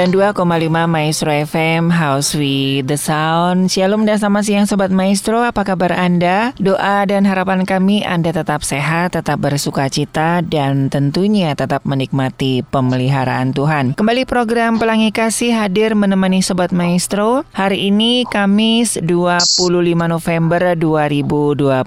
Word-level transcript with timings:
92,5 0.00 0.88
Maestro 0.88 1.28
FM 1.28 1.92
House 1.92 2.32
with 2.32 2.88
the 2.88 2.96
Sound. 2.96 3.68
Shalom 3.68 4.08
dan 4.08 4.16
selamat 4.16 4.48
siang 4.48 4.64
Sobat 4.64 4.88
Maestro. 4.88 5.44
Apa 5.44 5.60
kabar 5.60 5.92
Anda? 5.92 6.56
Doa 6.56 7.04
dan 7.04 7.28
harapan 7.28 7.68
kami 7.68 8.00
Anda 8.00 8.32
tetap 8.32 8.64
sehat, 8.64 9.12
tetap 9.12 9.44
bersuka 9.44 9.92
cita 9.92 10.40
Dan 10.40 10.88
tentunya 10.88 11.52
tetap 11.52 11.84
menikmati 11.84 12.64
pemeliharaan 12.64 13.52
Tuhan. 13.52 13.92
Kembali 14.00 14.24
program 14.24 14.80
Pelangi 14.80 15.12
Kasih 15.12 15.52
hadir 15.52 15.92
menemani 15.92 16.40
Sobat 16.40 16.72
Maestro. 16.72 17.44
Hari 17.52 17.92
ini 17.92 18.24
Kamis 18.24 18.96
25 19.04 19.60
November 20.08 20.80
2021 20.80 21.84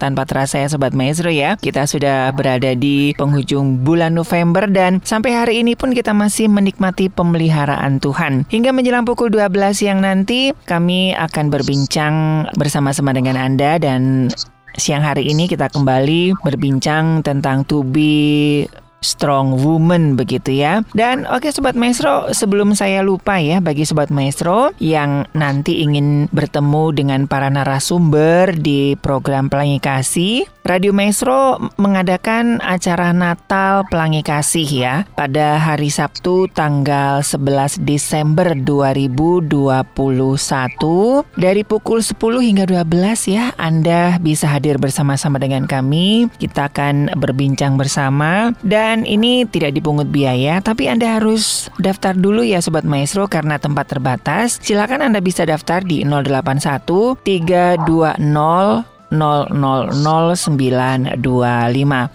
Tanpa 0.00 0.24
terasa 0.24 0.56
ya 0.56 0.72
Sobat 0.72 0.96
Maestro 0.96 1.28
ya 1.28 1.60
Kita 1.60 1.84
sudah 1.84 2.32
berada 2.32 2.72
di 2.72 3.12
penghujung 3.12 3.84
bulan 3.84 4.16
November 4.16 4.64
Dan 4.64 5.04
sampai 5.04 5.36
hari 5.36 5.60
ini 5.60 5.76
pun 5.76 5.92
kita 5.92 6.16
masih 6.16 6.48
menikmati 6.48 6.93
menikmati 6.94 7.10
pemeliharaan 7.10 7.98
Tuhan. 7.98 8.46
Hingga 8.46 8.70
menjelang 8.70 9.02
pukul 9.02 9.34
12 9.34 9.74
siang 9.74 10.00
nanti, 10.00 10.54
kami 10.64 11.10
akan 11.18 11.50
berbincang 11.50 12.14
bersama-sama 12.54 13.10
dengan 13.10 13.34
Anda 13.34 13.82
dan 13.82 14.30
siang 14.78 15.02
hari 15.02 15.26
ini 15.26 15.50
kita 15.50 15.70
kembali 15.70 16.38
berbincang 16.42 17.26
tentang 17.26 17.66
to 17.66 17.82
be 17.82 18.66
strong 19.04 19.60
woman 19.60 20.16
begitu 20.16 20.56
ya. 20.56 20.82
Dan 20.96 21.28
oke 21.28 21.46
okay, 21.46 21.50
sobat 21.52 21.76
maestro, 21.76 22.32
sebelum 22.32 22.72
saya 22.72 23.04
lupa 23.04 23.36
ya 23.38 23.60
bagi 23.60 23.84
sobat 23.84 24.08
maestro 24.08 24.72
yang 24.80 25.28
nanti 25.36 25.84
ingin 25.84 26.26
bertemu 26.32 26.96
dengan 26.96 27.20
para 27.28 27.52
narasumber 27.52 28.56
di 28.56 28.96
program 28.98 29.52
Pelangi 29.52 29.78
Kasih, 29.78 30.48
Radio 30.64 30.96
Maestro 30.96 31.60
mengadakan 31.76 32.56
acara 32.64 33.12
Natal 33.12 33.84
Pelangi 33.92 34.24
Kasih 34.24 34.64
ya 34.64 34.94
pada 35.12 35.60
hari 35.60 35.92
Sabtu 35.92 36.48
tanggal 36.48 37.20
11 37.20 37.84
Desember 37.84 38.56
2021 38.56 39.84
dari 41.36 41.62
pukul 41.68 42.00
10 42.00 42.16
hingga 42.16 42.64
12 42.64 43.34
ya 43.34 43.52
Anda 43.60 44.16
bisa 44.22 44.48
hadir 44.48 44.80
bersama-sama 44.80 45.36
dengan 45.36 45.66
kami. 45.66 46.30
Kita 46.38 46.72
akan 46.72 47.12
berbincang 47.18 47.76
bersama 47.76 48.54
dan 48.64 48.93
ini 49.02 49.42
tidak 49.50 49.74
dipungut 49.74 50.14
biaya 50.14 50.62
tapi 50.62 50.86
Anda 50.86 51.18
harus 51.18 51.66
daftar 51.82 52.14
dulu 52.14 52.46
ya 52.46 52.62
Sobat 52.62 52.86
Maestro 52.86 53.26
karena 53.26 53.58
tempat 53.58 53.90
terbatas. 53.90 54.62
Silakan 54.62 55.10
Anda 55.10 55.18
bisa 55.18 55.42
daftar 55.42 55.82
di 55.82 56.06
081 56.06 57.18
320 57.26 58.94
000925 59.14 61.14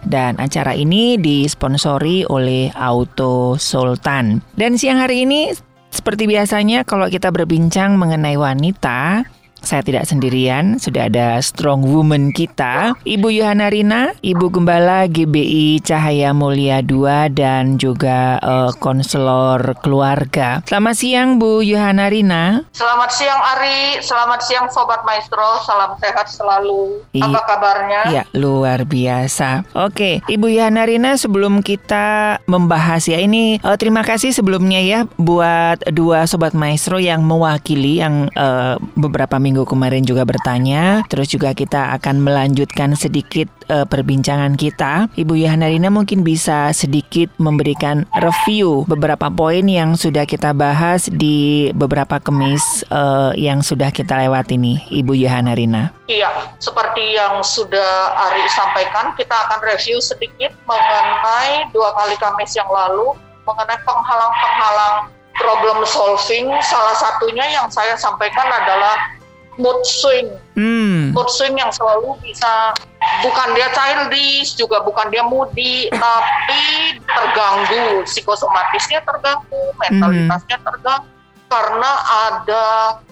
dan 0.07 0.31
acara 0.35 0.75
ini 0.75 1.15
disponsori 1.15 2.27
oleh 2.27 2.67
Auto 2.75 3.55
Sultan. 3.55 4.43
Dan 4.55 4.75
siang 4.75 4.99
hari 4.99 5.23
ini 5.23 5.55
seperti 5.89 6.29
biasanya 6.29 6.85
kalau 6.85 7.09
kita 7.09 7.33
berbincang 7.33 7.97
mengenai 7.97 8.37
wanita, 8.37 9.25
saya 9.61 9.83
tidak 9.85 10.07
sendirian, 10.07 10.79
sudah 10.79 11.11
ada 11.11 11.37
strong 11.43 11.85
woman 11.85 12.31
kita, 12.31 12.95
Ibu 13.05 13.29
Yohana 13.29 13.69
Rina, 13.69 14.15
Ibu 14.23 14.49
Gembala 14.51 15.05
GBI 15.05 15.83
Cahaya 15.83 16.31
Mulia 16.33 16.81
II 16.81 17.05
dan 17.33 17.77
juga 17.77 18.39
uh, 18.41 18.71
konselor 18.79 19.75
keluarga. 19.83 20.63
Selamat 20.65 20.95
siang 20.95 21.29
Bu 21.37 21.61
Yohana 21.61 22.07
Rina. 22.09 22.65
Selamat 22.73 23.09
siang 23.13 23.41
Ari, 23.57 24.01
selamat 24.01 24.39
siang 24.45 24.67
Sobat 24.71 25.03
Maestro, 25.03 25.61
salam 25.65 25.95
sehat 25.99 26.27
selalu. 26.31 27.03
I 27.13 27.21
Apa 27.21 27.41
kabarnya? 27.45 28.01
Ya, 28.09 28.23
luar 28.33 28.87
biasa. 28.87 29.67
Oke, 29.75 30.23
Ibu 30.25 30.49
Yohana 30.49 30.87
Rina 30.87 31.19
sebelum 31.19 31.61
kita 31.61 32.39
membahas 32.47 33.05
ya 33.05 33.19
ini 33.21 33.59
uh, 33.61 33.75
terima 33.75 34.01
kasih 34.01 34.31
sebelumnya 34.31 34.81
ya 34.81 34.99
buat 35.19 35.83
dua 35.91 36.25
Sobat 36.25 36.55
Maestro 36.55 36.97
yang 37.01 37.25
mewakili 37.25 37.99
yang 37.99 38.29
uh, 38.37 38.79
beberapa 38.95 39.37
minggu 39.37 39.48
minggu 39.49 39.65
kemarin 39.65 40.05
juga 40.05 40.29
bertanya. 40.29 41.01
Terus 41.09 41.33
juga 41.33 41.57
kita 41.57 41.97
akan 41.97 42.21
melanjutkan 42.21 42.93
sedikit 42.93 43.49
uh, 43.73 43.89
perbincangan 43.89 44.53
kita. 44.53 45.09
Ibu 45.17 45.33
Yahanarina 45.33 45.89
mungkin 45.89 46.21
bisa 46.21 46.69
sedikit 46.69 47.33
memberikan 47.41 48.05
review 48.21 48.85
beberapa 48.85 49.33
poin 49.33 49.65
yang 49.65 49.97
sudah 49.97 50.29
kita 50.29 50.53
bahas 50.53 51.09
di 51.09 51.73
beberapa 51.73 52.21
kemis 52.21 52.85
uh, 52.93 53.33
yang 53.33 53.65
sudah 53.65 53.89
kita 53.89 54.13
lewat 54.21 54.53
ini, 54.53 54.85
Ibu 54.93 55.17
Yahanarina. 55.17 55.97
Iya, 56.05 56.29
seperti 56.61 57.17
yang 57.17 57.41
sudah 57.41 58.13
Ari 58.29 58.45
sampaikan, 58.53 59.17
kita 59.17 59.33
akan 59.49 59.65
review 59.65 59.97
sedikit 59.97 60.53
mengenai 60.69 61.73
dua 61.73 61.89
kali 61.97 62.13
kamis 62.21 62.53
yang 62.53 62.69
lalu 62.69 63.17
mengenai 63.49 63.81
penghalang-penghalang 63.81 65.09
problem 65.39 65.81
solving. 65.89 66.53
Salah 66.61 66.93
satunya 66.93 67.49
yang 67.49 67.65
saya 67.71 67.97
sampaikan 67.97 68.45
adalah 68.45 69.18
mood 69.59 69.83
swing. 69.83 70.31
Hmm. 70.55 71.11
Mood 71.11 71.29
swing 71.29 71.59
yang 71.59 71.69
selalu 71.69 72.15
bisa 72.23 72.73
bukan 73.21 73.47
dia 73.53 73.67
childish, 73.75 74.55
juga 74.55 74.81
bukan 74.81 75.11
dia 75.11 75.21
moody, 75.21 75.91
tapi 75.91 76.63
terganggu, 77.03 78.07
psikosomatisnya 78.07 79.03
terganggu, 79.03 79.63
mentalitasnya 79.77 80.57
hmm. 80.57 80.67
terganggu 80.71 81.11
karena 81.49 81.91
ada 82.29 82.65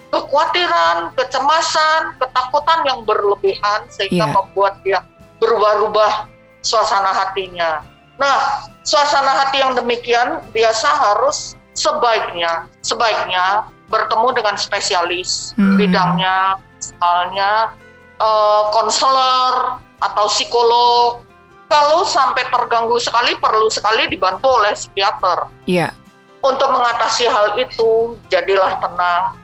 kekhawatiran, 0.08 1.12
kecemasan, 1.18 2.16
ketakutan 2.16 2.80
yang 2.86 3.04
berlebihan 3.04 3.84
sehingga 3.92 4.30
yeah. 4.30 4.32
membuat 4.32 4.74
dia 4.86 5.00
berubah-ubah 5.42 6.30
suasana 6.62 7.12
hatinya. 7.12 7.82
Nah, 8.18 8.66
suasana 8.82 9.30
hati 9.44 9.62
yang 9.62 9.78
demikian 9.78 10.42
biasa 10.50 10.88
harus 10.90 11.54
sebaiknya 11.78 12.66
sebaiknya 12.82 13.70
bertemu 13.88 14.28
dengan 14.36 14.54
spesialis 14.60 15.56
hmm. 15.56 15.76
bidangnya, 15.80 16.60
misalnya 16.76 17.72
uh, 18.20 18.62
konselor 18.72 19.82
atau 19.98 20.26
psikolog. 20.30 21.24
Kalau 21.68 22.00
sampai 22.08 22.48
terganggu 22.48 22.96
sekali, 22.96 23.36
perlu 23.36 23.68
sekali 23.68 24.08
dibantu 24.08 24.48
oleh 24.48 24.72
psikiater. 24.72 25.52
Iya. 25.68 25.88
Yeah. 25.88 25.92
Untuk 26.40 26.70
mengatasi 26.70 27.28
hal 27.28 27.60
itu, 27.60 28.16
jadilah 28.32 28.80
tenang, 28.80 29.36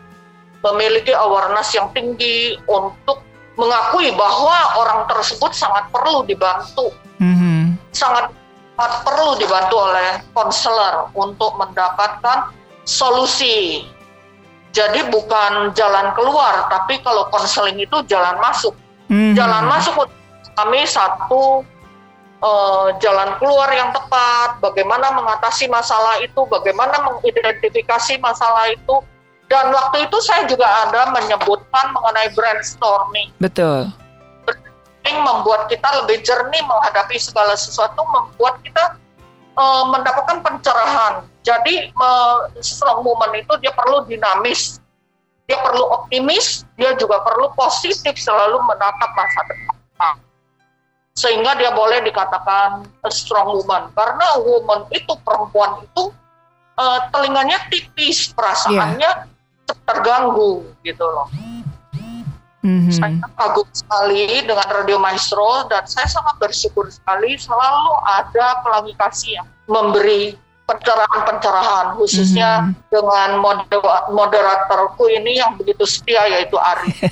memiliki 0.64 1.12
awareness 1.12 1.76
yang 1.76 1.92
tinggi 1.92 2.56
untuk 2.64 3.20
mengakui 3.60 4.08
bahwa 4.16 4.56
orang 4.80 5.00
tersebut 5.10 5.52
sangat 5.52 5.90
perlu 5.92 6.24
dibantu, 6.24 6.90
mm-hmm. 7.20 7.76
sangat 7.92 8.32
sangat 8.74 8.94
perlu 9.06 9.38
dibantu 9.38 9.76
oleh 9.78 10.18
konselor 10.34 11.10
untuk 11.14 11.54
mendapatkan 11.54 12.50
solusi 12.82 13.86
jadi 14.74 15.06
bukan 15.06 15.70
jalan 15.78 16.10
keluar, 16.18 16.66
tapi 16.66 16.98
kalau 17.06 17.30
konseling 17.30 17.78
itu 17.78 18.02
jalan 18.10 18.34
masuk. 18.42 18.74
Hmm. 19.06 19.30
Jalan 19.38 19.70
masuk 19.70 20.10
kami 20.58 20.82
satu 20.82 21.62
uh, 22.42 22.88
jalan 22.98 23.38
keluar 23.38 23.70
yang 23.70 23.94
tepat, 23.94 24.58
bagaimana 24.58 25.14
mengatasi 25.14 25.70
masalah 25.70 26.18
itu, 26.18 26.42
bagaimana 26.50 27.06
mengidentifikasi 27.06 28.18
masalah 28.18 28.66
itu. 28.74 28.98
Dan 29.46 29.70
waktu 29.70 30.10
itu 30.10 30.18
saya 30.24 30.42
juga 30.50 30.66
ada 30.66 31.14
menyebutkan 31.14 31.94
mengenai 31.94 32.34
brainstorming. 32.34 33.30
Betul. 33.38 33.92
reframing 34.48 35.20
membuat 35.20 35.68
kita 35.68 35.84
lebih 36.02 36.24
jernih 36.24 36.64
menghadapi 36.64 37.20
segala 37.20 37.54
sesuatu, 37.54 38.02
membuat 38.08 38.58
kita 38.66 38.98
uh, 39.54 39.84
mendapatkan 39.92 40.40
pencerahan. 40.42 41.28
Jadi 41.44 41.92
strong 42.64 43.04
woman 43.04 43.36
itu 43.36 43.52
dia 43.60 43.68
perlu 43.76 44.08
dinamis, 44.08 44.80
dia 45.44 45.60
perlu 45.60 45.84
optimis, 45.92 46.64
dia 46.80 46.96
juga 46.96 47.20
perlu 47.20 47.52
positif 47.52 48.16
selalu 48.16 48.64
menatap 48.64 49.10
masa 49.12 49.40
depan. 49.44 50.16
Sehingga 51.14 51.54
dia 51.60 51.70
boleh 51.76 52.00
dikatakan 52.00 52.88
a 53.04 53.10
strong 53.12 53.60
woman 53.60 53.92
karena 53.92 54.26
woman 54.40 54.88
itu 54.90 55.12
perempuan 55.20 55.84
itu 55.84 56.10
uh, 56.80 57.00
telinganya 57.12 57.60
tipis, 57.68 58.32
perasaannya 58.32 59.10
yeah. 59.28 59.76
terganggu 59.84 60.64
gitu 60.80 61.04
loh. 61.04 61.28
Mm-hmm. 62.64 62.96
Saya 62.96 63.20
kagum 63.36 63.68
sekali 63.76 64.40
dengan 64.48 64.64
Radio 64.72 64.96
Maestro 64.96 65.68
dan 65.68 65.84
saya 65.84 66.08
sangat 66.08 66.40
bersyukur 66.40 66.88
sekali 66.88 67.36
selalu 67.36 67.92
ada 68.08 68.64
pelangi 68.64 68.96
kasih 68.96 69.36
yang 69.36 69.48
memberi 69.68 70.40
pencerahan-pencerahan 70.64 72.00
khususnya 72.00 72.64
mm-hmm. 72.64 72.88
dengan 72.88 73.28
moderatorku 74.08 75.12
ini 75.12 75.36
yang 75.36 75.52
begitu 75.60 75.84
setia 75.84 76.24
yaitu 76.24 76.56
Ari. 76.56 76.88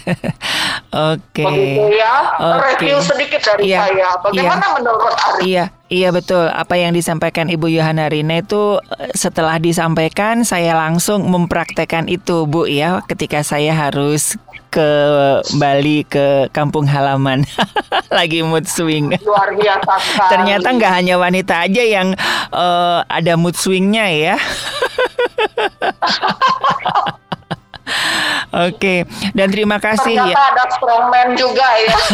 Oke. 1.13 1.45
Okay. 1.45 1.45
Begitu 1.45 1.85
ya. 2.01 2.15
Okay. 2.41 2.61
Review 2.65 2.97
sedikit 3.05 3.41
dari 3.45 3.69
yeah. 3.69 3.85
saya. 3.85 4.09
Bagaimana 4.25 4.65
yeah. 4.65 4.77
menurut 4.81 5.15
Ari? 5.17 5.41
Iya, 5.45 5.65
iya 5.93 6.09
betul. 6.09 6.49
Apa 6.49 6.81
yang 6.81 6.97
disampaikan 6.97 7.53
Ibu 7.53 7.69
Yohana 7.69 8.09
Rina 8.09 8.41
itu 8.41 8.81
eh, 8.97 9.13
setelah 9.13 9.61
disampaikan 9.61 10.49
saya 10.49 10.73
langsung 10.73 11.29
mempraktekkan 11.29 12.09
itu 12.09 12.49
Bu 12.49 12.65
ya 12.65 13.05
ketika 13.05 13.45
saya 13.45 13.77
harus 13.77 14.41
ke 14.73 14.89
Bali 15.61 16.09
ke 16.09 16.49
kampung 16.49 16.89
halaman. 16.89 17.45
Lagi 18.17 18.41
mood 18.41 18.65
swing. 18.65 19.13
Luar 19.21 19.53
biasa 19.53 19.93
sekali. 20.01 20.31
ternyata 20.33 20.69
nggak 20.73 20.93
hanya 20.97 21.15
wanita 21.21 21.55
aja 21.69 21.83
yang 21.85 22.09
uh, 22.53 23.05
ada 23.09 23.37
mood 23.37 23.57
swingnya 23.57 24.07
ya 24.09 24.37
Oke, 28.53 29.09
dan 29.33 29.49
terima 29.49 29.81
kasih 29.81 30.13
Ternyata 30.13 30.37
ya. 30.37 30.53
ada 30.53 30.65
strongman 30.77 31.29
juga 31.41 31.65
ya. 31.81 31.97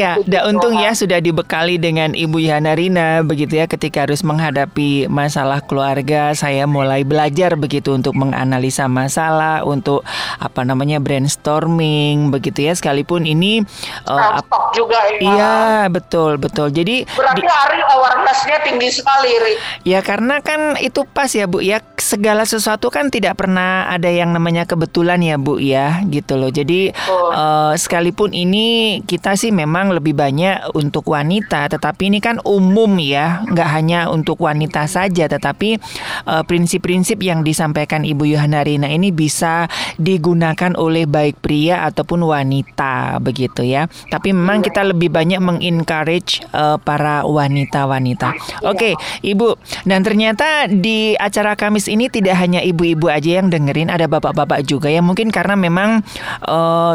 Iya, 0.00 0.12
dan 0.22 0.54
untung 0.54 0.78
ya 0.78 0.94
sudah 0.94 1.18
dibekali 1.18 1.76
dengan 1.76 2.14
Ibu 2.14 2.38
Yana 2.38 2.78
Rina 2.78 3.26
begitu 3.26 3.58
ya 3.58 3.66
ketika 3.66 4.06
harus 4.06 4.22
menghadapi 4.22 5.10
masalah 5.10 5.58
keluarga, 5.66 6.30
saya 6.38 6.70
mulai 6.70 7.02
belajar 7.02 7.58
begitu 7.58 7.90
untuk 7.98 8.14
menganalisa 8.14 8.86
masalah, 8.86 9.66
untuk 9.66 10.06
apa 10.38 10.62
namanya 10.62 11.02
brainstorming 11.02 12.30
begitu 12.30 12.70
ya 12.70 12.72
sekalipun 12.78 13.26
ini 13.26 13.66
uh, 14.06 14.38
juga 14.70 15.02
ya. 15.10 15.18
Iya, 15.18 15.58
betul, 15.90 16.38
betul. 16.38 16.70
Jadi 16.70 17.04
berarti 17.10 17.42
Ari 17.42 17.80
awarenessnya 17.82 18.56
tinggi 18.62 18.88
sekali, 18.94 19.30
Ri. 19.34 19.54
Ya 19.82 20.00
karena 20.00 20.38
kan 20.38 20.78
itu 20.78 21.02
pas 21.10 21.30
ya 21.34 21.50
Bu 21.50 21.58
ya 21.58 21.82
segala 21.98 22.46
sesuatu 22.46 22.88
kan 22.88 23.10
tidak 23.10 23.36
pernah 23.38 23.90
ada 23.90 24.08
yang 24.08 24.30
namanya 24.30 24.59
kebetulan 24.66 25.20
ya 25.22 25.36
Bu 25.36 25.60
ya 25.62 26.02
gitu 26.08 26.34
loh. 26.40 26.50
Jadi 26.50 26.90
oh. 27.12 27.30
uh, 27.30 27.72
sekalipun 27.76 28.32
ini 28.34 28.98
kita 29.04 29.36
sih 29.38 29.54
memang 29.54 29.94
lebih 29.94 30.16
banyak 30.16 30.74
untuk 30.74 31.06
wanita, 31.12 31.70
tetapi 31.70 32.10
ini 32.10 32.18
kan 32.18 32.42
umum 32.42 32.98
ya, 32.98 33.44
nggak 33.46 33.68
hanya 33.70 34.00
untuk 34.10 34.42
wanita 34.42 34.88
saja, 34.90 35.30
tetapi 35.30 35.78
uh, 36.26 36.42
prinsip-prinsip 36.42 37.20
yang 37.22 37.46
disampaikan 37.46 38.02
Ibu 38.02 38.26
Yohana 38.34 38.64
Rina 38.66 38.90
ini 38.90 39.14
bisa 39.14 39.70
digunakan 40.00 40.74
oleh 40.80 41.04
baik 41.04 41.44
pria 41.44 41.86
ataupun 41.86 42.24
wanita 42.24 43.20
begitu 43.20 43.62
ya. 43.62 43.86
Tapi 44.10 44.34
memang 44.34 44.64
kita 44.64 44.82
lebih 44.82 45.12
banyak 45.12 45.38
mengencourage 45.38 46.42
uh, 46.50 46.80
para 46.80 47.22
wanita-wanita. 47.22 48.34
Oke, 48.66 48.94
okay, 48.96 49.22
Ibu. 49.22 49.54
Dan 49.86 50.02
ternyata 50.02 50.66
di 50.66 51.14
acara 51.14 51.54
Kamis 51.54 51.86
ini 51.86 52.08
tidak 52.08 52.40
hanya 52.40 52.64
ibu-ibu 52.64 53.12
aja 53.12 53.38
yang 53.38 53.52
dengerin, 53.52 53.92
ada 53.92 54.08
bapak-bapak 54.08 54.49
juga 54.66 54.90
ya 54.90 54.98
mungkin 54.98 55.30
karena 55.30 55.54
memang 55.54 56.02
eh, 56.42 56.94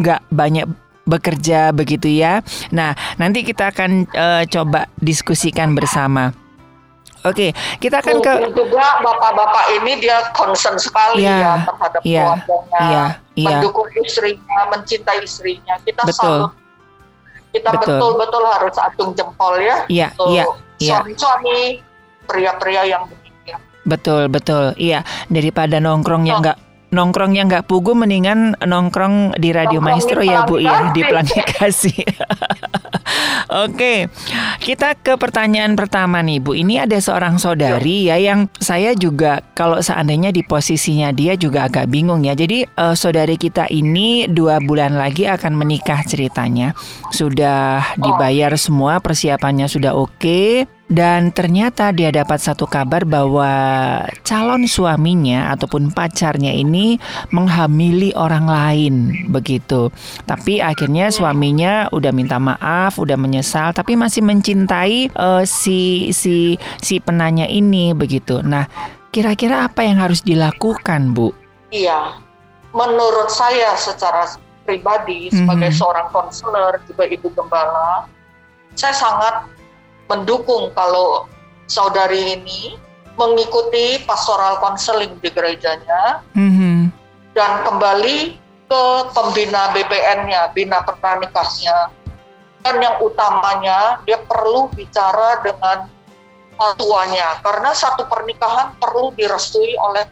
nggak 0.00 0.20
uh, 0.24 0.28
banyak 0.32 0.66
bekerja 1.06 1.70
begitu 1.70 2.10
ya. 2.10 2.42
Nah 2.74 2.96
nanti 3.20 3.46
kita 3.46 3.70
akan 3.70 4.10
uh, 4.10 4.42
coba 4.48 4.90
diskusikan 4.98 5.76
bersama. 5.76 6.34
Oke, 7.26 7.50
kita 7.82 7.98
akan 7.98 8.22
ke 8.22 8.32
juga 8.54 9.02
bapak-bapak 9.02 9.82
ini 9.82 9.98
dia 9.98 10.30
concern 10.30 10.78
sekali 10.78 11.26
ya, 11.26 11.42
ya 11.42 11.54
terhadap 11.66 12.02
ya, 12.06 12.22
keluarganya, 12.22 12.78
ya, 12.78 13.04
ya. 13.34 13.46
mendukung 13.50 13.90
istrinya, 13.98 14.60
mencintai 14.70 15.26
istrinya. 15.26 15.74
Kita 15.82 16.06
betul. 16.06 16.54
kita 17.50 17.72
betul-betul 17.82 18.44
harus 18.46 18.76
acung 18.78 19.10
jempol 19.18 19.58
ya. 19.58 19.82
Iya, 19.90 20.14
iya, 20.30 20.44
iya. 20.78 21.02
Suami-suami 21.02 21.82
pria-pria 22.30 22.82
yang 22.86 23.02
Betul, 23.86 24.26
betul. 24.26 24.74
Iya, 24.74 25.06
daripada 25.30 25.78
nongkrong 25.78 26.26
yang 26.26 26.42
nggak 26.42 26.58
nongkrongnya 26.96 27.44
nggak 27.44 27.64
pugu 27.68 27.92
mendingan 27.92 28.56
nongkrong 28.64 29.36
di 29.36 29.52
Radio 29.52 29.84
nongkrong 29.84 29.84
Maestro 29.84 30.20
ya 30.24 30.48
Bu 30.48 30.56
ya 30.56 30.88
di 30.96 31.04
planifikasi. 31.04 31.94
Oke, 33.66 34.10
kita 34.58 34.98
ke 34.98 35.14
pertanyaan 35.14 35.76
pertama 35.78 36.24
nih 36.24 36.40
Bu. 36.40 36.56
Ini 36.56 36.88
ada 36.88 36.98
seorang 36.98 37.36
saudari 37.36 38.08
ya 38.08 38.16
yang 38.18 38.50
saya 38.58 38.96
juga 38.96 39.44
kalau 39.54 39.78
seandainya 39.78 40.34
di 40.34 40.42
posisinya 40.42 41.12
dia 41.12 41.38
juga 41.38 41.68
agak 41.68 41.86
bingung 41.86 42.24
ya. 42.26 42.34
Jadi 42.34 42.66
uh, 42.66 42.96
saudari 42.96 43.38
kita 43.38 43.68
ini 43.70 44.26
dua 44.26 44.58
bulan 44.58 44.96
lagi 44.96 45.28
akan 45.28 45.54
menikah 45.54 46.02
ceritanya. 46.02 46.74
Sudah 47.14 47.94
dibayar 48.00 48.56
semua 48.58 48.98
persiapannya 48.98 49.70
sudah 49.70 49.94
oke. 49.94 50.18
Okay. 50.18 50.75
Dan 50.86 51.34
ternyata 51.34 51.90
dia 51.90 52.14
dapat 52.14 52.38
satu 52.38 52.62
kabar 52.70 53.02
bahwa 53.02 53.50
calon 54.22 54.70
suaminya 54.70 55.50
ataupun 55.50 55.90
pacarnya 55.90 56.54
ini 56.54 57.02
menghamili 57.34 58.14
orang 58.14 58.46
lain 58.46 58.94
begitu. 59.26 59.90
Tapi 60.30 60.62
akhirnya 60.62 61.10
suaminya 61.10 61.90
udah 61.90 62.14
minta 62.14 62.38
maaf, 62.38 63.02
udah 63.02 63.18
menyesal, 63.18 63.74
tapi 63.74 63.98
masih 63.98 64.22
mencintai 64.22 65.10
uh, 65.18 65.42
si 65.42 66.14
si 66.14 66.54
si 66.78 67.02
penanya 67.02 67.50
ini 67.50 67.90
begitu. 67.90 68.38
Nah, 68.46 68.70
kira-kira 69.10 69.66
apa 69.66 69.82
yang 69.82 69.98
harus 69.98 70.22
dilakukan, 70.22 71.10
Bu? 71.10 71.34
Iya, 71.74 72.14
menurut 72.70 73.26
saya 73.26 73.74
secara 73.74 74.38
pribadi 74.62 75.34
sebagai 75.34 75.66
mm 75.66 75.74
-hmm. 75.74 75.82
seorang 75.82 76.06
konselor 76.14 76.78
juga 76.86 77.10
ibu 77.10 77.26
gembala, 77.34 78.06
saya 78.78 78.94
sangat 78.94 79.50
mendukung 80.06 80.70
kalau 80.74 81.26
saudari 81.66 82.38
ini 82.38 82.78
mengikuti 83.16 84.02
pastoral 84.04 84.60
konseling 84.60 85.16
di 85.24 85.32
gerejanya 85.32 86.20
mm-hmm. 86.36 86.92
dan 87.32 87.52
kembali 87.64 88.36
ke 88.66 88.84
pembina 89.14 89.70
BPN-nya, 89.72 90.50
bina 90.52 90.82
pernikahnya. 90.82 91.90
Dan 92.66 92.82
yang 92.82 92.98
utamanya 92.98 94.02
dia 94.02 94.18
perlu 94.26 94.66
bicara 94.74 95.38
dengan 95.38 95.86
tuanya 96.74 97.38
karena 97.44 97.70
satu 97.70 98.10
pernikahan 98.10 98.74
perlu 98.82 99.14
direstui 99.14 99.78
oleh 99.78 100.02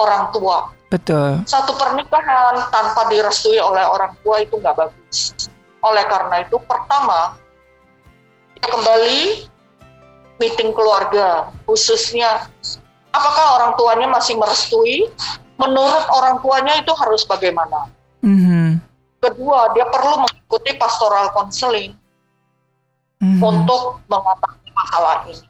orang 0.00 0.32
tua. 0.32 0.72
Betul. 0.88 1.44
Satu 1.44 1.76
pernikahan 1.76 2.64
tanpa 2.72 3.12
direstui 3.12 3.60
oleh 3.60 3.84
orang 3.84 4.16
tua 4.24 4.40
itu 4.40 4.56
nggak 4.56 4.72
bagus. 4.72 5.36
Oleh 5.84 6.04
karena 6.08 6.48
itu 6.48 6.56
pertama 6.64 7.36
kembali 8.64 9.48
meeting 10.40 10.72
keluarga 10.72 11.52
khususnya 11.68 12.48
apakah 13.12 13.46
orang 13.60 13.72
tuanya 13.76 14.06
masih 14.08 14.34
merestui? 14.40 15.08
Menurut 15.60 16.04
orang 16.16 16.40
tuanya 16.40 16.80
itu 16.80 16.92
harus 16.96 17.22
bagaimana? 17.28 17.92
Mm-hmm. 18.20 18.84
kedua 19.20 19.72
dia 19.72 19.88
perlu 19.88 20.24
mengikuti 20.24 20.76
pastoral 20.76 21.32
counseling 21.32 21.96
mm-hmm. 23.20 23.40
untuk 23.40 24.00
mengatasi 24.08 24.68
masalah 24.72 25.24
ini. 25.28 25.48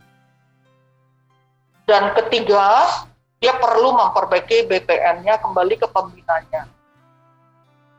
Dan 1.86 2.14
ketiga 2.14 2.86
dia 3.42 3.58
perlu 3.58 3.90
memperbaiki 3.94 4.70
BPN-nya 4.70 5.42
kembali 5.42 5.74
ke 5.82 5.86
pembinanya. 5.90 6.70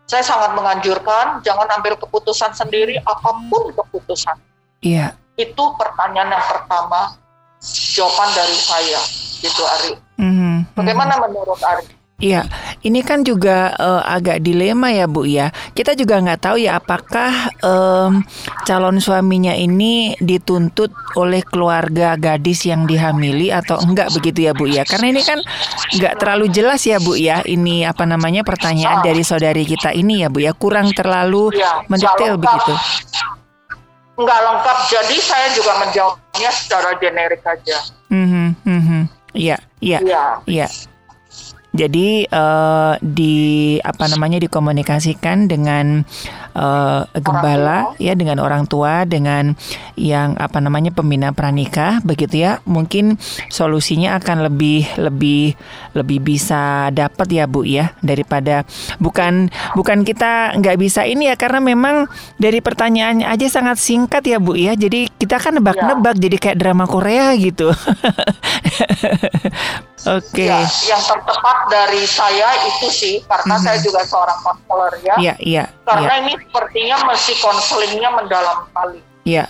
Saya 0.08 0.24
sangat 0.24 0.56
menganjurkan 0.56 1.44
jangan 1.44 1.68
ambil 1.80 1.96
keputusan 2.00 2.52
sendiri 2.56 3.00
apa 3.04 3.32
pun 3.52 3.72
keputusan 3.76 4.40
Iya. 4.82 5.14
Itu 5.38 5.64
pertanyaan 5.78 6.34
yang 6.34 6.46
pertama 6.46 7.14
jawaban 7.94 8.30
dari 8.34 8.58
saya, 8.58 9.02
gitu 9.38 9.62
Ari. 9.62 9.94
Mm-hmm. 10.18 10.56
Bagaimana 10.74 11.14
menurut 11.22 11.62
Ari? 11.62 12.02
Iya, 12.22 12.46
ini 12.86 13.02
kan 13.02 13.26
juga 13.26 13.74
uh, 13.82 14.06
agak 14.06 14.46
dilema 14.46 14.94
ya 14.94 15.10
Bu 15.10 15.26
ya. 15.26 15.50
Kita 15.74 15.98
juga 15.98 16.22
nggak 16.22 16.42
tahu 16.46 16.62
ya 16.62 16.78
apakah 16.78 17.50
um, 17.66 18.22
calon 18.62 19.02
suaminya 19.02 19.58
ini 19.58 20.14
dituntut 20.22 20.94
oleh 21.18 21.42
keluarga 21.42 22.14
gadis 22.22 22.70
yang 22.70 22.86
dihamili 22.86 23.50
atau 23.50 23.82
enggak 23.82 24.14
begitu 24.14 24.46
ya 24.46 24.54
Bu 24.54 24.70
ya. 24.70 24.86
Karena 24.86 25.10
ini 25.10 25.26
kan 25.26 25.42
nggak 25.98 26.22
terlalu 26.22 26.54
jelas 26.54 26.86
ya 26.86 27.02
Bu 27.02 27.18
ya. 27.18 27.42
Ini 27.42 27.90
apa 27.90 28.06
namanya 28.06 28.46
pertanyaan 28.46 29.02
dari 29.02 29.26
saudari 29.26 29.66
kita 29.66 29.90
ini 29.90 30.22
ya 30.22 30.30
Bu 30.30 30.46
ya. 30.46 30.54
Kurang 30.54 30.94
terlalu 30.94 31.58
ya, 31.58 31.82
mendetail 31.90 32.38
begitu. 32.38 32.74
Nggak 34.20 34.40
lengkap, 34.44 34.78
jadi 34.92 35.16
saya 35.24 35.48
juga 35.56 35.72
menjawabnya 35.80 36.52
secara 36.52 36.90
generik 37.00 37.42
aja. 37.48 37.80
Mm 38.12 38.26
-hmm, 38.28 38.48
mm 38.68 38.82
-hmm. 38.82 39.02
Iya, 39.32 39.58
iya, 39.80 40.00
iya. 40.44 40.68
Jadi 41.72 42.28
uh, 42.28 43.00
di 43.00 43.80
apa 43.80 44.12
namanya 44.12 44.44
dikomunikasikan 44.44 45.48
dengan 45.48 46.04
uh, 46.56 47.04
gembala 47.20 47.96
ya 47.98 48.16
dengan 48.16 48.40
orang 48.40 48.68
tua 48.68 49.04
dengan 49.04 49.56
yang 50.00 50.40
apa 50.40 50.64
namanya 50.64 50.96
pembina 50.96 51.36
pranikah 51.36 52.00
begitu 52.04 52.48
ya. 52.48 52.64
Mungkin 52.66 53.20
solusinya 53.52 54.16
akan 54.20 54.48
lebih 54.48 54.88
lebih 54.98 55.54
lebih 55.94 56.20
bisa 56.24 56.90
dapat 56.96 57.28
ya 57.32 57.46
Bu 57.46 57.68
ya 57.68 57.94
daripada 58.00 58.64
bukan 58.98 59.52
bukan 59.76 60.08
kita 60.08 60.56
nggak 60.58 60.78
bisa 60.80 61.04
ini 61.04 61.32
ya 61.32 61.36
karena 61.36 61.60
memang 61.62 62.08
dari 62.40 62.64
pertanyaannya 62.64 63.28
aja 63.28 63.48
sangat 63.52 63.78
singkat 63.78 64.24
ya 64.26 64.40
Bu 64.40 64.56
ya. 64.56 64.74
Jadi 64.74 65.12
kita 65.20 65.38
kan 65.38 65.60
nebak-nebak 65.60 66.16
ya. 66.18 66.22
jadi 66.30 66.38
kayak 66.40 66.58
drama 66.58 66.88
Korea 66.88 67.36
gitu. 67.36 67.70
Oke. 70.02 70.50
Okay. 70.50 70.50
Ya, 70.50 70.66
yang 70.98 71.02
tertepat 71.06 71.58
dari 71.70 72.04
saya 72.10 72.50
itu 72.66 72.90
sih 72.90 73.16
karena 73.30 73.54
mm 73.54 73.62
-hmm. 73.62 73.66
saya 73.70 73.78
juga 73.86 74.02
seorang 74.02 74.40
konselor 74.42 74.94
ya. 75.06 75.16
Iya, 75.22 75.36
iya. 75.38 75.64
Karena 75.86 76.14
ya. 76.18 76.22
ini 76.26 76.34
sepertinya 76.42 76.98
masih 77.06 77.36
konselingnya 77.38 78.10
mendalam 78.10 78.58
sekali. 78.66 79.00
Iya. 79.30 79.46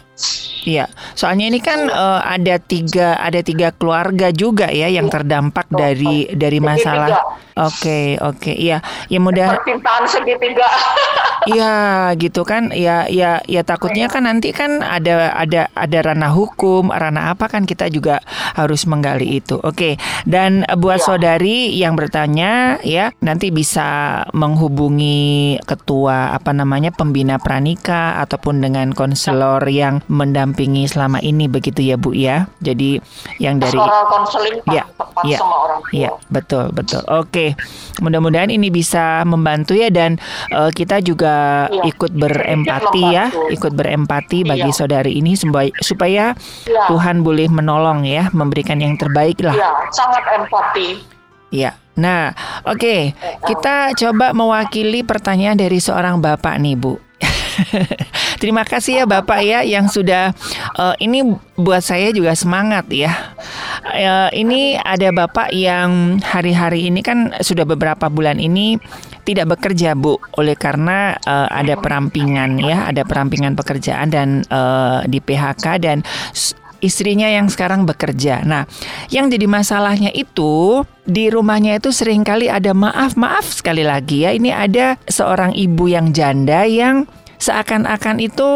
Iya, 0.62 0.86
soalnya 1.18 1.50
ini 1.50 1.58
kan 1.58 1.90
uh, 1.90 2.22
ada 2.22 2.62
tiga 2.62 3.18
ada 3.18 3.42
tiga 3.42 3.74
keluarga 3.74 4.30
juga 4.30 4.70
ya 4.70 4.86
yang 4.94 5.10
terdampak 5.10 5.66
dari 5.74 6.30
dari 6.38 6.62
masalah. 6.62 7.42
Oke, 7.58 8.16
oke, 8.22 8.54
iya, 8.56 8.80
ya 9.12 9.20
mudah. 9.20 9.58
Percintaan 9.60 10.06
segitiga. 10.08 10.68
Iya, 11.42 12.14
gitu 12.22 12.46
kan, 12.46 12.70
ya, 12.70 13.10
ya, 13.10 13.42
ya 13.50 13.66
takutnya 13.66 14.06
kan 14.14 14.30
nanti 14.30 14.54
kan 14.54 14.86
ada 14.86 15.34
ada 15.34 15.74
ada 15.74 16.00
ranah 16.06 16.30
hukum, 16.30 16.94
ranah 16.94 17.34
apa 17.34 17.50
kan 17.50 17.66
kita 17.66 17.90
juga 17.90 18.22
harus 18.54 18.86
menggali 18.86 19.42
itu. 19.42 19.58
Oke, 19.58 19.98
dan 20.30 20.62
buat 20.78 21.02
ya. 21.02 21.06
saudari 21.10 21.74
yang 21.74 21.98
bertanya 21.98 22.78
ya 22.86 23.10
nanti 23.26 23.50
bisa 23.50 24.22
menghubungi 24.38 25.58
ketua 25.66 26.30
apa 26.38 26.54
namanya 26.54 26.94
pembina 26.94 27.42
pranika 27.42 28.22
ataupun 28.22 28.62
dengan 28.62 28.94
konselor 28.94 29.66
yang 29.66 30.06
mendampingi 30.12 30.92
selama 30.92 31.24
ini 31.24 31.48
begitu 31.48 31.80
ya 31.80 31.96
Bu 31.96 32.12
ya. 32.12 32.52
Jadi 32.60 33.00
yang 33.40 33.64
dari 33.64 33.80
konseling 33.80 34.60
ya, 34.68 34.84
ya, 35.24 35.38
sama 35.40 35.56
orang 35.64 35.80
tua. 35.88 35.96
Ya, 35.96 36.10
betul, 36.28 36.66
betul. 36.76 37.02
Oke. 37.08 37.56
Mudah-mudahan 38.04 38.52
ini 38.52 38.68
bisa 38.68 39.24
membantu 39.24 39.72
ya 39.72 39.88
dan 39.88 40.20
uh, 40.52 40.68
kita 40.70 41.00
juga 41.00 41.66
ya. 41.72 41.88
ikut 41.88 42.12
berempati 42.12 43.04
ya, 43.08 43.32
ikut 43.50 43.72
berempati 43.72 44.44
bagi 44.44 44.70
ya. 44.70 44.76
saudari 44.76 45.16
ini 45.16 45.40
supaya 45.80 46.36
ya. 46.68 46.86
Tuhan 46.92 47.24
boleh 47.24 47.48
menolong 47.48 48.04
ya, 48.04 48.28
memberikan 48.36 48.84
yang 48.84 49.00
terbaik 49.00 49.40
lah. 49.40 49.56
Ya, 49.56 49.72
sangat 49.96 50.24
empati. 50.28 51.00
Ya. 51.56 51.80
Nah, 51.92 52.32
oke, 52.64 52.80
okay. 52.80 53.02
kita 53.44 53.92
coba 54.00 54.32
mewakili 54.32 55.04
pertanyaan 55.04 55.60
dari 55.60 55.78
seorang 55.78 56.24
bapak 56.24 56.56
nih, 56.64 56.80
Bu. 56.80 57.11
Terima 58.42 58.66
kasih 58.66 59.04
ya 59.04 59.06
Bapak 59.06 59.40
ya 59.46 59.62
yang 59.62 59.88
sudah 59.88 60.34
uh, 60.78 60.96
ini 60.98 61.38
buat 61.58 61.86
saya 61.86 62.10
juga 62.10 62.34
semangat 62.34 62.90
ya. 62.90 63.12
Uh, 63.86 64.30
ini 64.34 64.78
ada 64.78 65.14
Bapak 65.14 65.54
yang 65.54 66.22
hari-hari 66.22 66.90
ini 66.90 67.06
kan 67.06 67.34
sudah 67.42 67.66
beberapa 67.66 68.10
bulan 68.10 68.42
ini 68.42 68.82
tidak 69.22 69.58
bekerja 69.58 69.94
Bu 69.94 70.18
oleh 70.38 70.58
karena 70.58 71.14
uh, 71.30 71.48
ada 71.54 71.78
perampingan 71.78 72.58
ya, 72.58 72.90
ada 72.90 73.06
perampingan 73.06 73.54
pekerjaan 73.54 74.10
dan 74.10 74.42
uh, 74.50 75.06
di 75.06 75.22
PHK 75.22 75.66
dan 75.78 76.02
istrinya 76.82 77.30
yang 77.30 77.48
sekarang 77.48 77.86
bekerja. 77.86 78.42
Nah, 78.44 78.66
yang 79.14 79.30
jadi 79.30 79.46
masalahnya 79.46 80.10
itu 80.12 80.82
di 81.06 81.30
rumahnya 81.30 81.78
itu 81.78 81.94
sering 81.94 82.26
kali 82.26 82.50
ada 82.50 82.74
maaf, 82.74 83.14
maaf 83.16 83.46
sekali 83.46 83.86
lagi 83.86 84.26
ya. 84.26 84.34
Ini 84.34 84.50
ada 84.50 84.98
seorang 85.06 85.54
ibu 85.54 85.88
yang 85.88 86.10
janda 86.12 86.66
yang 86.66 87.06
seakan-akan 87.42 88.22
itu 88.22 88.50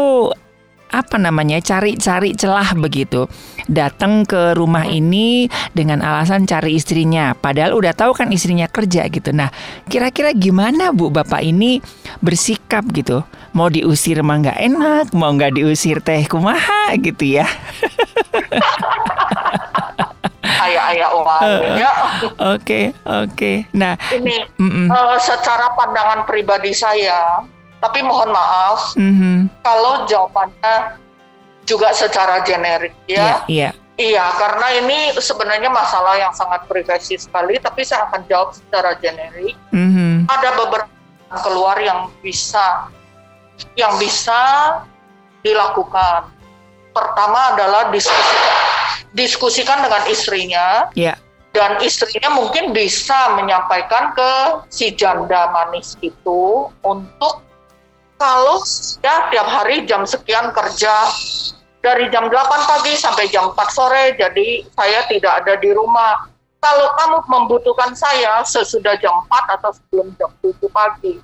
apa 0.86 1.18
namanya 1.18 1.58
cari-cari 1.58 2.38
celah 2.38 2.70
begitu 2.78 3.26
datang 3.66 4.22
ke 4.22 4.54
rumah 4.54 4.86
ini 4.86 5.50
dengan 5.74 5.98
alasan 5.98 6.46
cari 6.46 6.78
istrinya 6.78 7.34
padahal 7.34 7.74
udah 7.74 7.90
tahu 7.90 8.14
kan 8.14 8.30
istrinya 8.30 8.70
kerja 8.70 9.10
gitu 9.10 9.34
nah 9.34 9.50
kira-kira 9.90 10.30
gimana 10.30 10.94
bu 10.94 11.10
bapak 11.10 11.42
ini 11.42 11.82
bersikap 12.22 12.86
gitu 12.94 13.26
mau 13.50 13.66
diusir 13.66 14.22
mah 14.22 14.38
nggak 14.38 14.60
enak 14.62 15.04
mau 15.10 15.34
nggak 15.34 15.58
diusir 15.58 15.98
teh 15.98 16.22
kumaha 16.30 16.94
gitu 17.02 17.42
ya 17.42 17.46
ayah-ayah 20.66 21.10
ya. 21.78 21.90
Oke, 22.54 22.94
oke. 23.04 23.52
Nah, 23.76 23.98
ini 24.14 24.46
mm 24.56 24.70
-mm. 24.70 24.86
Uh, 24.88 25.18
secara 25.20 25.74
pandangan 25.74 26.24
pribadi 26.24 26.72
saya, 26.72 27.44
tapi 27.80 28.00
mohon 28.00 28.32
maaf 28.32 28.96
mm-hmm. 28.96 29.62
kalau 29.62 30.08
jawabannya 30.08 31.00
juga 31.66 31.90
secara 31.92 32.40
generik 32.46 32.94
ya. 33.10 33.42
Iya. 33.46 33.70
Yeah, 33.70 33.74
Iya, 33.96 34.28
karena 34.36 34.66
ini 34.76 35.16
sebenarnya 35.16 35.72
masalah 35.72 36.20
yang 36.20 36.28
sangat 36.36 36.68
privasi 36.68 37.16
sekali, 37.16 37.56
tapi 37.56 37.80
saya 37.80 38.04
akan 38.12 38.28
jawab 38.28 38.52
secara 38.52 38.92
generik. 39.00 39.56
Mm-hmm. 39.72 40.28
Ada 40.28 40.50
beberapa 40.52 41.36
keluar 41.40 41.80
yang 41.80 42.12
bisa 42.20 42.92
yang 43.72 43.96
bisa 43.96 44.36
dilakukan. 45.40 46.28
Pertama 46.92 47.56
adalah 47.56 47.88
diskusi 47.88 48.36
diskusikan 49.16 49.80
dengan 49.80 50.04
istrinya. 50.12 50.92
Yeah. 50.92 51.16
Dan 51.56 51.80
istrinya 51.80 52.36
mungkin 52.36 52.76
bisa 52.76 53.32
menyampaikan 53.32 54.12
ke 54.12 54.32
si 54.68 54.92
janda 54.92 55.48
manis 55.56 55.96
itu 56.04 56.68
untuk 56.84 57.45
kalau 58.16 58.64
ya 59.04 59.28
tiap 59.28 59.48
hari 59.48 59.84
jam 59.84 60.08
sekian 60.08 60.52
kerja 60.52 60.92
dari 61.84 62.10
jam 62.10 62.26
8 62.26 62.32
pagi 62.66 62.92
sampai 62.98 63.28
jam 63.30 63.52
4 63.52 63.56
sore 63.70 64.16
jadi 64.16 64.66
saya 64.74 65.06
tidak 65.06 65.32
ada 65.44 65.54
di 65.60 65.70
rumah 65.70 66.26
kalau 66.58 66.88
kamu 66.98 67.18
membutuhkan 67.30 67.92
saya 67.94 68.42
sesudah 68.42 68.96
jam 68.98 69.22
4 69.30 69.54
atau 69.60 69.70
sebelum 69.70 70.08
jam 70.18 70.32
7 70.42 70.56
pagi 70.72 71.20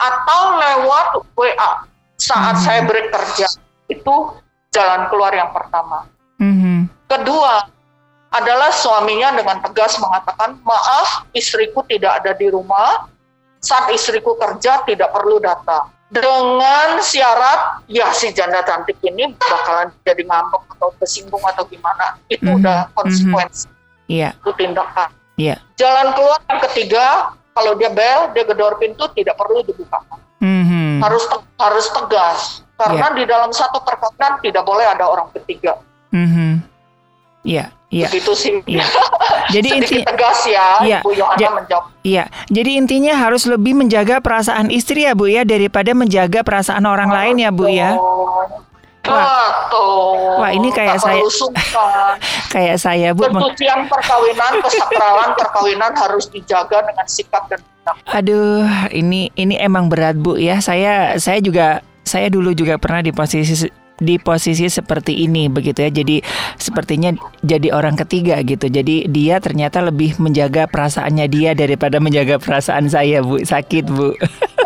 atau 0.00 0.42
lewat 0.56 1.06
WA 1.36 1.72
saat 2.16 2.56
mm 2.56 2.60
-hmm. 2.62 2.64
saya 2.64 2.80
break 2.88 3.08
kerja 3.12 3.48
itu 3.92 4.14
jalan 4.72 5.10
keluar 5.12 5.34
yang 5.34 5.50
pertama 5.52 6.08
mm 6.40 6.54
-hmm. 6.56 6.78
kedua 7.10 7.66
adalah 8.30 8.70
suaminya 8.70 9.34
dengan 9.34 9.58
tegas 9.58 9.98
mengatakan 9.98 10.54
maaf 10.62 11.26
istriku 11.34 11.82
tidak 11.90 12.22
ada 12.22 12.32
di 12.38 12.46
rumah 12.46 13.10
saat 13.60 13.90
istriku 13.92 14.38
kerja 14.38 14.86
tidak 14.86 15.10
perlu 15.12 15.42
datang 15.42 15.90
dengan 16.10 16.98
syarat 16.98 17.86
ya 17.86 18.10
si 18.10 18.34
janda 18.34 18.66
cantik 18.66 18.98
ini 19.06 19.30
bakalan 19.38 19.94
jadi 20.02 20.26
ngambek 20.26 20.66
atau 20.76 20.90
tersinggung 20.98 21.42
atau 21.46 21.62
gimana 21.70 22.18
itu 22.26 22.42
mm 22.42 22.50
-hmm. 22.50 22.58
udah 22.58 22.78
mhm. 22.90 22.92
konsekuensi 22.98 23.66
mm-hmm. 23.70 24.10
yeah. 24.10 24.32
itu 24.42 24.50
tindakan 24.58 25.10
yeah. 25.38 25.58
jalan 25.78 26.10
keluar 26.18 26.42
yang 26.50 26.60
ketiga 26.66 27.06
kalau 27.54 27.78
dia 27.78 27.90
bel 27.94 28.34
dia 28.34 28.42
gedor 28.42 28.74
pintu 28.82 29.06
tidak 29.14 29.38
perlu 29.38 29.62
dibuka 29.62 30.02
mm-hmm. 30.42 30.98
harus 30.98 31.24
te- 31.30 31.50
harus 31.62 31.86
tegas 31.94 32.40
karena 32.74 33.06
yeah. 33.06 33.18
di 33.22 33.24
dalam 33.30 33.50
satu 33.54 33.78
perkawinan 33.86 34.42
tidak 34.42 34.66
boleh 34.66 34.86
ada 34.90 35.06
orang 35.06 35.30
ketiga 35.30 35.78
mm-hmm. 36.10 36.58
yeah. 36.58 36.68
Iya. 37.44 37.72
Begitu 37.90 38.32
sih. 38.38 38.52
Iya. 38.70 38.86
Jadi 39.54 39.68
inti 39.82 39.96
tegas 40.06 40.46
ya, 40.46 40.78
iya. 40.86 40.98
Bu 41.02 41.10
Yohana 41.10 41.40
ja 41.40 41.48
menjawab. 41.50 41.84
Iya. 42.06 42.24
Jadi 42.46 42.70
intinya 42.78 43.18
harus 43.18 43.50
lebih 43.50 43.74
menjaga 43.74 44.22
perasaan 44.22 44.70
istri 44.70 45.02
ya 45.02 45.18
Bu 45.18 45.26
ya 45.26 45.42
daripada 45.42 45.90
menjaga 45.90 46.46
perasaan 46.46 46.86
orang 46.86 47.10
oh, 47.10 47.16
lain 47.18 47.36
ya 47.42 47.50
Bu 47.50 47.66
ya. 47.66 47.98
Wah, 49.10 49.66
Betul. 49.66 50.38
Wah 50.38 50.50
ini 50.54 50.68
kayak 50.70 51.02
saya 51.02 51.24
kayak 52.54 52.76
saya 52.78 53.10
Bu. 53.10 53.26
Pencucian 53.26 53.90
perkawinan, 53.90 54.52
kesakralan 54.64 55.30
perkawinan 55.34 55.92
harus 55.98 56.30
dijaga 56.30 56.86
dengan 56.86 57.06
sikap 57.10 57.50
dan 57.50 57.58
tindak. 57.58 57.96
Aduh, 58.06 58.70
ini 58.94 59.34
ini 59.34 59.58
emang 59.58 59.90
berat 59.90 60.14
Bu 60.14 60.38
ya. 60.38 60.62
Saya 60.62 61.18
saya 61.18 61.42
juga 61.42 61.82
saya 62.06 62.30
dulu 62.30 62.54
juga 62.54 62.78
pernah 62.78 63.02
di 63.02 63.10
posisi 63.10 63.66
di 64.00 64.16
posisi 64.16 64.66
seperti 64.66 65.22
ini 65.22 65.46
begitu 65.52 65.84
ya. 65.84 65.92
Jadi 65.92 66.24
sepertinya 66.56 67.12
jadi 67.44 67.70
orang 67.76 67.94
ketiga 68.00 68.40
gitu. 68.40 68.66
Jadi 68.66 69.06
dia 69.12 69.38
ternyata 69.38 69.84
lebih 69.84 70.16
menjaga 70.16 70.66
perasaannya 70.66 71.26
dia 71.28 71.52
daripada 71.52 72.00
menjaga 72.00 72.40
perasaan 72.40 72.88
saya, 72.88 73.20
Bu. 73.20 73.44
Sakit, 73.44 73.84
Bu. 73.92 74.16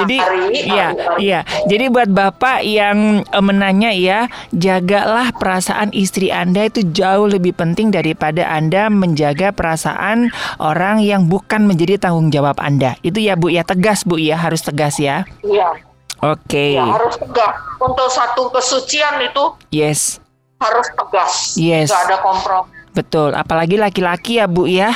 Jadi 0.00 0.16
iya 0.64 0.88
iya. 1.20 1.40
Jadi 1.68 1.92
buat 1.92 2.08
Bapak 2.08 2.64
yang 2.64 3.26
uh, 3.28 3.44
menanya 3.44 3.92
ya, 3.92 4.30
jagalah 4.54 5.34
perasaan 5.36 5.92
istri 5.92 6.32
Anda 6.32 6.68
itu 6.70 6.86
jauh 6.88 7.28
lebih 7.28 7.52
penting 7.52 7.92
daripada 7.92 8.48
Anda 8.48 8.88
menjaga 8.88 9.52
perasaan 9.52 10.32
orang 10.62 11.04
yang 11.04 11.28
bukan 11.28 11.68
menjadi 11.68 12.00
tanggung 12.00 12.32
jawab 12.32 12.56
Anda. 12.62 12.96
Itu 13.04 13.20
ya 13.20 13.36
Bu 13.36 13.52
ya 13.52 13.66
tegas 13.66 14.04
Bu 14.06 14.16
ya, 14.16 14.38
harus 14.38 14.64
tegas 14.64 14.96
ya. 14.96 15.28
Iya. 15.44 15.76
Oke. 16.22 16.46
Okay. 16.46 16.70
Ya, 16.78 16.86
harus 16.86 17.18
tegas. 17.18 17.54
Untuk 17.82 18.08
satu 18.08 18.42
kesucian 18.54 19.18
itu 19.26 19.44
Yes. 19.74 20.22
harus 20.62 20.86
tegas. 20.94 21.58
Yes. 21.58 21.90
Gak 21.90 22.06
ada 22.06 22.16
kompromi. 22.22 22.70
Betul, 22.92 23.32
apalagi 23.32 23.80
laki-laki 23.80 24.36
ya 24.36 24.46
Bu 24.46 24.68
ya. 24.68 24.92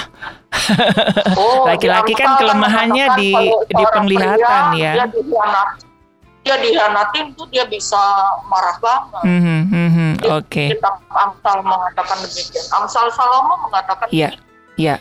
Oh, 1.36 1.64
Laki-laki 1.68 2.14
di 2.14 2.18
kan 2.18 2.38
kelemahannya 2.40 3.06
di 3.18 3.30
di 3.70 3.84
penglihatan 3.92 4.62
pria, 4.72 4.80
ya. 4.80 4.92
Dia 4.94 5.06
dihianat, 5.10 5.68
dia 6.46 6.56
dihianatin 6.62 7.24
tuh 7.34 7.46
dia 7.50 7.64
bisa 7.66 7.98
marah 8.46 8.76
banget. 8.78 9.22
Mhm, 9.26 9.58
mhm, 9.70 10.10
Oke. 10.30 10.64
Kitab 10.74 11.02
Amsal 11.10 11.58
mengatakan 11.66 12.16
demikian. 12.22 12.64
Amsal 12.72 13.06
Salomo 13.12 13.54
mengatakan 13.66 14.06
Iya, 14.14 14.30
iya. 14.78 14.96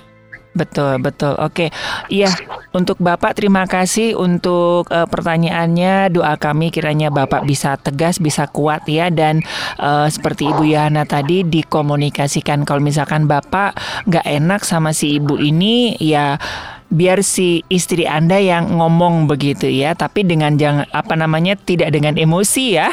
Betul, 0.55 1.03
betul. 1.03 1.35
Oke. 1.35 1.67
Iya, 2.07 2.31
untuk 2.71 2.95
Bapak 3.03 3.35
terima 3.35 3.67
kasih 3.67 4.15
untuk 4.15 4.87
uh, 4.87 5.03
pertanyaannya. 5.03 6.15
Doa 6.15 6.39
kami 6.39 6.71
kiranya 6.71 7.11
Bapak 7.11 7.43
bisa 7.43 7.75
tegas, 7.75 8.23
bisa 8.23 8.47
kuat 8.47 8.87
ya 8.87 9.11
dan 9.11 9.43
uh, 9.83 10.07
seperti 10.07 10.47
Ibu 10.47 10.63
Yana 10.63 11.03
tadi 11.03 11.43
dikomunikasikan 11.43 12.63
kalau 12.63 12.79
misalkan 12.79 13.27
Bapak 13.27 13.75
nggak 14.07 14.23
enak 14.23 14.63
sama 14.63 14.95
si 14.95 15.19
ibu 15.19 15.35
ini 15.35 15.99
ya 15.99 16.39
biar 16.87 17.19
si 17.19 17.59
istri 17.67 18.07
Anda 18.07 18.39
yang 18.39 18.79
ngomong 18.79 19.27
begitu 19.27 19.67
ya, 19.67 19.91
tapi 19.91 20.23
dengan 20.23 20.55
jangan 20.55 20.87
apa 20.95 21.19
namanya 21.19 21.59
tidak 21.59 21.91
dengan 21.91 22.15
emosi 22.15 22.79
ya. 22.79 22.87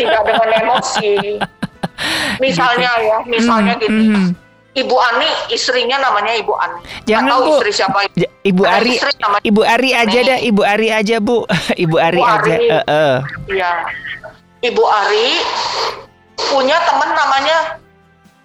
tidak 0.00 0.22
dengan 0.24 0.48
emosi. 0.64 1.12
Misalnya 2.42 2.90
ya, 2.98 3.18
misalnya 3.30 3.74
Hmm, 3.78 3.82
gini. 3.84 4.02
mhm. 4.10 4.41
Ibu 4.72 4.96
Ani, 4.96 5.28
istrinya 5.52 6.00
namanya 6.00 6.32
Ibu 6.40 6.52
Ani. 6.56 6.80
Nggak 6.80 7.04
Jangan, 7.04 7.28
tahu 7.28 7.42
Bu. 7.44 7.52
istri 7.60 7.70
siapa 7.76 7.98
Ibu 8.42 8.62
Ada 8.64 8.76
Ari, 8.80 8.92
Ibu 9.44 9.60
Ari 9.62 9.90
aja 9.92 10.18
Nih. 10.18 10.28
dah, 10.32 10.38
Ibu 10.40 10.62
Ari 10.64 10.88
aja 10.88 11.16
Bu, 11.20 11.36
Ibu 11.84 11.96
Ari 12.00 12.16
Ibu 12.16 12.24
aja. 12.24 12.54
Ari. 12.56 12.68
Eh. 12.72 13.16
Iya. 13.52 13.72
Ibu 14.64 14.82
Ari 14.82 15.28
punya 16.48 16.78
teman 16.88 17.10
namanya 17.12 17.58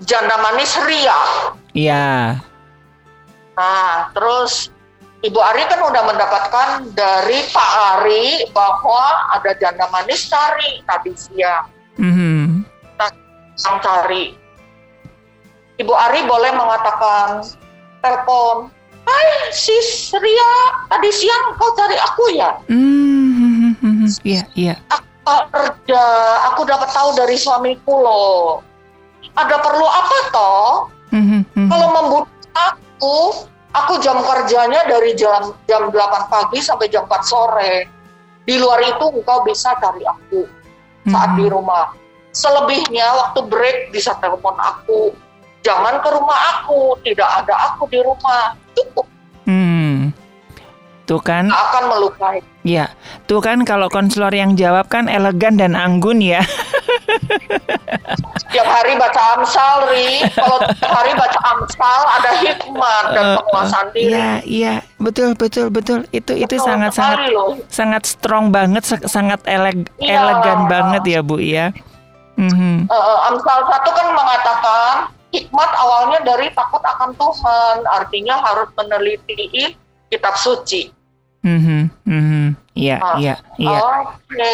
Janda 0.03 0.35
Manis 0.43 0.75
Ria. 0.83 1.19
Iya. 1.71 2.37
Nah, 3.55 4.11
terus 4.11 4.69
Ibu 5.23 5.39
Ari 5.41 5.63
kan 5.65 5.81
udah 5.81 6.03
mendapatkan 6.05 6.67
dari 6.93 7.41
Pak 7.49 7.71
Ari 7.97 8.45
bahwa 8.53 9.31
ada 9.33 9.49
janda 9.57 9.89
manis 9.89 10.29
cari 10.29 10.85
tadi 10.85 11.09
siang. 11.17 11.65
Mhm. 11.97 12.61
Sang 13.57 13.81
cari. 13.81 14.37
Ibu 15.77 15.93
Ari 15.93 16.25
boleh 16.25 16.51
mengatakan 16.57 17.45
telepon, 18.01 18.73
Hai 19.07 19.53
sis 19.55 20.11
Ria, 20.17 20.53
tadi 20.91 21.07
siang 21.13 21.55
kau 21.55 21.71
cari 21.77 21.95
aku 21.95 22.23
ya? 22.35 22.51
Mhm. 22.67 23.47
Iya, 24.27 24.43
iya. 24.55 24.75
Aku 24.87 25.51
kerja, 25.51 26.03
aku 26.51 26.63
dapat 26.63 26.89
tahu 26.95 27.11
dari 27.15 27.35
suamiku 27.35 27.93
loh. 27.99 28.63
Ada 29.35 29.59
perlu 29.59 29.83
apa 29.83 30.17
toh? 30.31 30.71
Mhm, 31.11 31.43
mhm. 31.43 31.67
Kalau 31.67 31.87
membunuh 31.91 32.31
aku, 32.55 33.17
aku 33.75 33.93
jam 33.99 34.23
kerjanya 34.23 34.87
dari 34.87 35.11
jam 35.13 35.55
jam 35.67 35.91
8 35.91 36.31
pagi 36.31 36.59
sampai 36.63 36.87
jam 36.87 37.03
4 37.05 37.21
sore. 37.27 37.87
Di 38.47 38.55
luar 38.55 38.79
itu 38.79 39.05
engkau 39.11 39.43
bisa 39.43 39.75
cari 39.77 40.07
aku 40.07 40.47
saat 41.11 41.35
di 41.35 41.51
rumah. 41.51 41.91
Selebihnya 42.31 43.07
waktu 43.11 43.39
break 43.51 43.77
bisa 43.91 44.15
telepon 44.23 44.55
aku. 44.55 45.11
Jangan 45.67 45.99
ke 45.99 46.09
rumah 46.09 46.39
aku, 46.55 46.79
tidak 47.03 47.27
ada 47.35 47.53
aku 47.67 47.83
di 47.85 47.99
rumah. 47.99 48.55
Cukup 48.71 49.03
Hmm. 49.43 50.11
Tuh 51.03 51.19
kan, 51.19 51.47
akan 51.47 51.83
melukai. 51.87 52.43
ya. 52.61 52.91
Tuh 53.23 53.39
kan 53.39 53.63
kalau 53.63 53.87
konselor 53.87 54.27
yang 54.29 54.55
jawab 54.55 54.87
kan 54.87 55.07
elegan 55.07 55.55
dan 55.55 55.71
anggun 55.71 56.19
ya. 56.19 56.43
Tiap 58.47 58.63
hari 58.65 58.95
baca 58.95 59.21
Amsal, 59.33 59.87
Ri. 59.87 60.19
Kalau 60.29 60.57
tiap 60.65 60.91
hari 60.93 61.11
baca 61.13 61.39
Amsal 61.47 62.01
ada 62.09 62.31
hikmat 62.37 63.03
dan 63.09 63.23
Eh, 63.25 63.35
penguasaan 63.37 63.87
diri. 63.89 64.07
Iya, 64.09 64.29
iya, 64.43 64.73
betul, 64.97 65.31
betul, 65.33 65.67
betul. 65.69 66.03
Itu 66.09 66.31
itu 66.33 66.43
Betul 66.49 66.63
sangat 66.65 66.91
sekali 66.91 67.07
sangat 67.23 67.31
loh. 67.31 67.51
sangat 67.69 68.03
strong 68.03 68.45
banget, 68.49 68.83
sa- 68.83 69.03
sangat 69.05 69.39
eleg- 69.45 69.87
Iya. 69.97 70.11
elegan 70.17 70.59
banget 70.67 71.03
ya 71.05 71.19
Bu 71.21 71.37
ya. 71.37 71.71
Mhm. 72.35 72.85
Eh, 72.85 72.93
eh, 72.93 73.19
Amsal 73.25 73.59
satu 73.63 73.89
kan 73.91 74.07
mengatakan 74.11 74.95
hikmat 75.37 75.71
awalnya 75.77 76.19
dari 76.25 76.49
takut 76.57 76.81
akan 76.81 77.13
Tuhan, 77.13 77.85
artinya 77.85 78.41
harus 78.41 78.73
meneliti 78.73 79.77
kitab 80.09 80.33
suci. 80.33 80.89
Mhm, 81.45 81.93
mhm. 82.03 82.45
Iya, 82.73 82.97
Ah. 82.99 83.15
iya, 83.21 83.35
iya. 83.61 83.79
Oke. 83.79 84.53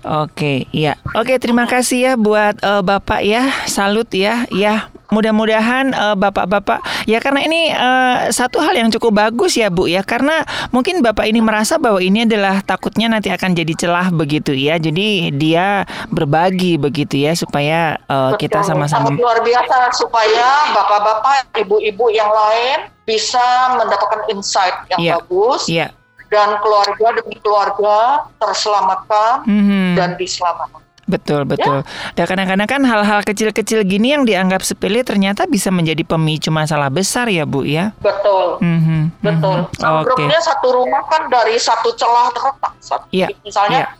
Oke, 0.00 0.64
iya. 0.72 0.96
Oke, 1.12 1.36
terima 1.36 1.68
kasih 1.68 1.98
ya 2.00 2.12
buat 2.16 2.56
eh, 2.60 2.82
Bapak 2.82 3.20
ya. 3.20 3.52
Salut 3.68 4.08
ya. 4.16 4.48
Ya, 4.48 4.88
mudah-mudahan 5.10 5.92
eh, 5.92 6.16
Bapak-bapak 6.16 7.06
ya 7.06 7.18
karena 7.20 7.40
ini 7.44 7.70
eh, 7.70 8.18
satu 8.30 8.58
hal 8.62 8.74
yang 8.74 8.88
cukup 8.90 9.12
bagus 9.20 9.58
ya, 9.58 9.68
Bu 9.68 9.86
ya. 9.86 10.02
Karena 10.02 10.42
mungkin 10.70 11.02
Bapak 11.02 11.26
ini 11.26 11.38
merasa 11.42 11.76
bahwa 11.76 11.98
ini 12.02 12.24
adalah 12.24 12.62
takutnya 12.62 13.10
nanti 13.10 13.28
akan 13.30 13.54
jadi 13.54 13.72
celah 13.76 14.08
begitu 14.10 14.54
ya. 14.54 14.78
Jadi 14.80 15.34
dia 15.34 15.84
berbagi 16.08 16.80
begitu 16.80 17.20
ya 17.20 17.34
supaya 17.34 18.00
eh, 18.08 18.32
kita 18.38 18.62
sama-sama 18.62 19.12
luar 19.12 19.42
biasa 19.44 19.92
supaya 19.92 20.72
bapak-bapak, 20.72 21.52
ibu-ibu 21.60 22.08
yang 22.08 22.30
lain 22.30 22.88
bisa 23.04 23.42
mendapatkan 23.76 24.22
insight 24.30 24.72
yang 24.88 24.98
Iya. 25.02 25.12
bagus 25.18 25.66
Iya. 25.66 25.86
dan 26.30 26.62
keluarga 26.62 27.18
demi 27.18 27.34
keluarga 27.42 28.22
terselamatkan 28.38 29.42
Mhm. 29.50 29.98
dan 29.98 30.14
diselamatkan. 30.14 30.80
Betul, 31.04 31.42
betul. 31.42 31.82
Dan 32.12 32.24
kadang-kadang 32.24 32.68
kan 32.68 32.82
hal-hal 32.82 33.20
kecil-kecil 33.22 33.82
gini 33.82 34.12
yang 34.12 34.22
dianggap 34.22 34.60
sepele 34.60 35.00
ternyata 35.00 35.42
bisa 35.44 35.68
menjadi 35.68 36.02
pemicu 36.02 36.48
masalah 36.48 36.86
besar 36.86 37.26
ya, 37.26 37.42
Bu 37.42 37.62
ya. 37.62 37.90
Betul. 37.98 38.58
Mhm, 38.58 39.18
Betul. 39.18 39.56
mhm. 39.64 39.74
Oke. 39.74 39.84
Ambruknya 39.84 40.38
satu 40.38 40.68
rumah 40.70 41.02
kan 41.06 41.26
dari 41.26 41.56
satu 41.56 41.90
celah 41.94 42.30
retak. 42.30 42.72
Satu- 42.78 43.08
Iya, 43.10 43.26
Misalnya 43.40 43.90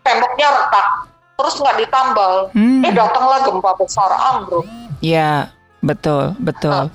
temboknya 0.00 0.48
retak, 0.52 0.86
terus 1.34 1.54
nggak 1.56 1.76
ditambal. 1.80 2.34
Hmm. 2.52 2.82
Eh 2.82 2.92
datanglah 2.92 3.38
gempa 3.42 3.70
besar 3.74 4.10
ambruk. 4.12 4.62
Ya, 5.00 5.50
betul, 5.80 6.38
betul. 6.38 6.86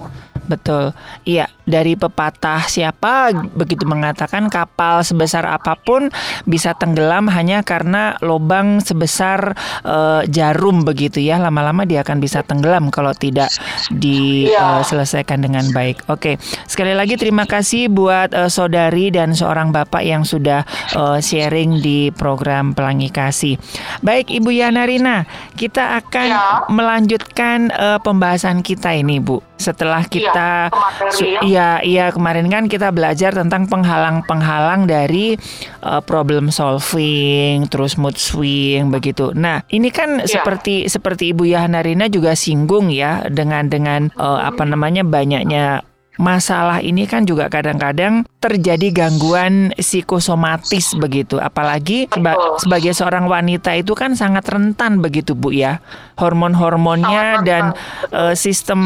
Betul. 0.50 0.98
Iya, 1.24 1.46
dari 1.64 1.94
pepatah 1.94 2.66
siapa 2.66 3.30
begitu 3.54 3.86
mengatakan 3.86 4.50
kapal 4.50 5.06
sebesar 5.06 5.46
apa 5.46 5.78
pun 5.78 6.10
bisa 6.44 6.74
tenggelam 6.74 7.30
hanya 7.30 7.62
karena 7.62 8.18
lubang 8.26 8.82
sebesar 8.82 9.54
eh, 9.86 10.22
jarum 10.26 10.82
begitu 10.82 11.22
ya. 11.22 11.38
Lama-lama 11.38 11.86
dia 11.86 12.02
akan 12.02 12.18
bisa 12.18 12.42
tenggelam 12.42 12.90
kalau 12.90 13.14
tidak 13.14 13.54
Iya. 13.94 14.82
diselesaikan 14.82 15.46
dengan 15.46 15.70
baik. 15.70 16.10
Oke, 16.10 16.42
sekali 16.66 16.98
lagi 16.98 17.14
terima 17.16 17.46
kasih 17.46 17.88
buat 17.88 18.34
eh, 18.34 18.50
saudari 18.50 19.14
dan 19.14 19.38
seorang 19.38 19.70
bapak 19.70 20.02
yang 20.02 20.26
sudah 20.26 20.66
eh, 20.98 21.20
sharing 21.22 21.78
di 21.80 22.10
program 22.10 22.74
Pelangi 22.74 23.14
Kasih. 23.14 23.62
Baik, 24.02 24.34
Ibu 24.34 24.50
Yana 24.50 24.90
Rina, 24.90 25.30
kita 25.54 26.02
akan 26.02 26.28
Ya. 26.30 26.66
melanjutkan 26.72 27.70
eh, 27.70 28.00
pembahasan 28.02 28.66
kita 28.66 28.96
ini, 28.96 29.22
Bu. 29.22 29.44
Setelah 29.60 30.08
kita 30.08 30.72
Iya, 30.72 30.72
ke 30.72 30.80
materi 30.80 31.12
su- 31.12 31.28
ya. 31.28 31.40
iya 31.44 31.70
iya 31.84 32.06
kemarin 32.10 32.48
kan 32.48 32.66
kita 32.66 32.90
belajar 32.90 33.36
tentang 33.36 33.68
penghalang-penghalang 33.68 34.88
dari 34.88 35.36
eh, 35.80 36.02
problem 36.02 36.48
solving, 36.50 37.68
terus 37.68 37.96
mood 37.96 38.16
swing 38.16 38.88
begitu. 38.88 39.36
Nah, 39.36 39.68
ini 39.68 39.92
kan 39.92 40.24
Iya. 40.24 40.40
seperti 40.40 40.88
seperti 40.88 41.32
Ibu 41.32 41.44
Yana 41.46 41.84
Rina 41.84 42.08
juga 42.08 42.34
singgung 42.34 42.88
ya 42.88 43.28
dengan 43.28 43.68
dengan 43.68 44.08
eh, 44.10 44.40
apa 44.42 44.64
namanya 44.64 45.04
banyaknya 45.04 45.84
masalah 46.20 46.84
ini 46.84 47.08
kan 47.08 47.24
juga 47.24 47.48
kadang-kadang 47.48 48.28
terjadi 48.44 48.92
gangguan 48.92 49.72
psikosomatis 49.80 50.92
begitu. 51.00 51.40
Apalagi 51.40 52.12
seba- 52.12 52.60
sebagai 52.60 52.92
seorang 52.92 53.32
wanita 53.32 53.72
itu 53.80 53.96
kan 53.96 54.20
sangat 54.20 54.44
rentan 54.52 55.00
begitu 55.00 55.32
Bu 55.32 55.56
ya. 55.56 55.80
Hormon-hormonnya 56.20 57.42
dan 57.48 57.72
eh, 58.12 58.36
sistem 58.36 58.82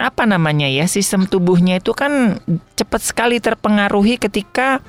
apa 0.00 0.24
namanya 0.24 0.64
ya 0.64 0.88
sistem 0.88 1.28
tubuhnya 1.28 1.84
itu 1.84 1.92
kan 1.92 2.40
cepat 2.74 3.04
sekali 3.04 3.36
terpengaruhi 3.36 4.16
ketika 4.16 4.80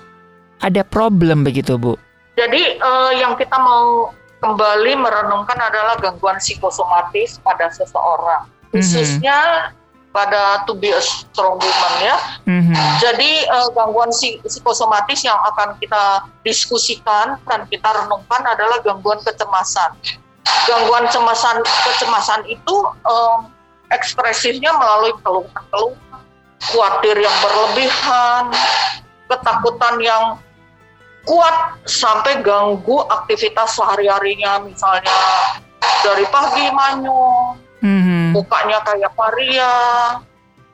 ada 0.64 0.88
problem 0.88 1.44
begitu 1.44 1.76
Bu? 1.76 2.00
Jadi 2.40 2.80
uh, 2.80 3.12
yang 3.20 3.36
kita 3.36 3.60
mau 3.60 4.16
kembali 4.40 4.96
merenungkan 4.96 5.60
adalah 5.60 6.00
gangguan 6.00 6.40
psikosomatis 6.40 7.44
pada 7.44 7.68
seseorang, 7.68 8.48
mm-hmm. 8.48 8.72
khususnya 8.72 9.38
pada 10.10 10.66
to 10.66 10.74
be 10.74 10.90
a 10.90 11.02
strong 11.02 11.62
woman 11.62 11.94
ya. 12.02 12.18
Mm-hmm. 12.50 12.76
Jadi 12.98 13.32
uh, 13.46 13.70
gangguan 13.74 14.10
psikosomatis 14.46 15.22
yang 15.22 15.38
akan 15.54 15.78
kita 15.78 16.26
diskusikan 16.42 17.38
dan 17.46 17.70
kita 17.70 17.90
renungkan 17.94 18.42
adalah 18.42 18.82
gangguan 18.82 19.22
kecemasan. 19.22 19.94
Gangguan 20.66 21.06
kecemasan 21.10 21.62
kecemasan 21.62 22.42
itu 22.50 22.76
um, 23.06 23.54
ekspresifnya 23.94 24.74
melalui 24.74 25.14
keluhan-keluhan, 25.22 26.22
khawatir 26.74 27.16
yang 27.22 27.36
berlebihan, 27.42 28.44
ketakutan 29.30 29.96
yang 30.02 30.24
kuat 31.30 31.78
sampai 31.86 32.42
ganggu 32.42 33.06
aktivitas 33.14 33.78
sehari-harinya 33.78 34.66
misalnya 34.66 35.14
dari 36.02 36.26
pagi 36.34 36.66
manyun 36.74 37.69
mm-hmm. 37.84 38.36
mukanya 38.36 38.80
kayak 38.84 39.12
paria, 39.16 39.76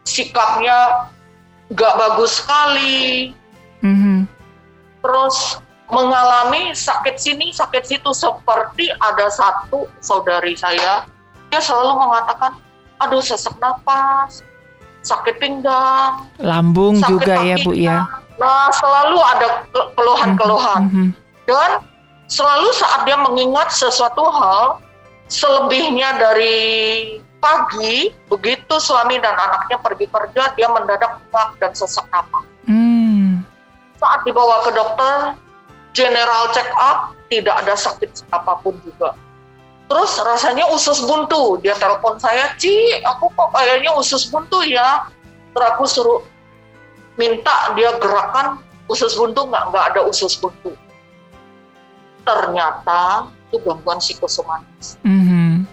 sikapnya 0.05 1.09
gak 1.73 1.93
bagus 1.97 2.41
sekali, 2.41 3.33
mm-hmm. 3.81 4.29
terus 5.01 5.61
mengalami 5.89 6.73
sakit 6.73 7.15
sini, 7.17 7.53
sakit 7.53 7.85
situ 7.85 8.09
seperti 8.13 8.89
ada 9.01 9.29
satu 9.29 9.85
saudari 10.01 10.57
saya, 10.57 11.05
dia 11.53 11.61
selalu 11.61 12.05
mengatakan, 12.05 12.57
aduh 13.01 13.21
sesak 13.21 13.53
nafas, 13.61 14.41
sakit 15.05 15.37
pinggang, 15.37 16.25
lambung 16.41 16.97
sakit 16.97 17.09
juga 17.09 17.33
ya 17.45 17.55
bu 17.61 17.71
ya. 17.77 18.05
Nah 18.35 18.67
selalu 18.73 19.17
ada 19.21 19.47
keluhan-keluhan 19.93 20.81
mm-hmm. 20.89 21.07
dan 21.47 21.85
selalu 22.25 22.67
saat 22.73 23.05
dia 23.05 23.17
mengingat 23.21 23.69
sesuatu 23.69 24.25
hal 24.33 24.81
selebihnya 25.29 26.21
dari 26.21 26.57
pagi 27.41 28.09
begitu 28.25 28.75
suami 28.81 29.21
dan 29.21 29.37
anaknya 29.37 29.77
pergi 29.77 30.09
kerja 30.09 30.43
dia 30.57 30.67
mendadak 30.69 31.21
muak 31.29 31.57
dan 31.61 31.71
sesak 31.77 32.05
napas. 32.09 32.45
Hmm. 32.65 33.45
Saat 34.01 34.25
dibawa 34.25 34.65
ke 34.65 34.71
dokter, 34.73 35.17
general 35.93 36.49
check 36.51 36.67
up 36.77 37.13
tidak 37.29 37.61
ada 37.65 37.77
sakit 37.77 38.09
apa 38.33 38.57
pun 38.65 38.77
juga. 38.81 39.13
Terus 39.85 40.17
rasanya 40.17 40.65
usus 40.73 40.97
buntu, 41.05 41.61
dia 41.61 41.77
telepon 41.77 42.17
saya, 42.17 42.57
Ci, 42.57 42.73
aku 43.05 43.29
kok 43.37 43.53
kayaknya 43.53 43.93
usus 43.93 44.25
buntu 44.33 44.65
ya. 44.65 45.05
Terus 45.53 45.67
aku 45.77 45.83
suruh 45.85 46.21
minta 47.15 47.71
dia 47.77 47.93
gerakan 48.01 48.59
usus 48.89 49.13
buntu 49.13 49.45
nggak 49.45 49.63
nggak 49.69 49.85
ada 49.93 50.01
usus 50.09 50.33
buntu. 50.41 50.73
Ternyata 52.25 53.29
itu 53.55 53.63
gangguan 53.63 54.03
psikosomatis. 54.03 54.99
Mm-hmm. 55.07 55.63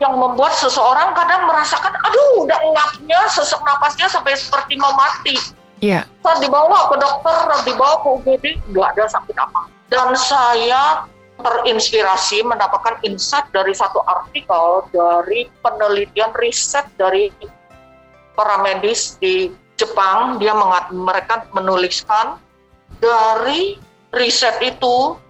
Yang 0.00 0.14
membuat 0.16 0.56
seseorang 0.56 1.12
kadang 1.12 1.44
merasakan, 1.44 1.92
aduh 1.92 2.48
udah 2.48 2.56
ngapnya, 2.56 3.20
sesak 3.28 3.60
napasnya 3.60 4.08
sampai 4.08 4.32
seperti 4.32 4.80
mau 4.80 4.96
mati. 4.96 5.36
Iya. 5.84 6.04
Yeah. 6.08 6.24
Saat 6.24 6.40
dibawa 6.40 6.88
ke 6.88 6.96
dokter, 6.96 7.36
dibawa 7.68 8.00
ke 8.00 8.08
UGD, 8.08 8.44
nggak 8.72 8.88
ada 8.96 9.04
sakit 9.12 9.36
apa. 9.36 9.68
Dan 9.92 10.16
saya 10.16 11.04
terinspirasi 11.36 12.40
mendapatkan 12.48 12.96
insight 13.04 13.44
dari 13.52 13.76
satu 13.76 14.00
artikel 14.08 14.88
dari 14.88 15.52
penelitian 15.60 16.32
riset 16.40 16.88
dari 16.96 17.28
para 18.32 18.64
medis 18.64 19.20
di 19.20 19.52
Jepang. 19.76 20.40
Dia 20.40 20.56
mengat, 20.56 20.88
mereka 20.92 21.44
menuliskan 21.52 22.40
dari 23.00 23.76
riset 24.16 24.56
itu 24.64 25.20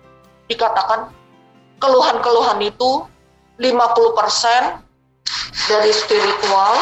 dikatakan 0.47 1.11
keluhan-keluhan 1.87 2.59
itu 2.67 3.07
50% 3.63 4.83
dari 5.71 5.93
spiritual, 5.95 6.75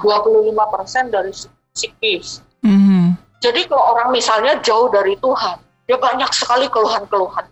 25% 0.00 1.12
dari 1.12 1.32
psikis. 1.76 2.40
Mm-hmm. 2.64 3.04
Jadi 3.40 3.60
kalau 3.68 3.96
orang 3.96 4.08
misalnya 4.12 4.56
jauh 4.64 4.88
dari 4.88 5.16
Tuhan, 5.20 5.60
dia 5.88 5.96
banyak 6.00 6.30
sekali 6.32 6.66
keluhan-keluhan. 6.72 7.44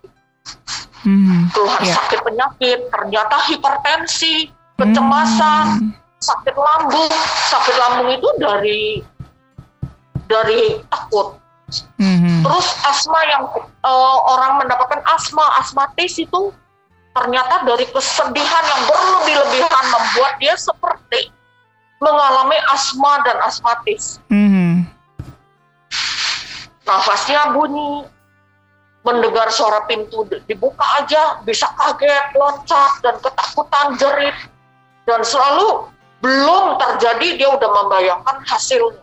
Mm-hmm. 1.04 1.40
Keluhan 1.52 1.82
yeah. 1.84 1.96
sakit 1.96 2.20
penyakit, 2.24 2.78
ternyata 2.90 3.36
hipertensi, 3.52 4.50
kecemasan, 4.76 5.66
mm-hmm. 5.80 5.92
sakit 6.20 6.56
lambung. 6.56 7.14
Sakit 7.48 7.76
lambung 7.78 8.08
itu 8.12 8.28
dari 8.40 8.82
dari 10.28 10.82
takut. 10.92 11.36
Mm-hmm. 12.00 12.44
Terus 12.44 12.68
asma 12.84 13.20
yang 13.28 13.44
uh, 13.84 14.18
orang 14.36 14.60
mendapatkan 14.64 15.00
asma, 15.08 15.44
asmatis 15.60 16.20
itu 16.20 16.52
ternyata 17.18 17.66
dari 17.66 17.82
kesedihan 17.90 18.64
yang 18.70 18.82
berlebih-lebihan 18.86 19.84
membuat 19.90 20.38
dia 20.38 20.54
seperti 20.54 21.34
mengalami 21.98 22.54
asma 22.70 23.18
dan 23.26 23.36
asmatis. 23.42 24.22
Mm-hmm. 24.30 24.86
Nafasnya 26.86 27.52
bunyi, 27.52 28.06
mendengar 29.02 29.50
suara 29.50 29.82
pintu 29.90 30.22
dibuka 30.46 30.86
aja 31.02 31.42
bisa 31.42 31.66
kaget, 31.74 32.38
loncat 32.38 32.92
dan 33.02 33.18
ketakutan, 33.18 33.86
jerit 33.98 34.38
dan 35.10 35.20
selalu 35.26 35.90
belum 36.22 36.78
terjadi 36.78 37.28
dia 37.34 37.48
udah 37.50 37.70
membayangkan 37.82 38.46
hasilnya. 38.46 39.02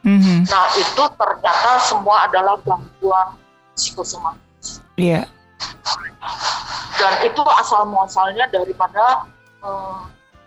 Mm-hmm. 0.00 0.48
Nah 0.48 0.66
itu 0.80 1.04
ternyata 1.12 1.70
semua 1.84 2.24
adalah 2.24 2.56
gangguan 2.64 3.36
psikosomatis. 3.76 4.80
Iya. 4.96 5.28
Yeah 5.28 5.39
dan 7.00 7.12
itu 7.24 7.40
asal 7.56 7.88
muasalnya 7.88 8.44
daripada 8.52 9.24
uh, 9.64 10.04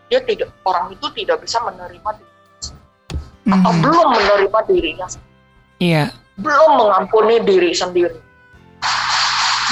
dia 0.08 0.21
tidak 0.21 0.54
orang 0.69 0.93
itu 0.93 1.10
tidak 1.17 1.41
bisa 1.41 1.58
menerima 1.65 2.10
diri 2.21 2.30
mm-hmm. 2.30 3.54
atau 3.58 3.71
belum 3.82 4.08
menerima 4.13 4.60
dirinya 4.69 5.08
yeah. 5.82 6.13
belum 6.38 6.71
mengampuni 6.78 7.41
diri 7.41 7.73
sendiri 7.73 8.21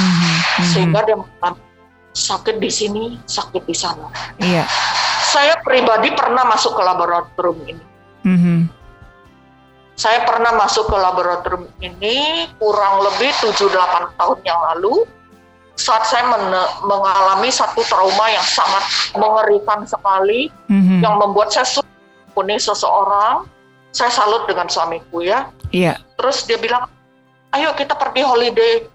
mm-hmm. 0.01 0.35
sehingga 0.73 1.05
dia 1.05 1.17
sakit 2.11 2.57
di 2.57 2.71
sini 2.73 3.03
sakit 3.29 3.63
di 3.69 3.75
sana 3.77 4.09
yeah. 4.41 4.65
saya 5.29 5.61
pribadi 5.61 6.09
pernah 6.17 6.49
masuk 6.49 6.73
ke 6.73 6.81
laboratorium 6.81 7.57
ini 7.77 7.85
mm-hmm. 8.25 8.59
saya 9.93 10.25
pernah 10.25 10.57
masuk 10.57 10.89
ke 10.89 10.97
laboratorium 10.97 11.69
ini 11.85 12.49
kurang 12.57 13.05
lebih 13.05 13.29
7-8 13.45 14.17
tahun 14.17 14.39
yang 14.41 14.59
lalu 14.73 15.05
saat 15.81 16.05
saya 16.05 16.29
mengalami 16.85 17.49
satu 17.49 17.81
trauma 17.89 18.29
yang 18.29 18.45
sangat 18.45 18.85
mengerikan 19.17 19.81
sekali, 19.89 20.53
mm-hmm. 20.69 21.01
yang 21.01 21.17
membuat 21.17 21.49
saya 21.49 21.65
sulit 21.65 22.61
seseorang, 22.61 23.49
saya 23.89 24.13
salut 24.13 24.45
dengan 24.45 24.69
suamiku 24.69 25.25
ya. 25.25 25.49
Iya. 25.73 25.97
Yeah. 25.97 26.17
Terus 26.21 26.45
dia 26.45 26.61
bilang, 26.61 26.85
ayo 27.57 27.73
kita 27.73 27.97
pergi 27.97 28.21
holiday. 28.21 28.85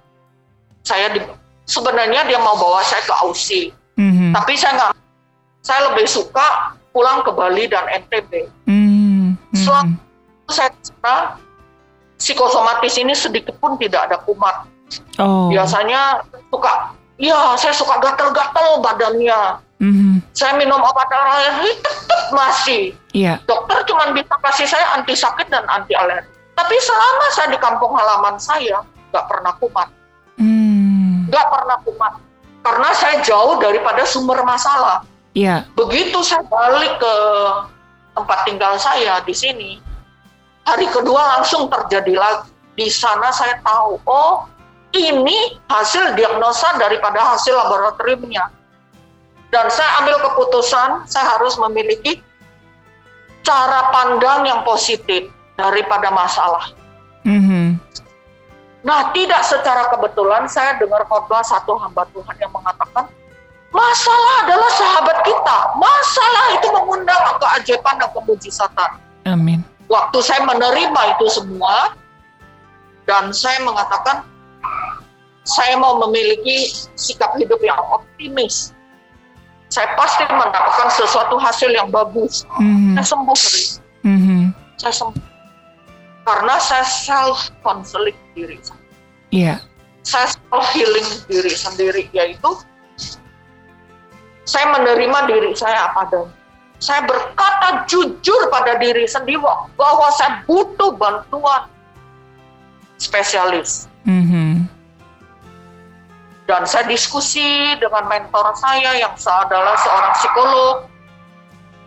Saya 0.86 1.10
di, 1.10 1.18
sebenarnya 1.66 2.30
dia 2.30 2.38
mau 2.38 2.54
bawa 2.54 2.78
saya 2.86 3.02
ke 3.02 3.14
Aussie, 3.26 3.74
mm-hmm. 3.98 4.30
tapi 4.30 4.54
saya 4.54 4.72
nggak. 4.78 4.92
Saya 5.66 5.90
lebih 5.90 6.06
suka 6.06 6.78
pulang 6.94 7.26
ke 7.26 7.34
Bali 7.34 7.66
dan 7.66 7.82
NTB. 8.06 8.46
Mm-hmm. 8.70 9.34
Selama 9.50 9.98
saya 10.46 10.70
psikosomatis 12.22 12.94
ini 13.02 13.18
sedikit 13.18 13.58
pun 13.58 13.74
tidak 13.74 14.06
ada 14.06 14.22
kumat 14.22 14.75
Oh. 15.18 15.48
Biasanya 15.50 16.22
suka, 16.52 16.94
iya 17.18 17.54
saya 17.58 17.74
suka 17.74 17.98
gatel-gatel 17.98 18.80
badannya. 18.84 19.62
Mm-hmm. 19.76 20.14
Saya 20.32 20.56
minum 20.56 20.80
obat 20.80 21.08
alergi 21.12 21.70
tetap 21.84 22.22
masih. 22.32 22.82
Yeah. 23.12 23.44
Dokter 23.44 23.84
cuma 23.84 24.08
bisa 24.16 24.32
kasih 24.40 24.66
saya 24.68 24.96
anti 24.96 25.12
sakit 25.12 25.52
dan 25.52 25.68
anti 25.68 25.92
alergi. 25.92 26.32
Tapi 26.56 26.76
selama 26.80 27.26
saya 27.36 27.48
di 27.52 27.58
kampung 27.60 27.92
halaman 27.92 28.40
saya 28.40 28.80
nggak 29.12 29.26
pernah 29.28 29.52
kumat. 29.60 29.88
Mm. 30.40 31.28
Nggak 31.28 31.46
pernah 31.52 31.76
kumat 31.84 32.12
karena 32.66 32.90
saya 32.98 33.16
jauh 33.22 33.62
daripada 33.62 34.02
sumber 34.02 34.42
masalah. 34.42 35.06
Yeah. 35.38 35.68
Begitu 35.78 36.18
saya 36.26 36.42
balik 36.48 36.98
ke 36.98 37.14
tempat 38.16 38.38
tinggal 38.48 38.74
saya 38.80 39.20
di 39.22 39.36
sini, 39.36 39.78
hari 40.64 40.88
kedua 40.90 41.38
langsung 41.38 41.70
terjadi 41.70 42.16
lagi. 42.18 42.50
Di 42.76 42.88
sana 42.92 43.32
saya 43.32 43.56
tahu, 43.64 44.00
oh 44.04 44.44
ini 44.96 45.60
hasil 45.68 46.16
diagnosa 46.16 46.76
daripada 46.80 47.20
hasil 47.34 47.52
laboratoriumnya. 47.52 48.48
Dan 49.52 49.70
saya 49.70 50.02
ambil 50.02 50.20
keputusan, 50.26 51.06
saya 51.06 51.38
harus 51.38 51.54
memiliki 51.56 52.18
cara 53.46 53.94
pandang 53.94 54.42
yang 54.44 54.60
positif 54.66 55.30
daripada 55.54 56.10
masalah. 56.10 56.74
Mm-hmm. 57.22 57.78
Nah, 58.86 59.10
tidak 59.10 59.42
secara 59.42 59.90
kebetulan 59.90 60.46
saya 60.46 60.78
dengar 60.78 61.02
khotbah 61.10 61.42
satu 61.42 61.74
hamba 61.78 62.06
Tuhan 62.14 62.36
yang 62.38 62.52
mengatakan, 62.54 63.10
masalah 63.74 64.46
adalah 64.46 64.70
sahabat 64.74 65.18
kita. 65.26 65.58
Masalah 65.74 66.46
itu 66.54 66.66
mengundang 66.70 67.18
keajaiban 67.42 67.98
dan 67.98 68.10
kemujizatan. 68.14 68.90
Amin. 69.26 69.60
Waktu 69.90 70.18
saya 70.22 70.42
menerima 70.46 71.00
itu 71.18 71.26
semua, 71.30 71.94
dan 73.06 73.30
saya 73.30 73.62
mengatakan, 73.62 74.26
saya 75.46 75.78
mau 75.78 76.02
memiliki 76.02 76.74
sikap 76.98 77.38
hidup 77.38 77.62
yang 77.62 77.78
optimis. 77.94 78.74
Saya 79.70 79.94
pasti 79.94 80.26
mendapatkan 80.26 80.90
sesuatu 80.94 81.38
hasil 81.38 81.70
yang 81.70 81.90
bagus. 81.90 82.42
Mhm. 82.58 82.98
Saya 82.98 83.06
sembuh, 83.14 83.38
Ri. 83.38 83.64
Mhm. 84.06 84.42
saya 84.76 84.92
sembuh. 84.92 85.24
Karena 86.26 86.54
saya 86.58 86.84
self 86.84 87.50
counseling 87.62 88.18
diri 88.34 88.58
saya. 88.60 88.82
Iya. 89.30 89.54
Saya 90.02 90.34
self 90.34 90.66
healing 90.74 91.08
diri 91.26 91.54
sendiri 91.54 92.02
yaitu 92.14 92.50
saya 94.46 94.70
menerima 94.78 95.18
diri 95.26 95.50
saya 95.58 95.90
apa 95.90 96.06
adanya. 96.06 96.34
Saya 96.78 97.02
berkata 97.08 97.88
jujur 97.88 98.52
pada 98.52 98.78
diri 98.78 99.08
sendiri 99.08 99.42
bahwa 99.74 100.06
saya 100.14 100.44
butuh 100.46 100.94
bantuan 100.94 101.66
spesialis. 103.00 103.90
Mhm. 104.06 104.45
Dan 106.46 106.62
saya 106.62 106.86
diskusi 106.86 107.74
dengan 107.82 108.06
mentor 108.06 108.54
saya 108.54 108.94
yang 108.94 109.14
adalah 109.18 109.74
seorang 109.82 110.12
psikolog. 110.14 110.76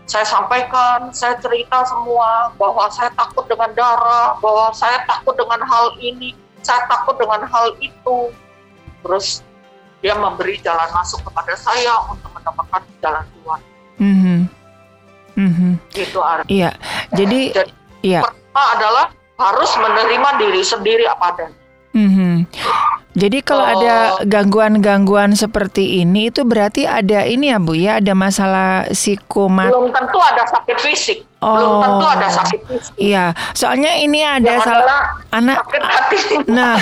Saya 0.04 0.26
sampaikan, 0.28 1.15
saya 1.15 1.39
cerita 1.39 1.86
semua 1.88 2.52
bahwa 2.60 2.91
saya 2.91 3.08
takut 3.15 3.48
dengan 3.48 3.72
darah, 3.72 4.36
bahwa 4.43 4.74
saya 4.76 5.00
takut 5.08 5.38
dengan 5.39 5.63
hal 5.63 5.95
ini, 6.04 6.36
saya 6.60 6.84
takut 6.91 7.15
dengan 7.15 7.48
hal 7.48 7.72
itu. 7.80 8.34
Terus 9.06 9.45
dia 10.04 10.17
memberi 10.17 10.60
jalan 10.60 10.89
masuk 10.91 11.24
kepada 11.24 11.56
saya 11.56 11.95
untuk 12.12 12.28
mendapatkan 12.36 12.82
jalan 13.00 13.24
keluar. 13.32 13.60
Mhm. 14.02 14.38
Mhm. 15.39 15.72
Gitu 15.95 16.19
Ari. 16.19 16.43
Iya. 16.52 16.76
Jadi 17.15 17.39
Jadi 17.63 17.72
iya. 18.04 18.22
pertama 18.28 18.63
adalah 18.76 19.06
harus 19.39 19.72
menerima 19.80 20.30
diri 20.41 20.62
sendiri 20.67 21.06
apa 21.08 21.26
adanya. 21.32 21.60
Mhm. 21.95 22.43
Jadi 23.17 23.41
kalau 23.41 23.65
Oh. 23.65 23.74
ada 23.74 23.95
gangguan-gangguan 24.22 25.34
seperti 25.34 26.06
ini 26.06 26.30
itu 26.30 26.45
berarti 26.45 26.86
ada 26.86 27.26
ini 27.26 27.50
ya 27.50 27.58
Bu 27.58 27.74
ya, 27.74 27.98
ada 27.98 28.13
masalah 28.13 28.86
psikomat. 28.93 29.74
Belum 29.74 29.89
tentu 29.89 30.22
ada 30.22 30.45
sakit 30.45 30.78
fisik, 30.78 31.19
belum 31.39 31.71
Oh. 31.71 31.80
tentu 31.80 32.06
ada 32.12 32.28
sakit 32.28 32.60
fisik. 32.67 32.93
Iya, 32.99 33.32
soalnya 33.56 33.95
ini 33.95 34.19
ada 34.19 34.60
Yang 34.60 34.67
salah 34.67 35.02
anak 35.32 35.58
sakit 35.63 35.84
hati. 35.88 36.17
Nah, 36.60 36.75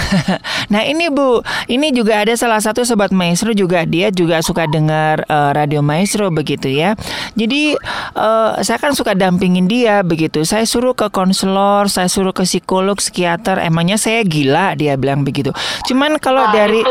nah 0.73 0.81
ini 0.81 1.13
Bu, 1.13 1.45
ini 1.69 1.93
juga 1.93 2.25
ada 2.25 2.33
salah 2.33 2.57
satu 2.57 2.81
sobat 2.81 3.13
maestro 3.13 3.53
juga 3.53 3.85
dia 3.85 4.09
juga 4.09 4.41
suka 4.41 4.65
dengar 4.65 5.21
eh, 5.29 5.51
radio 5.53 5.85
maestro 5.85 6.33
begitu 6.33 6.73
ya. 6.73 6.97
Jadi 7.37 7.77
eh, 8.17 8.51
saya 8.65 8.77
kan 8.81 8.97
suka 8.97 9.13
dampingin 9.13 9.69
dia 9.69 10.01
begitu. 10.01 10.41
Saya 10.41 10.65
suruh 10.65 10.97
ke 10.97 11.13
konselor, 11.13 11.85
saya 11.85 12.09
suruh 12.09 12.33
ke 12.33 12.41
psikolog, 12.41 12.97
psikiater. 12.97 13.61
Emangnya 13.61 14.01
saya 14.01 14.25
gila 14.25 14.73
dia 14.73 14.97
bilang 14.97 15.21
begitu. 15.21 15.53
Cuman 15.85 16.17
kalau 16.17 16.49
Nah, 16.49 16.53
dari. 16.53 16.81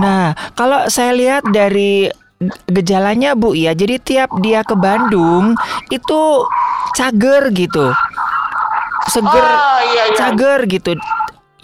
Nah, 0.00 0.34
kalau 0.58 0.88
saya 0.90 1.14
lihat 1.14 1.46
dari 1.52 2.10
gejalanya 2.66 3.38
Bu 3.38 3.54
ya, 3.54 3.72
jadi 3.72 3.96
tiap 4.02 4.30
dia 4.42 4.66
ke 4.66 4.74
Bandung 4.74 5.54
itu 5.88 6.20
cager 6.94 7.50
gitu. 7.52 7.86
Seger 9.10 9.44
Oh, 9.44 9.80
iya, 9.92 10.02
iya. 10.10 10.16
cager 10.16 10.60
gitu. 10.70 10.96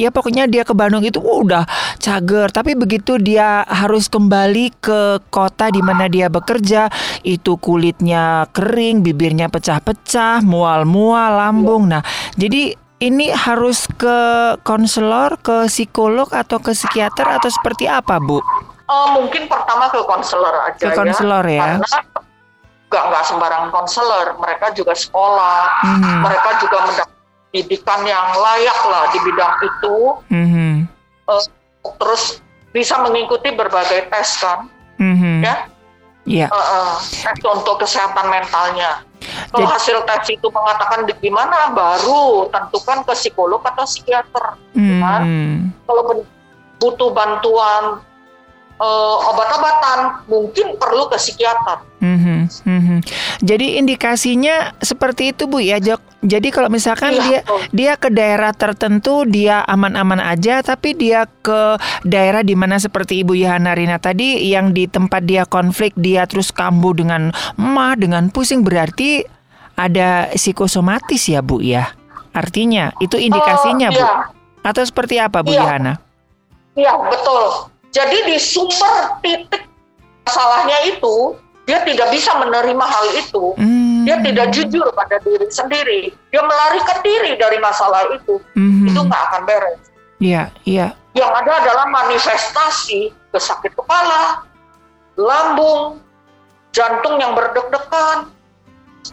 Ya 0.01 0.09
pokoknya 0.09 0.49
dia 0.49 0.65
ke 0.65 0.73
Bandung 0.73 1.05
itu 1.05 1.21
uh, 1.21 1.45
udah 1.45 1.69
cager, 2.01 2.49
tapi 2.49 2.73
begitu 2.73 3.21
dia 3.21 3.69
harus 3.69 4.09
kembali 4.09 4.73
ke 4.81 5.21
kota 5.29 5.69
di 5.69 5.85
mana 5.85 6.09
dia 6.09 6.33
bekerja, 6.33 6.89
itu 7.21 7.61
kulitnya 7.61 8.49
kering, 8.49 9.05
bibirnya 9.05 9.53
pecah-pecah, 9.53 10.41
mual-mual, 10.41 11.37
lambung. 11.37 11.93
Nah, 11.93 12.01
jadi 12.33 12.73
ini 13.01 13.29
harus 13.29 13.85
ke 14.01 14.19
konselor, 14.65 15.37
ke 15.45 15.69
psikolog 15.69 16.33
atau 16.33 16.65
ke 16.65 16.73
psikiater 16.73 17.37
atau 17.37 17.53
seperti 17.53 17.85
apa, 17.85 18.17
Bu? 18.17 18.41
Oh, 18.91 19.07
mungkin 19.21 19.47
pertama 19.47 19.87
ke 19.87 20.03
konselor 20.03 20.55
aja 20.67 20.83
Ke 20.83 20.91
konselor 20.97 21.45
ya. 21.47 21.79
Karena 21.79 22.10
nggak 22.91 23.05
nggak 23.07 23.23
sembarangan 23.23 23.71
konselor, 23.71 24.35
mereka 24.43 24.75
juga 24.75 24.99
sekolah, 24.99 25.63
Mhm. 25.87 26.27
mereka 26.27 26.51
juga 26.59 26.79
mendapat 26.91 27.17
pendidikan 27.51 28.01
yang 28.03 28.27
layak 28.35 28.81
lah 28.91 29.05
di 29.15 29.19
bidang 29.23 29.55
itu, 29.63 29.97
Mhm. 30.27 30.73
terus 32.03 32.43
bisa 32.75 32.99
mengikuti 32.99 33.55
berbagai 33.55 34.11
tes 34.11 34.29
kan, 34.43 34.67
Mhm. 34.99 35.47
ya, 35.47 35.57
Iya. 36.29 36.47
Eh, 36.53 36.55
eh, 36.55 36.93
tes 37.01 37.39
untuk 37.49 37.81
kesehatan 37.81 38.29
mentalnya. 38.29 39.03
Kalau 39.51 39.67
Jadi- 39.67 39.73
hasil 39.73 39.97
tes 40.05 40.25
itu 40.37 40.47
mengatakan 40.53 41.09
di 41.09 41.15
gimana, 41.17 41.73
baru 41.73 42.51
tentukan 42.53 43.07
ke 43.07 43.15
psikolog 43.17 43.63
atau 43.65 43.87
psikiater. 43.87 44.59
kan? 45.01 45.23
Mhm. 45.25 45.87
Kalau 45.89 46.03
butuh 46.81 47.11
bantuan 47.13 48.05
eh, 48.81 49.17
obat-obatan, 49.29 50.25
mungkin 50.25 50.81
perlu 50.81 51.05
ke 51.07 51.21
psikiater. 51.21 51.85
Mhm, 52.01 52.49
mhm. 52.65 52.97
Jadi 53.45 53.77
indikasinya 53.77 54.73
seperti 54.81 55.37
itu 55.37 55.45
Bu 55.45 55.61
ya, 55.61 55.77
Jok. 55.77 56.01
Jadi 56.21 56.49
kalau 56.49 56.73
misalkan 56.73 57.13
Iya, 57.13 57.21
dia 57.21 57.41
betul. 57.45 57.61
dia 57.73 57.93
ke 57.97 58.09
daerah 58.09 58.53
tertentu 58.53 59.25
dia 59.25 59.61
aman-aman 59.65 60.17
aja, 60.19 60.65
tapi 60.65 60.97
dia 60.97 61.29
ke 61.41 61.77
daerah 62.03 62.41
di 62.41 62.57
mana 62.57 62.81
seperti 62.81 63.21
Ibu 63.21 63.37
Yohana 63.37 63.77
Rina 63.77 64.01
tadi 64.01 64.49
yang 64.49 64.73
di 64.73 64.89
tempat 64.89 65.29
dia 65.29 65.45
konflik 65.45 65.93
dia 65.95 66.25
terus 66.25 66.49
kambuh 66.49 66.97
dengan 66.97 67.37
emah 67.57 67.97
dengan 67.97 68.33
pusing 68.33 68.65
berarti 68.65 69.25
ada 69.77 70.33
psikosomatis 70.33 71.29
ya 71.29 71.45
Bu 71.45 71.61
ya. 71.61 71.93
Artinya 72.33 72.97
itu 72.97 73.17
indikasinya 73.17 73.89
Oh, 73.89 73.93
Bu. 73.93 74.01
iya. 74.01 74.13
Atau 74.63 74.85
seperti 74.85 75.21
apa 75.21 75.41
Bu 75.41 75.53
Iya. 75.53 75.61
Yohana? 75.65 75.93
Iya, 76.77 76.93
betul. 77.09 77.69
Jadi 77.91 78.17
di 78.31 78.37
sumber 78.39 79.19
titik 79.19 79.67
masalahnya 80.23 80.79
itu, 80.95 81.35
dia 81.67 81.83
tidak 81.83 82.11
bisa 82.15 82.35
menerima 82.39 82.87
hal 82.87 83.07
itu. 83.15 83.55
Hmm. 83.59 84.07
Dia 84.07 84.17
tidak 84.23 84.47
jujur 84.55 84.87
pada 84.95 85.19
diri 85.23 85.47
sendiri. 85.51 86.03
Dia 86.31 86.43
melarikan 86.43 86.99
diri 87.03 87.37
dari 87.37 87.59
masalah 87.61 88.11
itu. 88.15 88.41
Mhm. 88.57 88.91
Itu 88.91 89.01
nggak 89.07 89.23
akan 89.31 89.43
beres. 89.45 89.81
Iya, 90.19 90.49
iya. 90.65 90.97
Yang 91.13 91.31
ada 91.45 91.53
adalah 91.67 91.87
manifestasi 91.91 93.11
ke 93.13 93.39
sakit 93.39 93.73
kepala, 93.77 94.47
lambung, 95.19 95.99
jantung 96.71 97.19
yang 97.19 97.35
berdek-dekan, 97.35 98.31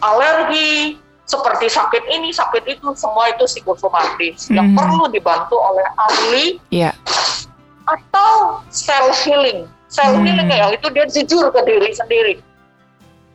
alergi, 0.00 0.96
seperti 1.28 1.68
sakit 1.68 2.04
ini, 2.08 2.32
sakit 2.32 2.64
itu, 2.64 2.88
semua 2.96 3.28
itu 3.28 3.44
psikosomatis 3.44 4.48
yang 4.48 4.72
Mhm. 4.72 4.76
perlu 4.78 5.04
dibantu 5.12 5.56
oleh 5.60 5.84
ahli 5.96 6.44
Iya. 6.72 6.96
Atau 7.88 8.60
self 8.68 9.16
healing. 9.24 9.64
Self 9.88 10.20
Hmm. 10.20 10.24
healing 10.28 10.48
ya 10.52 10.68
itu 10.76 10.86
dia 10.92 11.08
jujur 11.08 11.48
ke 11.48 11.60
diri 11.64 11.90
sendiri 11.96 12.34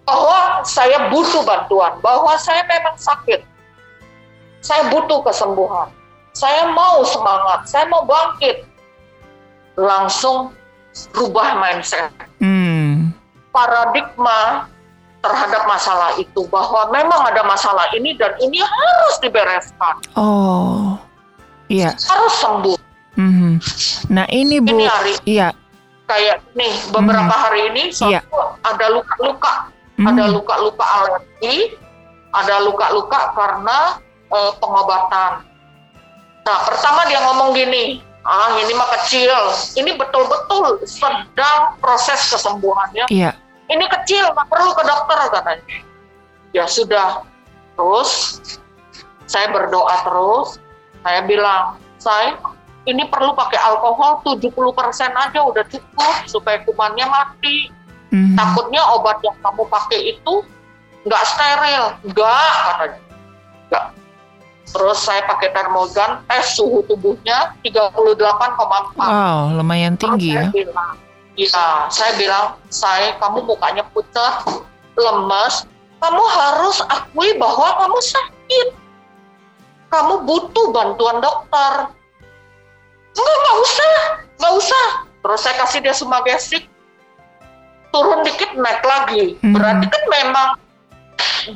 bahwa 0.05 0.61
saya 0.67 1.09
butuh 1.09 1.41
bantuan, 1.47 1.95
bahwa 2.03 2.35
saya 2.37 2.61
memang 2.67 2.93
sakit, 2.99 3.39
saya 4.59 4.83
butuh 4.91 5.23
kesembuhan, 5.23 5.87
saya 6.35 6.69
mau 6.75 7.01
semangat, 7.07 7.65
saya 7.65 7.87
mau 7.87 8.03
bangkit, 8.03 8.67
langsung 9.79 10.51
rubah 11.15 11.57
mindset, 11.57 12.11
Hmm. 12.37 13.15
paradigma 13.55 14.67
terhadap 15.23 15.63
masalah 15.71 16.11
itu 16.19 16.43
bahwa 16.51 16.91
memang 16.91 17.23
ada 17.23 17.47
masalah 17.47 17.87
ini 17.95 18.11
dan 18.19 18.35
ini 18.43 18.59
harus 18.59 19.15
dibereskan, 19.23 19.95
Oh. 20.19 20.99
Iya. 21.71 21.95
harus 21.95 22.33
sembuh. 22.43 22.77
Mhm. 23.13 23.61
Nah 24.09 24.25
ini 24.29 24.57
Bu, 24.57 24.73
Ini 24.73 24.85
Ari, 24.89 25.13
iya, 25.29 25.53
kayak 26.09 26.41
nih 26.57 26.73
beberapa 26.89 27.29
hari 27.29 27.69
ini 27.69 27.83
Iya. 27.93 28.25
ada 28.65 28.85
luka-luka, 28.89 29.69
Mhm. 30.01 30.07
ada 30.09 30.23
luka-luka 30.33 30.85
alergi, 30.85 31.77
ada 32.33 32.55
luka-luka 32.65 33.19
karena 33.37 33.79
eh, 34.33 34.51
pengobatan. 34.57 35.45
Nah 36.41 36.59
pertama 36.65 37.05
dia 37.05 37.21
ngomong 37.21 37.53
gini, 37.53 38.01
ah 38.25 38.57
ini 38.57 38.73
mah 38.73 38.89
kecil, 38.97 39.29
ini 39.77 39.93
betul-betul 39.93 40.81
sedang 40.89 41.77
proses 41.77 42.33
kesembuhannya. 42.33 43.05
iya, 43.13 43.37
Ini 43.69 43.85
kecil, 43.87 44.25
nggak 44.33 44.49
perlu 44.49 44.73
ke 44.73 44.83
dokter 44.83 45.17
katanya. 45.29 45.77
Ya 46.49 46.65
sudah, 46.65 47.21
terus 47.77 48.41
saya 49.29 49.53
berdoa 49.53 50.01
terus, 50.01 50.57
saya 50.99 51.21
bilang, 51.23 51.77
saya 51.95 52.35
ini 52.83 53.03
perlu 53.07 53.31
pakai 53.31 53.59
alkohol 53.59 54.19
70% 54.27 54.51
aja 55.15 55.39
udah 55.39 55.63
cukup 55.71 56.15
supaya 56.27 56.59
kumannya 56.67 57.07
mati. 57.07 57.71
Mhm. 58.11 58.35
Takutnya 58.35 58.81
obat 58.93 59.23
yang 59.23 59.35
kamu 59.39 59.63
pakai 59.71 59.99
itu 60.15 60.33
nggak 61.07 61.23
steril. 61.23 61.85
Nggak, 62.11 62.51
katanya. 62.67 62.99
Nggak. 63.71 63.85
Terus 64.73 64.99
saya 64.99 65.21
pakai 65.29 65.49
termogan, 65.53 66.23
tes 66.27 66.57
suhu 66.57 66.81
tubuhnya 66.87 67.53
38,4. 67.61 68.95
Wow, 68.97 69.53
lumayan 69.59 69.95
tinggi 69.95 70.33
ya. 70.33 70.49
Terus 70.49 70.71
bilang, 70.71 70.91
Iya, 71.33 71.89
saya 71.89 72.13
bilang, 72.13 72.61
saya 72.69 73.17
kamu 73.17 73.49
mukanya 73.49 73.81
pucat, 73.89 74.45
lemes, 74.93 75.65
kamu 75.97 76.23
harus 76.29 76.77
akui 76.93 77.33
bahwa 77.41 77.73
kamu 77.81 77.99
sakit. 78.05 78.67
Kamu 79.89 80.25
butuh 80.29 80.69
bantuan 80.69 81.17
dokter. 81.21 81.89
Enggak, 83.13 83.37
nggak 83.37 83.57
usah, 83.61 83.93
nggak 84.41 84.53
usah. 84.57 84.85
Terus 85.23 85.39
saya 85.39 85.55
kasih 85.63 85.79
dia 85.79 85.95
semagestik, 85.95 86.63
turun 87.93 88.25
dikit 88.25 88.57
naik 88.57 88.81
lagi. 88.83 89.37
Mhm. 89.39 89.53
Berarti 89.53 89.85
kan 89.87 90.03
memang 90.09 90.49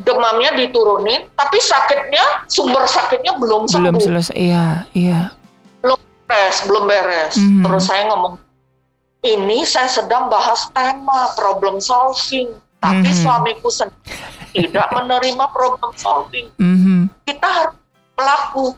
demamnya 0.03 0.51
diturunin, 0.55 1.27
tapi 1.33 1.57
sakitnya 1.59 2.45
sumber 2.47 2.83
sakitnya 2.85 3.35
belum 3.39 3.65
sembuh, 3.67 3.91
Belum 3.91 3.99
selesai. 3.99 4.35
Iya, 4.35 4.85
iya. 4.93 5.21
beres, 6.27 6.59
belum 6.67 6.91
beres. 6.91 7.39
Mhm. 7.39 7.63
Terus 7.63 7.83
saya 7.87 8.03
ngomong, 8.11 8.35
ini 9.23 9.63
saya 9.63 9.87
sedang 9.87 10.27
bahas 10.27 10.67
tema 10.75 11.31
problem 11.39 11.79
solving, 11.79 12.51
tapi 12.83 13.07
Mhm. 13.07 13.23
suamiku 13.23 13.71
sendiri 13.71 14.27
tidak 14.51 14.91
menerima 14.91 15.45
problem 15.55 15.95
solving. 15.95 16.51
Mhm. 16.59 17.07
Kita 17.23 17.47
harus 17.47 17.79
pelaku. 18.11 18.75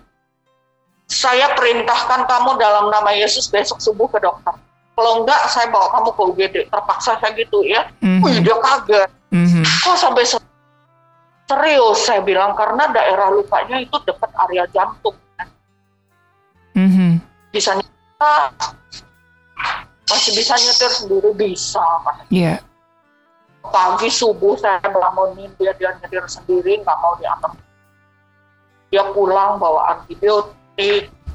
Saya 1.10 1.58
perintahkan 1.58 2.30
kamu 2.30 2.62
dalam 2.62 2.93
nama 2.93 3.10
Yesus 3.17 3.50
besok 3.50 3.82
subuh 3.82 4.06
ke 4.13 4.22
dokter. 4.22 4.54
Kalau 4.93 5.26
enggak, 5.26 5.41
saya 5.50 5.65
bawa 5.74 5.89
kamu 5.95 6.10
ke 6.13 6.22
UGD. 6.22 6.56
Terpaksa 6.69 7.17
saya 7.17 7.34
gitu 7.34 7.65
ya. 7.65 7.89
Mhm. 8.04 8.22
Wih, 8.22 8.38
dia 8.45 8.54
kaget. 8.62 9.10
Mhm. 9.34 9.63
Kok 9.65 9.98
sampai 9.98 10.28
se- 10.28 10.43
serius 11.50 12.06
saya 12.06 12.22
bilang 12.22 12.54
karena 12.54 12.93
daerah 12.93 13.34
lukanya 13.34 13.82
itu 13.82 13.98
dekat 14.06 14.30
area 14.45 14.69
jantung. 14.69 15.17
Mhm. 16.78 17.17
Bisa 17.50 17.74
nyetir, 17.74 18.54
masih 20.06 20.32
bisa 20.38 20.54
nyetir 20.60 20.91
sendiri 20.93 21.30
bisa. 21.34 21.82
Iya. 22.30 22.62
Pagi 23.65 24.12
subuh 24.12 24.54
saya 24.60 24.78
bangunin 24.84 25.50
dia 25.58 25.74
dia 25.74 25.95
nyetir 25.95 26.28
sendiri 26.28 26.86
nggak 26.86 26.98
mau 27.02 27.15
diantar. 27.17 27.56
Dia 28.91 29.04
pulang 29.15 29.58
bawa 29.58 29.95
antibiotik, 29.95 30.59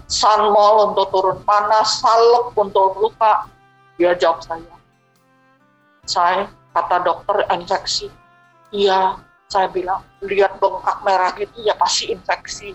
sunmol 0.09 0.93
untuk 0.93 1.11
turun 1.11 1.39
panas, 1.45 2.01
salep 2.01 2.53
untuk 2.55 2.97
luka. 3.01 3.49
Dia 3.95 4.13
jawab 4.19 4.43
saya, 4.43 4.75
saya 6.05 6.51
kata 6.75 7.07
dokter 7.07 7.47
infeksi. 7.55 8.11
Iya, 8.75 9.23
saya 9.47 9.71
bilang 9.71 10.03
lihat 10.19 10.59
bengkak 10.59 10.99
merah 11.07 11.31
gitu 11.39 11.63
ya 11.63 11.79
pasti 11.79 12.11
infeksi. 12.11 12.75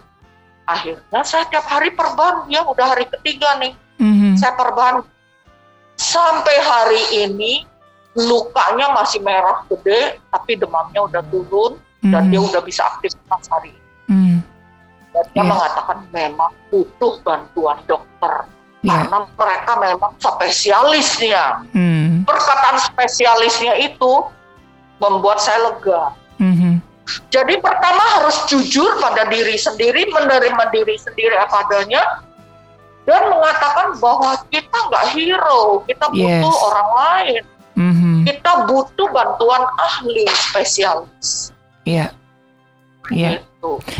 Akhirnya 0.63 1.21
saya 1.27 1.43
tiap 1.49 1.65
hari 1.67 1.91
perban, 1.91 2.47
ya 2.47 2.63
udah 2.63 2.95
hari 2.95 3.10
ketiga 3.10 3.58
nih, 3.60 3.75
Mhm. 3.99 4.39
saya 4.39 4.53
perban. 4.55 5.03
Sampai 5.99 6.55
hari 6.63 7.03
ini 7.27 7.67
lukanya 8.15 8.95
masih 8.95 9.19
merah 9.19 9.67
gede, 9.67 10.23
tapi 10.32 10.55
demamnya 10.55 11.03
udah 11.03 11.23
turun 11.27 11.75
dan 12.08 12.29
Mhm. 12.29 12.32
dia 12.32 12.41
udah 12.41 12.62
bisa 12.63 12.88
aktivitas 12.95 13.43
hari 13.51 13.75
ini. 13.75 13.84
Mhm. 14.08 14.38
Dia 15.34 15.43
Iya. 15.43 15.49
mengatakan 15.49 15.97
memang 16.12 16.51
butuh 16.71 17.13
bantuan 17.23 17.77
dokter 17.86 18.34
Iya. 18.82 18.91
karena 19.05 19.17
mereka 19.36 19.71
memang 19.79 20.12
spesialisnya. 20.17 21.43
Mhm. 21.75 22.23
Perkataan 22.23 22.77
spesialisnya 22.79 23.75
itu 23.79 24.23
membuat 24.99 25.39
saya 25.43 25.71
lega. 25.71 26.15
Mhm. 26.39 26.79
Jadi 27.34 27.58
pertama 27.58 28.03
harus 28.21 28.45
jujur 28.45 29.01
pada 29.01 29.25
diri 29.27 29.58
sendiri, 29.58 30.05
menerima 30.13 30.63
diri 30.69 30.93
sendiri 30.93 31.34
apa 31.34 31.65
adanya, 31.65 32.21
dan 33.10 33.25
mengatakan 33.34 33.97
bahwa 33.97 34.38
kita 34.53 34.77
nggak 34.93 35.05
hero, 35.17 35.82
kita 35.89 36.05
butuh 36.13 36.53
Yes. 36.53 36.65
orang 36.69 36.89
lain, 36.93 37.43
Mhm. 37.73 38.13
kita 38.29 38.51
butuh 38.69 39.08
bantuan 39.10 39.65
ahli 39.82 40.29
spesialis. 40.29 41.49
Iya. 41.89 42.13
Iya. 43.10 43.41
Gitu. 43.41 43.48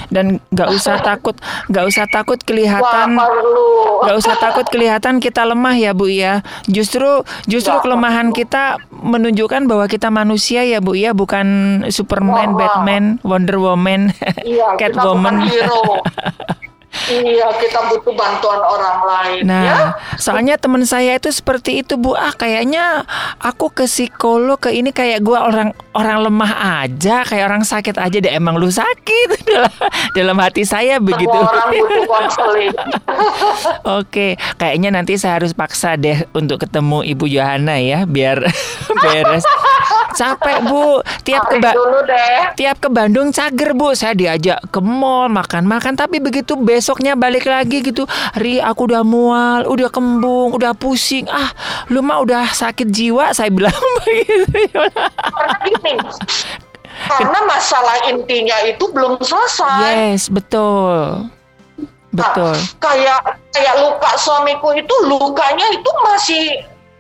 Dan 0.08 0.40
nggak 0.50 0.70
usah 0.72 1.02
takut, 1.08 1.36
nggak 1.68 1.86
usah 1.86 2.06
takut 2.08 2.40
kelihatan 2.42 3.20
nggak 4.00 4.16
usah 4.16 4.36
takut 4.40 4.64
kelihatan 4.72 5.20
kita 5.20 5.44
lemah 5.44 5.76
ya 5.76 5.92
Bu 5.92 6.08
ya. 6.08 6.40
Justru 6.66 7.28
justru 7.46 7.76
Nggak 7.76 7.84
kelemahan 7.84 8.28
perlu. 8.32 8.40
kita 8.40 8.64
menunjukkan 8.90 9.68
bahwa 9.68 9.86
kita 9.92 10.08
manusia 10.08 10.64
ya 10.64 10.80
Bu 10.80 10.96
ya, 10.96 11.12
bukan 11.12 11.48
Superman, 11.92 12.56
Wah. 12.56 12.60
Batman, 12.60 13.04
Wonder 13.28 13.60
Woman. 13.60 14.16
Iya, 14.48 14.76
Catwoman. 14.80 15.44
iya, 17.10 17.48
kita 17.58 17.90
butuh 17.90 18.14
bantuan 18.18 18.62
orang 18.62 18.98
lain. 19.06 19.42
Nah, 19.46 19.64
ya, 19.64 19.78
soalnya 20.18 20.58
teman 20.58 20.84
saya 20.86 21.16
itu 21.16 21.30
seperti 21.30 21.86
itu 21.86 21.96
Bu. 21.96 22.18
Ah, 22.18 22.34
kayaknya 22.34 23.06
aku 23.38 23.70
ke 23.70 23.86
psikolog 23.86 24.58
ke 24.58 24.74
ini 24.74 24.90
kayak 24.90 25.22
gua 25.22 25.46
orang 25.46 25.70
orang 25.94 26.30
lemah 26.30 26.84
aja, 26.86 27.22
kayak 27.26 27.46
orang 27.46 27.64
sakit 27.66 27.96
aja 27.98 28.18
deh. 28.18 28.34
Emang 28.34 28.58
lu 28.58 28.70
sakit 28.70 29.28
dalam 29.50 29.74
dalam 30.18 30.38
hati 30.42 30.66
saya 30.66 30.98
begitu. 30.98 31.30
semua 31.30 31.50
orang 31.50 31.70
butuh 31.80 32.04
konseling. 32.10 32.76
Oke, 33.86 34.28
kayaknya 34.58 34.90
nanti 34.94 35.16
saya 35.18 35.42
harus 35.42 35.54
paksa 35.54 35.96
deh 35.96 36.26
untuk 36.34 36.66
ketemu 36.66 37.06
Ibu 37.06 37.26
Yohana 37.30 37.78
ya, 37.78 38.04
biar 38.10 38.42
beres. 39.04 39.46
Capek 40.14 40.58
Bu, 40.66 41.02
tiap 41.22 41.50
ke 41.50 41.58
Ba- 41.62 41.76
tiap 42.56 42.78
ke 42.82 42.90
Bandung 42.90 43.30
cager 43.30 43.72
Bu, 43.74 43.94
saya 43.94 44.14
diajak 44.14 44.60
ke 44.70 44.80
mall 44.82 45.30
makan-makan, 45.30 45.94
tapi 45.94 46.18
begitu 46.18 46.58
besoknya 46.58 47.14
balik 47.14 47.46
lagi 47.46 47.82
gitu, 47.82 48.06
Ri 48.36 48.58
aku 48.60 48.90
udah 48.90 49.04
mual, 49.06 49.70
udah 49.70 49.90
kembung, 49.90 50.54
udah 50.54 50.74
pusing, 50.74 51.30
ah 51.30 51.52
lu 51.88 52.02
mah 52.02 52.22
udah 52.22 52.50
sakit 52.50 52.90
jiwa, 52.90 53.32
saya 53.32 53.54
bilang 53.54 53.76
begitu. 54.02 54.84
Karena 57.00 57.40
masalah 57.48 57.96
intinya 58.12 58.58
itu 58.68 58.84
belum 58.92 59.24
selesai. 59.24 60.12
Yes, 60.12 60.28
betul, 60.28 61.32
betul. 62.12 62.56
Kayak 62.84 63.40
kayak 63.56 63.76
luka 63.80 64.12
suamiku 64.20 64.76
itu 64.76 64.96
lukanya 65.08 65.64
itu 65.72 65.92
masih 66.04 66.46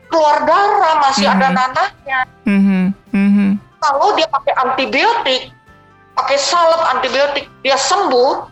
keluar 0.09 0.43
darah, 0.43 0.95
masih 1.05 1.25
ada 1.29 1.47
Mhm. 1.49 1.55
nanahnya. 1.55 2.19
Mhm, 2.45 2.81
mhm. 3.13 3.49
Kalau 3.79 4.11
dia 4.17 4.27
pakai 4.27 4.53
antibiotik, 4.59 5.53
pakai 6.17 6.37
salep 6.37 6.81
antibiotik, 6.97 7.45
dia 7.63 7.77
sembuh, 7.79 8.49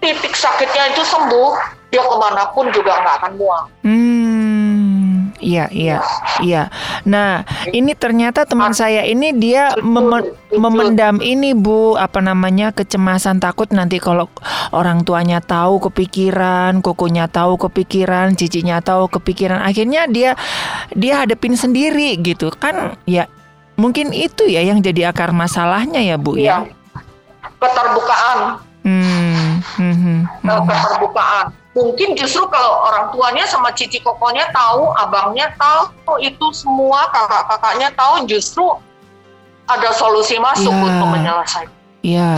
titik 0.00 0.32
sakitnya 0.32 0.96
itu 0.96 1.02
sembuh, 1.04 1.50
dia 1.92 2.02
ke 2.02 2.16
mana 2.16 2.48
pun 2.56 2.70
juga 2.72 3.02
nggak 3.02 3.16
akan 3.20 3.32
mual. 3.36 3.62
Hmm, 3.84 4.35
iya, 5.40 5.66
iya, 5.72 5.98
iya. 6.40 6.72
Nah, 7.04 7.44
ini 7.70 7.92
ternyata 7.92 8.48
teman 8.48 8.72
saya 8.72 9.04
ini 9.04 9.32
dia 9.36 9.72
betul. 9.76 10.32
memendam 10.56 11.20
ini 11.20 11.52
Bu, 11.52 11.96
apa 11.96 12.20
namanya 12.24 12.72
kecemasan 12.72 13.40
takut 13.42 13.68
nanti 13.72 14.00
kalau 14.00 14.28
orang 14.72 15.04
tuanya 15.04 15.44
tahu 15.44 15.78
kepikiran, 15.90 16.80
kokonya 16.80 17.28
tahu 17.28 17.60
kepikiran, 17.60 18.34
cicinya 18.34 18.80
tahu 18.80 19.08
kepikiran, 19.12 19.60
akhirnya 19.60 20.08
dia 20.08 20.34
dia 20.92 21.24
hadepin 21.24 21.56
sendiri 21.58 22.16
gitu 22.20 22.52
kan? 22.54 22.96
Ya, 23.04 23.28
mungkin 23.76 24.12
itu 24.16 24.48
ya 24.48 24.64
yang 24.64 24.80
jadi 24.80 25.12
akar 25.12 25.32
masalahnya 25.36 26.00
ya 26.00 26.16
Bu 26.16 26.36
Iya. 26.40 26.64
ya. 26.64 26.74
Keterbukaan, 27.56 28.60
Hmm, 28.86 29.58
hmm, 29.74 29.94
hmm, 29.98 30.20
hmm. 30.46 30.62
keterbukaan. 30.70 31.65
Mungkin 31.76 32.16
justru 32.16 32.40
kalau 32.48 32.88
orang 32.88 33.12
tuanya 33.12 33.44
sama 33.44 33.68
cici 33.68 34.00
kokonya 34.00 34.48
tahu, 34.48 34.96
abangnya 34.96 35.52
tahu, 35.60 35.92
itu 36.18 36.46
semua 36.56 37.04
kakak-kakaknya 37.12 37.92
tahu, 37.92 38.24
justru 38.24 38.64
ada 39.68 39.92
solusi 39.92 40.40
masuk 40.40 40.72
Iya. 40.72 40.82
untuk 40.88 41.08
menyelesaikan. 41.12 41.76
Iya. 42.00 42.30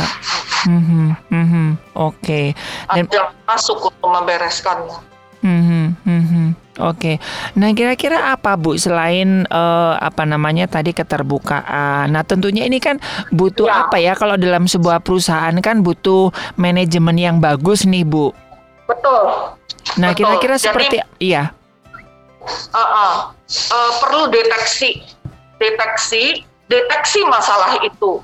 Hmm, 0.67 0.83
hmm, 0.83 1.11
hmm, 1.31 1.47
hmm. 1.47 1.69
Oke. 1.95 2.51
Dan 2.91 3.07
Ada 3.07 3.31
masuk 3.47 3.79
untuk 3.95 4.09
membereskannya. 4.11 4.99
Hmm, 5.39 5.95
hmm, 6.03 6.23
hmm. 6.27 6.49
Oke. 6.83 7.23
Nah, 7.55 7.71
kira-kira 7.75 8.35
apa 8.35 8.59
Bu 8.59 8.75
selain 8.75 9.47
eh, 9.47 9.95
apa 9.95 10.27
namanya 10.27 10.67
tadi 10.67 10.91
keterbukaan. 10.91 12.11
Nah, 12.11 12.27
tentunya 12.27 12.67
ini 12.67 12.83
kan 12.83 12.99
butuh 13.31 13.71
Ya. 13.71 13.87
apa 13.87 14.03
ya 14.03 14.19
kalau 14.19 14.35
dalam 14.35 14.67
sebuah 14.67 14.99
perusahaan 14.99 15.55
kan 15.63 15.87
butuh 15.87 16.35
manajemen 16.55 17.15
yang 17.15 17.37
bagus 17.39 17.87
nih, 17.87 18.03
Bu. 18.03 18.35
Betul. 18.89 19.23
Nah, 20.01 20.11
kira-kira 20.17 20.57
Jadi- 20.57 20.65
seperti 20.65 20.97
iya. 21.21 21.53
Ah, 22.73 22.81
ah. 22.81 23.15
Eh, 23.49 23.93
perlu 24.01 24.33
deteksi, 24.33 25.05
deteksi, 25.61 26.45
deteksi 26.69 27.21
masalah 27.29 27.81
itu, 27.85 28.21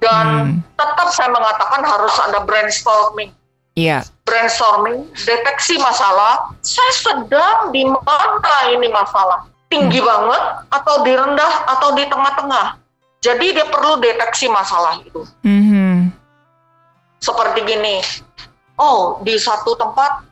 dan 0.00 0.26
Hmm. 0.26 0.52
tetap 0.76 1.08
saya 1.12 1.28
mengatakan 1.32 1.84
harus 1.84 2.12
ada 2.20 2.44
brainstorming, 2.44 3.32
Iya. 3.76 4.04
brainstorming, 4.24 5.08
deteksi 5.24 5.76
masalah. 5.80 6.52
Saya 6.60 6.92
sedang 6.92 7.72
di 7.72 7.84
mana 7.84 8.56
ini 8.72 8.88
masalah, 8.88 9.48
tinggi 9.68 10.00
banget 10.00 10.42
atau 10.72 11.04
di 11.04 11.12
rendah 11.12 11.52
atau 11.76 11.92
di 11.96 12.04
tengah-tengah. 12.08 12.80
Jadi 13.20 13.56
dia 13.56 13.66
perlu 13.68 13.96
deteksi 14.00 14.46
masalah 14.48 15.00
itu. 15.00 15.24
Mhm. 15.44 16.12
Seperti 17.18 17.64
gini, 17.64 18.04
oh 18.80 19.20
di 19.24 19.36
satu 19.36 19.76
tempat 19.76 20.24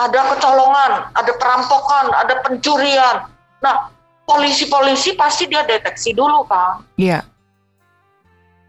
ada 0.00 0.20
kecolongan, 0.34 1.12
ada 1.12 1.32
perampokan, 1.36 2.08
ada 2.16 2.40
pencurian. 2.40 3.28
Nah, 3.60 3.92
polisi-polisi 4.24 5.12
pasti 5.12 5.44
dia 5.44 5.60
deteksi 5.68 6.16
dulu 6.16 6.48
kan. 6.48 6.80
Iya. 6.96 7.20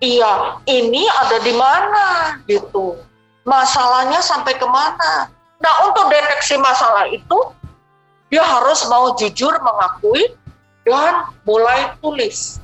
Iya, 0.02 0.60
ini 0.68 1.06
ada 1.08 1.38
di 1.40 1.54
mana 1.56 2.36
gitu. 2.50 2.98
Masalahnya 3.48 4.20
sampai 4.20 4.58
ke 4.58 4.68
mana. 4.68 5.30
Nah, 5.62 5.74
untuk 5.88 6.10
deteksi 6.10 6.58
masalah 6.58 7.06
itu, 7.08 7.38
dia 8.34 8.42
harus 8.42 8.84
mau 8.90 9.14
jujur 9.16 9.54
mengakui 9.62 10.36
dan 10.84 11.30
mulai 11.46 11.94
tulis 12.02 12.58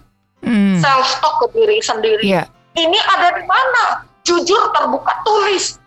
Hmm. 0.45 0.77
self 0.77 1.17
talk 1.19 1.41
ke 1.41 1.47
diri 1.57 1.77
sendiri. 1.81 2.23
Iya. 2.23 2.45
Ini 2.77 2.99
ada 3.17 3.41
di 3.41 3.43
mana? 3.49 4.05
Jujur 4.21 4.69
terbuka 4.69 5.13
tulis. 5.25 5.81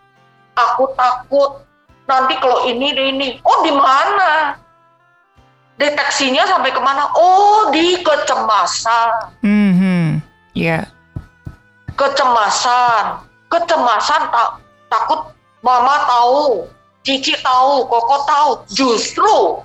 Aku 0.55 0.91
takut 0.99 1.63
nanti 2.05 2.35
kalau 2.39 2.67
ini 2.67 2.91
ini. 2.91 3.27
Oh 3.43 3.63
di 3.63 3.71
mana? 3.71 4.59
Deteksinya 5.79 6.45
sampai 6.45 6.69
ke 6.75 6.81
mana? 6.83 7.09
Oh 7.15 7.71
di 7.73 8.03
kecemasan. 8.03 9.41
Mhm. 9.41 10.21
Iya. 10.53 10.85
Kecemasan. 11.95 13.25
Kecemasan 13.51 14.21
tak 14.31 14.49
takut 14.87 15.31
mama 15.63 16.07
tahu, 16.07 16.67
cici 17.03 17.35
tahu, 17.43 17.83
koko 17.87 18.15
tahu. 18.27 18.49
Justru 18.71 19.59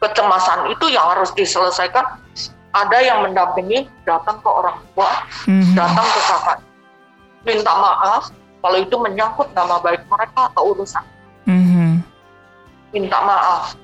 kecemasan 0.00 0.72
itu 0.72 0.88
yang 0.88 1.04
harus 1.08 1.30
diselesaikan. 1.36 2.20
Ada 2.70 2.98
yang 3.02 3.26
mendampingi 3.26 3.90
datang 4.06 4.38
ke 4.38 4.46
orang 4.46 4.78
tua, 4.94 5.10
Mhm. 5.50 5.74
datang 5.74 6.06
ke 6.06 6.20
kakak, 6.22 6.58
minta 7.42 7.72
maaf 7.74 8.30
kalau 8.60 8.78
itu 8.80 8.96
menyangkut 9.00 9.48
nama 9.56 9.80
baik 9.80 10.04
mereka 10.08 10.52
atau 10.52 10.76
urusan. 10.76 11.04
Mhm. 11.48 12.04
Minta 12.92 13.18
maaf, 13.24 13.74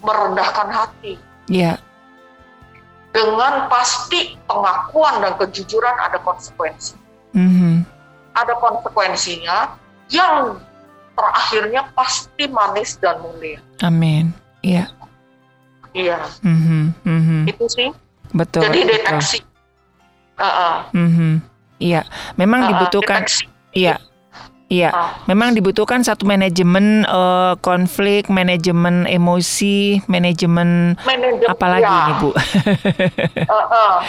merendahkan 0.00 0.68
hati. 0.70 1.18
Iya. 1.50 1.80
Dengan 3.14 3.70
pasti 3.70 4.34
pengakuan 4.50 5.22
dan 5.22 5.38
kejujuran 5.38 5.96
ada 6.02 6.18
konsekuensi. 6.22 6.98
Mhm. 7.34 7.86
Ada 8.34 8.54
konsekuensinya 8.58 9.78
yang 10.10 10.58
terakhirnya 11.14 11.86
pasti 11.94 12.50
manis 12.50 12.98
dan 12.98 13.22
mulia. 13.22 13.62
Amin. 13.86 14.34
Iya. 14.66 14.90
Iya, 15.94 16.26
Mhm. 16.42 16.90
Mhm. 17.06 17.40
itu 17.46 17.64
sih. 17.70 17.88
Betul. 18.34 18.66
Jadi 18.66 18.80
betul. 18.82 18.92
deteksi. 18.98 19.38
Uh-uh. 20.34 20.90
Mhm. 20.90 21.38
Iya. 21.76 22.02
Memang 22.34 22.60
Uh-uh, 22.62 22.70
dibutuhkan. 22.70 23.22
deteksi. 23.22 23.44
Iya. 23.72 23.98
Iya. 24.66 24.90
Ah. 24.90 25.12
Memang 25.26 25.52
dibutuhkan 25.52 26.00
satu 26.00 26.24
manajemen 26.24 27.04
eh, 27.04 27.54
konflik, 27.60 28.26
manajemen 28.26 29.04
emosi, 29.04 30.00
manajemen 30.06 30.96
Manajemen, 30.98 31.46
apalagi 31.46 31.84
ya, 31.84 32.06
nih 32.08 32.14
Bu? 32.18 32.30
uh-uh. 33.44 33.92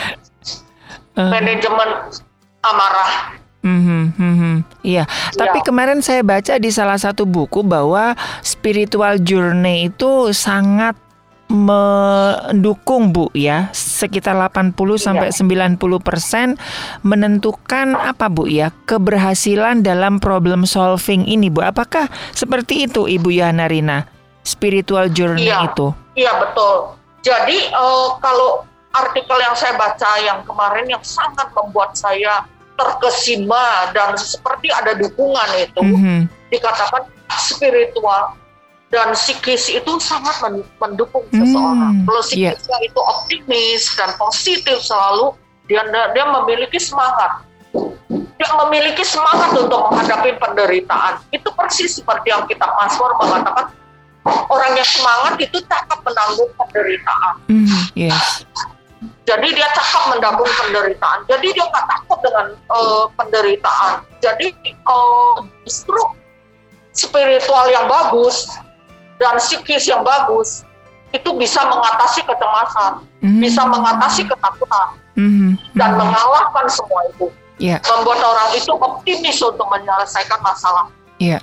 Eh, 1.15 1.23
Manajemen 1.31 2.11
amarah. 2.59 3.39
mhm, 3.63 4.11
mhm. 4.19 4.53
Iya, 4.83 5.07
tapi 5.31 5.63
Ya. 5.63 5.65
kemarin 5.65 6.03
saya 6.03 6.19
baca 6.21 6.59
di 6.59 6.67
salah 6.67 6.99
satu 6.99 7.23
buku 7.23 7.63
bahwa 7.63 8.19
spiritual 8.43 9.23
journey 9.23 9.87
itu 9.87 10.35
sangat 10.35 10.99
mendukung 11.45 13.13
Bu 13.13 13.29
ya, 13.31 13.69
sekitar 13.71 14.33
80 14.33 14.73
sampai 14.97 15.29
90 15.29 15.77
persen 16.01 16.57
menentukan 17.01 17.93
apa 17.93 18.27
Bu 18.29 18.49
ya 18.49 18.73
keberhasilan 18.85 19.85
dalam 19.85 20.17
problem 20.17 20.65
solving 20.65 21.25
ini 21.25 21.53
Bu. 21.53 21.61
Apakah 21.61 22.09
seperti 22.33 22.89
itu 22.89 23.05
Ibu 23.05 23.29
Yana 23.29 23.69
Rina? 23.69 24.09
Spiritual 24.45 25.09
journey 25.09 25.49
Iya. 25.49 25.69
itu. 25.69 25.89
Iya 26.13 26.33
betul. 26.37 26.93
Jadi 27.25 27.57
eh, 27.65 28.07
kalau 28.21 28.61
artikel 28.93 29.37
yang 29.41 29.57
saya 29.57 29.73
baca 29.75 30.11
yang 30.21 30.45
kemarin 30.45 30.85
yang 30.85 31.01
sangat 31.01 31.49
membuat 31.51 31.97
saya 31.97 32.45
terkesima 32.75 33.89
dan 33.95 34.13
seperti 34.15 34.67
ada 34.69 34.93
dukungan 34.93 35.49
itu 35.57 35.81
Mhm. 35.81 36.19
dikatakan 36.51 37.07
spiritual 37.31 38.35
dan 38.93 39.11
psikis 39.11 39.67
itu 39.67 39.91
sangat 39.97 40.35
men- 40.45 40.67
mendukung 40.77 41.25
Hmm, 41.33 41.41
seseorang. 41.41 41.93
Kalau 42.05 42.21
iya. 42.31 42.53
psikisnya 42.53 42.77
itu 42.85 42.99
optimis 43.01 43.81
dan 43.97 44.09
positif 44.15 44.77
selalu 44.79 45.33
dia 45.65 45.81
dia 46.13 46.25
memiliki 46.29 46.77
semangat. 46.77 47.41
Dia 48.35 48.49
memiliki 48.65 49.01
semangat 49.01 49.51
untuk 49.57 49.89
menghadapi 49.89 50.37
penderitaan. 50.37 51.23
Itu 51.33 51.49
persis 51.55 51.97
seperti 51.97 52.29
yang 52.29 52.45
kita 52.45 52.63
Mazmur 52.63 53.15
mengatakan 53.17 53.73
orang 54.47 54.71
yang 54.77 54.85
semangat 54.87 55.33
itu 55.41 55.57
cakap 55.65 55.99
menanggung 56.05 56.51
penderitaan. 56.55 57.33
Mhm, 57.49 57.81
Yes. 57.97 58.45
Jadi 59.25 59.57
dia 59.57 59.65
cakap 59.73 60.13
menanggung 60.13 60.49
penderitaan. 60.53 61.25
Jadi 61.25 61.47
dia 61.57 61.65
nggak 61.65 61.85
takut 61.89 62.19
dengan 62.21 62.53
eh, 62.53 63.05
penderitaan. 63.17 64.05
Jadi 64.21 64.53
eh, 64.69 65.35
justru 65.65 65.97
spiritual 66.93 67.65
yang 67.73 67.89
bagus 67.89 68.45
dan 69.17 69.39
psikis 69.39 69.87
yang 69.87 70.03
bagus 70.03 70.63
itu 71.11 71.29
bisa 71.39 71.63
mengatasi 71.63 72.21
kecemasan, 72.27 72.99
Mhm. 73.23 73.39
bisa 73.39 73.61
mengatasi 73.63 74.27
ketakutan 74.27 74.87
Mhm, 75.15 75.55
dan 75.73 75.95
mengalahkan 75.95 76.65
semua 76.67 77.01
itu. 77.07 77.31
Iya. 77.55 77.79
Membuat 77.87 78.19
orang 78.19 78.49
itu 78.51 78.71
optimis 78.75 79.39
untuk 79.39 79.63
menyelesaikan 79.71 80.39
masalah. 80.43 80.91
Iya. 81.23 81.39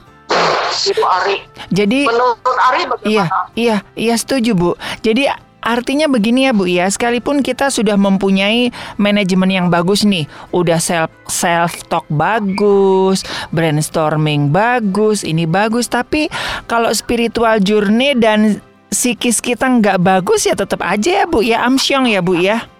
Itu 0.84 1.00
Ari. 1.00 1.44
Jadi 1.72 2.04
Menurut 2.04 2.36
Ari 2.44 2.84
Iya, 2.84 2.88
bagaimana? 2.88 3.40
iya, 3.56 3.76
iya 3.96 4.14
setuju 4.16 4.52
Bu. 4.52 4.70
Jadi 5.00 5.28
artinya 5.62 6.10
begini 6.10 6.50
ya 6.50 6.52
Bu 6.52 6.66
ya, 6.66 6.90
sekalipun 6.90 7.40
kita 7.40 7.70
sudah 7.70 7.94
mempunyai 7.94 8.74
manajemen 8.98 9.48
yang 9.48 9.66
bagus 9.70 10.02
nih, 10.02 10.26
udah 10.50 10.82
self 10.82 11.10
self 11.30 11.86
talk 11.86 12.04
bagus, 12.10 13.22
brainstorming 13.54 14.50
bagus, 14.50 15.22
ini 15.22 15.46
bagus, 15.46 15.86
tapi 15.86 16.26
kalau 16.66 16.90
spiritual 16.90 17.62
journey 17.62 18.18
dan 18.18 18.58
psikis 18.92 19.40
kita 19.40 19.64
nggak 19.64 20.04
bagus 20.04 20.44
ya 20.44 20.52
tetap 20.52 20.82
aja 20.84 21.22
ya 21.22 21.26
Bu 21.30 21.40
ya, 21.40 21.64
amsyong 21.64 22.10
ya 22.10 22.20
Bu 22.20 22.36
ya. 22.36 22.71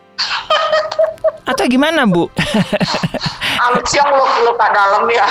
Atau 1.43 1.67
gimana 1.67 2.07
Bu? 2.07 2.31
Amsyong 3.63 4.11
luka 4.47 4.67
dalam 4.75 5.07
ya. 5.11 5.27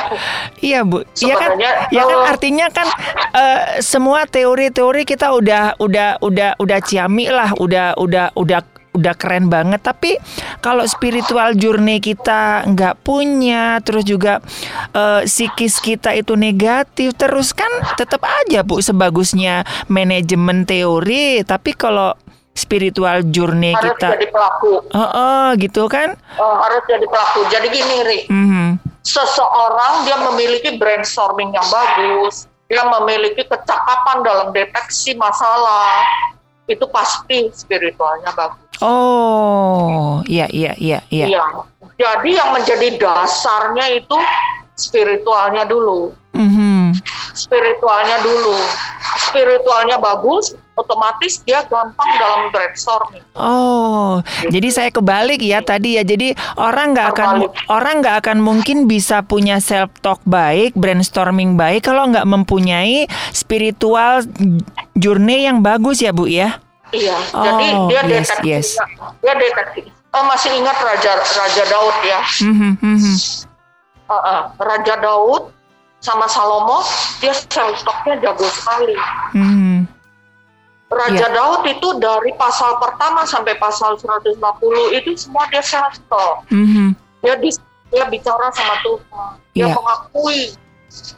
Iya 0.60 0.80
Bu, 0.84 1.04
iya 1.20 1.36
kan? 1.36 1.52
Ya 1.92 2.04
kan 2.04 2.20
artinya 2.32 2.68
kan 2.72 2.88
eh, 3.36 3.84
semua 3.84 4.24
teori-teori 4.28 5.04
kita 5.08 5.32
udah 5.36 5.76
udah 5.80 6.20
udah 6.24 6.56
udah 6.60 6.80
ciamik 6.84 7.32
lah, 7.32 7.52
udah 7.58 7.96
udah 8.00 8.32
udah 8.36 8.62
udah 8.92 9.14
keren 9.16 9.48
banget. 9.48 9.84
Tapi 9.84 10.20
kalau 10.60 10.84
spiritual 10.84 11.56
journey 11.56 12.04
kita 12.04 12.68
nggak 12.68 13.04
punya, 13.04 13.80
terus 13.84 14.04
juga 14.08 14.40
eh, 14.96 15.24
psikis 15.28 15.80
kita 15.84 16.16
itu 16.16 16.36
negatif, 16.36 17.16
terus 17.16 17.52
kan 17.56 17.72
tetap 17.96 18.24
aja 18.24 18.64
bu 18.64 18.80
sebagusnya 18.80 19.64
manajemen 19.88 20.64
teori. 20.68 21.44
Tapi 21.44 21.72
kalau 21.76 22.16
spiritual 22.52 23.24
journey 23.32 23.72
harus 23.72 23.96
kita, 23.96 24.20
jadi 24.20 24.28
pelaku. 24.30 24.84
oh, 24.92 25.00
oh 25.00 25.48
gitu 25.56 25.88
kan? 25.88 26.16
Oh, 26.36 26.56
harus 26.60 26.84
jadi 26.88 27.06
pelaku. 27.08 27.40
Jadi 27.48 27.68
gini, 27.72 27.98
Ri. 28.04 28.20
Mhm. 28.30 28.70
seseorang 29.02 30.06
dia 30.06 30.14
memiliki 30.30 30.78
brainstorming 30.78 31.50
yang 31.58 31.66
bagus, 31.74 32.46
dia 32.70 32.86
memiliki 32.86 33.42
kecakapan 33.50 34.22
dalam 34.22 34.48
deteksi 34.54 35.18
masalah, 35.18 36.06
itu 36.70 36.86
pasti 36.94 37.50
spiritualnya 37.50 38.30
bagus. 38.38 38.62
Oh, 38.82 40.22
iya 40.30 40.46
iya 40.54 40.78
iya 40.78 41.02
iya. 41.10 41.26
Iya. 41.34 41.46
Jadi 41.98 42.30
yang 42.34 42.50
menjadi 42.54 42.98
dasarnya 42.98 43.86
itu 43.98 44.18
spiritualnya 44.78 45.66
dulu. 45.70 46.14
Mhm. 46.34 46.71
Spiritualnya 47.32 48.20
dulu. 48.24 48.56
Spiritualnya 49.32 50.00
bagus, 50.00 50.56
otomatis 50.76 51.44
dia 51.44 51.64
gampang 51.68 52.10
dalam 52.20 52.50
brainstorming. 52.52 53.24
Oh, 53.36 54.20
jadi 54.48 54.68
saya 54.72 54.90
kebalik 54.92 55.40
ya 55.44 55.60
tadi 55.64 56.00
ya. 56.00 56.04
Jadi 56.04 56.34
orang 56.60 56.96
nggak 56.96 57.08
akan 57.16 57.30
orang 57.72 58.02
nggak 58.02 58.16
akan 58.26 58.38
mungkin 58.40 58.90
bisa 58.90 59.24
punya 59.24 59.60
self 59.60 59.92
talk 60.00 60.20
baik, 60.24 60.76
brainstorming 60.76 61.56
baik 61.56 61.88
kalau 61.88 62.08
nggak 62.12 62.28
mempunyai 62.28 63.06
spiritual 63.32 64.24
journey 64.96 65.48
yang 65.48 65.64
bagus 65.64 66.00
ya 66.04 66.12
bu 66.12 66.28
ya. 66.28 66.60
Iya. 66.92 67.18
Oh, 67.32 67.44
Jadi 67.48 67.68
dia 67.88 68.02
yes, 68.04 68.28
deteksi. 68.28 68.48
yes. 68.52 68.68
Dia 69.24 69.34
deteksi. 69.40 69.82
Oh, 70.12 70.28
masih 70.28 70.52
ingat 70.60 70.76
Raja 70.76 71.24
Raja 71.24 71.64
Daud 71.72 71.98
ya? 72.04 72.20
Mhm, 72.44 72.72
mhm. 72.84 73.16
Uh, 74.12 74.14
uh, 74.20 74.42
Raja 74.60 75.00
Daud 75.00 75.56
sama 76.02 76.26
Salomo 76.26 76.82
dia 77.22 77.32
self 77.32 77.86
talknya 77.86 78.18
jago 78.20 78.46
sekali. 78.50 78.98
Mhm. 79.38 79.86
Raja 80.92 81.24
Iya. 81.24 81.28
Daud 81.32 81.64
itu 81.72 81.88
dari 82.04 82.36
pasal 82.36 82.76
pertama 82.84 83.24
sampai 83.24 83.56
pasal 83.56 83.96
150 83.96 84.92
itu 84.92 85.16
semua 85.16 85.48
dia 85.48 85.64
self 85.64 85.96
talk. 86.12 86.44
Mhm. 86.52 86.92
Dia 87.24 87.40
dia 87.94 88.06
bicara 88.12 88.52
sama 88.52 88.76
Tuhan. 88.84 89.30
Dia 89.56 89.72
Iya. 89.72 89.76
mengakui 89.78 90.58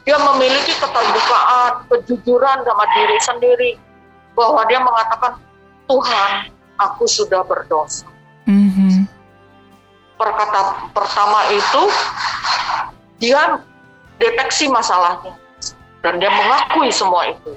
dia 0.06 0.14
memiliki 0.14 0.70
keterbukaan, 0.78 1.90
kejujuran 1.90 2.62
sama 2.62 2.84
diri 2.94 3.18
sendiri 3.18 3.70
bahwa 4.38 4.62
dia 4.70 4.78
mengatakan 4.78 5.34
Tuhan, 5.90 6.30
aku 6.78 7.10
sudah 7.10 7.42
berdosa. 7.42 8.06
Mhm. 8.46 9.10
Perkata 10.14 10.86
pertama 10.94 11.42
itu 11.50 11.82
dia 13.18 13.58
deteksi 14.18 14.70
masalahnya 14.70 15.34
dan 16.04 16.20
dia 16.20 16.28
mengakui 16.28 16.92
semua 16.92 17.32
itu. 17.32 17.56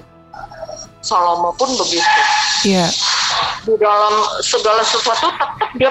Salomo 1.04 1.54
pun 1.54 1.68
begitu. 1.78 2.20
Iya. 2.66 2.88
Di 3.62 3.74
dalam 3.78 4.14
segala 4.42 4.82
sesuatu 4.82 5.30
tetap 5.30 5.70
dia 5.78 5.90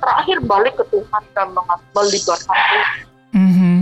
terakhir 0.00 0.38
balik 0.48 0.74
ke 0.80 0.84
Tuhan 0.90 1.22
dan 1.36 1.54
melibatkan 1.94 2.58
Tuhan. 2.58 2.88
Mhm. 3.36 3.76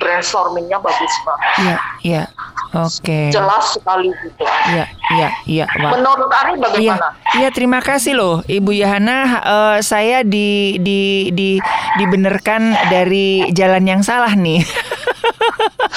Brainstormingnya 0.00 0.80
bagus 0.80 1.12
banget. 1.28 1.50
Iya, 1.60 1.76
iya. 2.00 2.22
Oke. 2.72 3.28
Jelas 3.34 3.76
sekali 3.76 4.08
gitu. 4.22 4.46
Iya, 4.46 4.86
iya, 5.12 5.28
iya. 5.44 5.64
Menurut 5.76 6.30
Ari 6.30 6.56
bagaimana? 6.56 7.12
iya 7.36 7.50
terima 7.50 7.82
kasih 7.84 8.16
loh 8.16 8.36
Ibu 8.46 8.70
Yahana. 8.70 9.18
Eh, 9.42 9.78
saya 9.84 10.24
di 10.24 10.80
di 10.80 11.28
di 11.34 11.60
dibenerkan 12.00 12.72
dari 12.88 13.50
jalan 13.52 13.84
yang 13.84 14.00
salah 14.00 14.32
nih. 14.32 14.64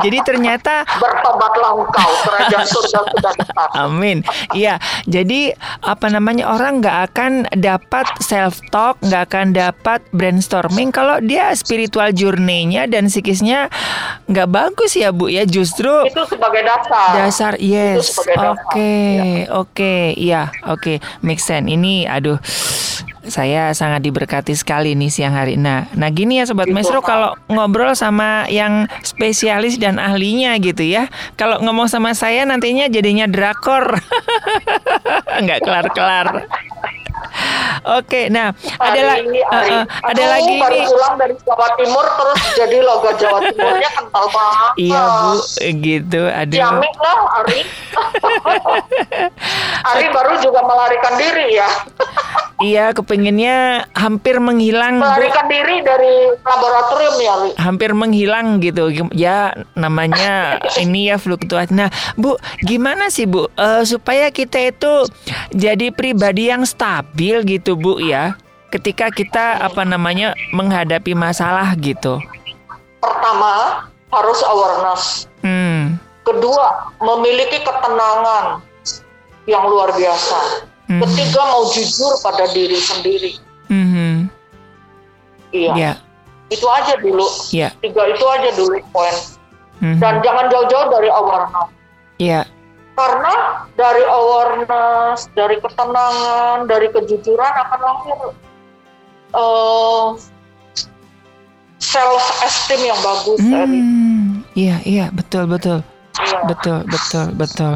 Jadi 0.00 0.18
ternyata 0.22 0.84
Bertobatlah 1.00 1.72
engkau, 1.72 2.10
kerajaan 2.28 2.66
surga 2.68 3.00
sudah 3.16 3.32
dekat. 3.40 3.68
Amin. 3.76 4.18
Iya, 4.52 4.76
jadi 5.08 5.56
apa 5.80 6.12
namanya 6.12 6.52
orang 6.52 6.84
nggak 6.84 6.98
akan 7.12 7.32
dapat 7.56 8.06
self 8.20 8.60
talk, 8.68 9.00
nggak 9.00 9.32
akan 9.32 9.46
dapat 9.56 10.00
brainstorming 10.12 10.92
kalau 10.92 11.20
dia 11.24 11.52
spiritual 11.56 12.12
journey-nya 12.12 12.84
dan 12.88 13.08
psikisnya 13.08 13.72
nggak 14.28 14.48
bagus 14.52 14.96
ya 14.96 15.10
Bu 15.12 15.32
ya. 15.32 15.48
Justru 15.48 16.04
Itu 16.08 16.28
sebagai 16.28 16.60
dasar. 16.60 17.08
dasar 17.16 17.52
yes. 17.56 18.12
dasar. 18.20 18.52
Oke, 18.52 18.92
oke, 19.48 19.94
iya, 20.16 20.52
oke, 20.68 21.00
make 21.24 21.40
sense. 21.40 21.66
Ini 21.66 22.06
aduh 22.08 22.36
saya 23.26 23.74
sangat 23.74 24.06
diberkati 24.06 24.54
sekali 24.54 24.94
nih 24.94 25.10
siang 25.10 25.34
hari. 25.34 25.58
Nah, 25.58 25.90
nah 25.98 26.08
gini 26.10 26.38
ya 26.38 26.46
sobat 26.46 26.66
Gitu, 26.66 26.74
maestro 26.74 26.98
Pak. 27.02 27.06
kalau 27.06 27.30
ngobrol 27.50 27.94
sama 27.94 28.46
yang 28.50 28.90
spesialis 29.02 29.78
dan 29.78 29.95
ahlinya 29.98 30.56
gitu 30.60 30.84
ya. 30.84 31.08
Kalau 31.34 31.60
ngomong 31.60 31.90
sama 31.90 32.12
saya 32.12 32.44
nantinya 32.48 32.86
jadinya 32.88 33.26
drakor. 33.28 33.98
Nggak 35.42 35.60
kelar-kelar. 35.64 36.46
Oke, 37.88 38.26
nah 38.28 38.50
ada 38.76 39.00
la- 39.00 39.16
Ari, 39.16 39.30
eh, 39.32 39.44
Ari. 39.46 39.70
eh, 39.72 39.84
ada 40.02 40.10
Aduh, 40.16 40.26
lagi 40.28 40.52
baru 40.56 40.74
nih. 40.74 40.86
pulang 40.86 41.14
dari 41.16 41.34
Jawa 41.38 41.68
Timur 41.74 42.06
terus 42.08 42.40
jadi 42.54 42.76
logo 42.80 43.10
Jawa 43.12 43.38
Timurnya 43.42 43.90
kental 43.92 44.24
banget. 44.28 44.70
Iya 44.76 45.02
Bu, 45.02 45.32
gitu. 45.80 46.22
Aduh. 46.26 46.56
Ciamik 46.56 46.94
lah 46.96 47.18
Ari. 47.36 47.60
Ari 49.86 50.06
baru 50.08 50.34
juga 50.40 50.60
melarikan 50.62 51.14
diri 51.16 51.46
ya. 51.54 51.68
Iya, 52.56 52.84
kepinginnya 52.92 53.56
hampir 53.92 54.38
menghilang 54.38 54.96
Bu. 54.96 55.04
Melarikan 55.04 55.46
diri 55.46 55.76
dari 55.80 56.14
laboratorium 56.38 57.16
ya 57.18 57.32
Ari. 57.36 57.50
hampir 57.58 57.90
menghilang 57.92 58.46
gitu 58.58 58.82
ya 59.12 59.38
namanya 59.74 60.56
ini 60.82 61.08
ya 61.08 61.16
fluktuasi. 61.16 61.72
Nah 61.72 61.88
Bu 62.14 62.34
gimana 62.60 63.08
sih 63.08 63.24
Bu 63.24 63.48
Eh, 63.56 63.82
supaya 63.84 64.28
kita 64.28 64.58
itu 64.60 64.92
jadi 65.50 65.88
pribadi 65.90 66.46
yang 66.46 66.62
stabil 66.62 67.25
gitu 67.42 67.74
Bu 67.74 67.98
ya 67.98 68.36
ketika 68.70 69.08
kita 69.08 69.62
apa 69.62 69.86
namanya 69.86 70.34
menghadapi 70.50 71.14
masalah 71.14 71.72
gitu. 71.78 72.18
Pertama 72.98 73.86
harus 74.10 74.40
awareness. 74.46 75.02
Hmm. 75.40 75.96
Kedua 76.26 76.90
memiliki 76.98 77.62
ketenangan 77.62 78.58
yang 79.46 79.64
luar 79.70 79.94
biasa. 79.94 80.66
Mhm. 80.90 81.02
Ketiga 81.02 81.40
mau 81.50 81.70
jujur 81.70 82.12
pada 82.22 82.50
diri 82.50 82.78
sendiri. 82.78 83.32
Mhm. 83.70 84.26
Iya. 85.54 85.72
Ya, 85.74 85.92
Itu 86.50 86.66
aja 86.66 86.94
dulu. 86.98 87.26
ya. 87.54 87.70
Tiga 87.82 88.02
itu 88.10 88.24
aja 88.26 88.50
dulu 88.54 88.78
poin. 88.90 89.14
Mhm. 89.82 89.98
Dan 90.02 90.14
jangan 90.22 90.46
jauh-jauh 90.50 90.86
dari 90.90 91.10
awareness. 91.10 91.68
Ya, 92.18 92.40
Karena 92.96 93.34
dari 93.76 94.00
awareness, 94.02 95.28
dari 95.30 95.60
ketenangan, 95.60 96.64
dari 96.64 96.88
kejujuran 96.88 97.52
akan 97.54 97.80
lahir 97.82 98.18
eh, 99.30 100.06
self 101.76 102.24
esteem 102.40 102.88
yang 102.88 103.00
bagus. 103.00 103.38
Eri. 103.38 103.80
Hmm. 103.80 104.24
Iya, 104.56 104.76
iya, 104.82 105.06
betul, 105.12 105.44
betul, 105.44 105.84
Iya, 106.16 106.40
betul, 106.48 106.78
betul, 106.88 107.26
betul. 107.36 107.74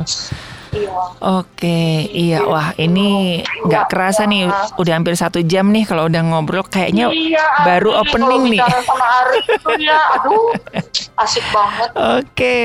iya. 0.73 0.97
Oke, 1.21 1.81
iya, 2.09 2.41
wah 2.41 2.73
ini 2.81 3.43
nggak 3.69 3.93
kerasa 3.93 4.25
nih, 4.25 4.49
udah 4.81 4.93
hampir 4.97 5.13
satu 5.13 5.45
jam 5.45 5.69
nih 5.69 5.85
kalau 5.85 6.09
udah 6.09 6.25
ngobrol 6.25 6.65
kayaknya 6.65 7.13
Iya, 7.13 7.45
baru 7.69 8.01
opening 8.01 8.57
nih. 8.57 8.61
sama 8.81 9.05
Ari 9.21 9.37
itu 9.45 9.71
ya, 9.85 10.01
aduh, 10.17 10.57
asik 11.21 11.45
banget. 11.53 11.89
Oke, 12.21 12.57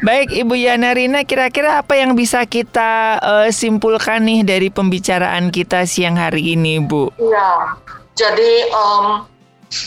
baik 0.00 0.32
Ibu 0.32 0.54
Yana 0.56 0.90
Rina, 0.90 1.20
kira-kira 1.22 1.78
apa 1.78 1.94
yang 1.94 2.16
bisa 2.16 2.42
kita 2.44 3.20
eh, 3.20 3.48
simpulkan 3.52 4.24
nih 4.24 4.40
dari 4.42 4.68
pembicaraan 4.68 5.52
kita 5.52 5.84
siang 5.84 6.16
hari 6.16 6.56
ini, 6.56 6.80
Bu? 6.80 7.12
Iya, 7.16 7.76
jadi 8.16 8.52
em, 8.68 9.04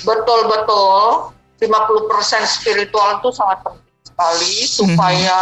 betul-betul 0.03 1.31
50% 1.57 1.67
spiritual 2.45 3.17
itu 3.17 3.29
sangat 3.31 3.59
penting 3.63 3.81
sekali 4.03 4.55
supaya 4.63 5.39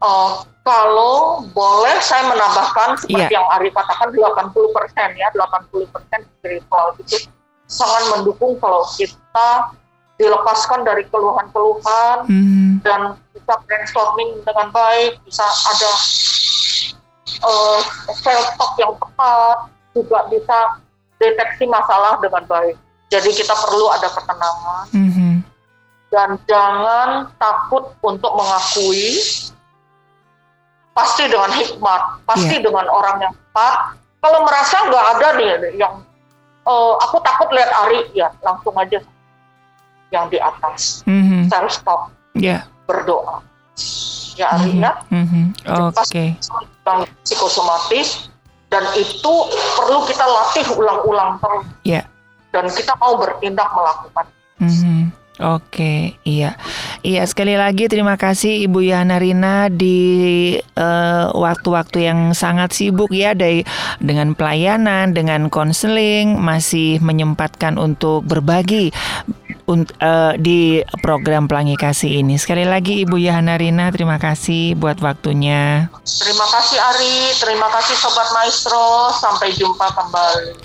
eh, 0.00 0.32
kalau 0.60 1.40
boleh 1.50 1.96
saya 2.04 2.28
menambahkan 2.28 3.00
seperti 3.00 3.32
Iya. 3.32 3.40
yang 3.40 3.46
Ari 3.56 3.72
katakan 3.72 4.12
80% 4.12 5.16
ya, 5.16 5.32
80% 5.32 5.88
spiritual 6.36 6.92
itu 7.00 7.16
sangat 7.64 8.02
mendukung 8.12 8.58
kalau 8.60 8.84
kita 8.92 9.48
dilepaskan 10.20 10.84
dari 10.84 11.08
keluhan-keluhan 11.08 12.28
Hmm, 12.28 12.76
dan 12.84 13.16
bisa 13.32 13.56
brainstorming 13.64 14.44
dengan 14.44 14.68
baik, 14.68 15.16
bisa 15.24 15.40
ada 15.42 15.92
uh, 17.48 17.80
self 18.12 18.46
talk 18.60 18.72
yang 18.76 18.92
tepat, 19.00 19.56
juga 19.96 20.28
bisa 20.28 20.58
deteksi 21.16 21.64
masalah 21.64 22.20
dengan 22.20 22.44
baik. 22.44 22.76
Jadi 23.08 23.32
kita 23.32 23.56
perlu 23.56 23.90
ada 23.90 24.06
ketenangan 24.12 24.84
mhm, 24.94 25.32
dan 26.12 26.38
jangan 26.46 27.26
takut 27.40 27.90
untuk 28.04 28.32
mengakui 28.36 29.18
pasti 30.94 31.26
dengan 31.26 31.50
hikmat, 31.50 32.02
pasti 32.28 32.60
dengan 32.60 32.86
orang 32.86 33.24
yang 33.24 33.32
tepat. 33.34 33.98
Kalau 34.20 34.44
merasa 34.44 34.76
nggak 34.84 35.06
ada 35.16 35.28
nih 35.40 35.80
yang 35.80 36.04
eh, 36.68 36.94
aku 37.08 37.16
takut 37.24 37.48
lihat 37.56 37.72
Ari 37.88 38.12
ya 38.14 38.28
langsung 38.44 38.76
aja 38.76 39.00
yang 40.10 40.26
di 40.30 40.38
atas. 40.38 41.06
Mhm, 41.06 41.50
self 41.50 41.70
stop. 41.70 42.00
Ya, 42.34 42.66
berdoa. 42.86 43.42
Ya 44.38 44.56
Ari 44.56 44.72
mhm, 44.72 44.80
ya 44.80 44.92
mhm, 45.12 45.44
oke, 45.94 46.24
yang 46.86 47.00
psikosomatis. 47.26 48.30
Dan 48.70 48.86
itu 48.94 49.34
perlu 49.74 50.06
kita 50.06 50.22
latih 50.22 50.62
ulang-ulang 50.78 51.42
terus. 51.42 51.66
Ya. 51.82 52.02
dan 52.50 52.66
kita 52.66 52.98
mau 52.98 53.14
bertindak 53.14 53.70
melakukan. 53.74 54.26
Mhm. 54.58 55.14
Oke, 55.40 56.20
iya, 56.28 56.52
iya 57.00 57.24
sekali 57.24 57.56
lagi 57.56 57.88
terima 57.88 58.20
kasih 58.20 58.68
Ibu 58.68 58.84
Yana 58.84 59.16
Rina 59.16 59.72
di 59.72 60.52
eh, 60.60 61.26
waktu-waktu 61.32 62.04
yang 62.04 62.20
sangat 62.36 62.76
sibuk 62.76 63.08
ya 63.08 63.32
dari 63.32 63.64
dengan 64.04 64.36
pelayanan, 64.36 65.16
dengan 65.16 65.48
konseling, 65.48 66.36
masih 66.36 67.00
menyempatkan 67.00 67.80
untuk 67.80 68.20
berbagi 68.28 68.92
eh, 69.76 70.34
di 70.38 70.80
program 71.02 71.46
Pelangi 71.46 71.76
Kasih 71.76 72.22
ini. 72.22 72.38
Sekali 72.40 72.64
lagi 72.64 73.02
Ibu 73.02 73.18
Yana 73.18 73.58
Rina, 73.60 73.90
terima 73.90 74.16
kasih 74.16 74.78
buat 74.78 75.02
waktunya. 75.02 75.90
terima 76.00 76.46
kasih 76.48 76.78
Ari 76.80 77.16
terima 77.38 77.68
kasih 77.70 77.94
Sobat 77.94 78.26
Maestro 78.34 79.14
sampai 79.14 79.54
jumpa 79.54 79.86
kembali 79.94 80.58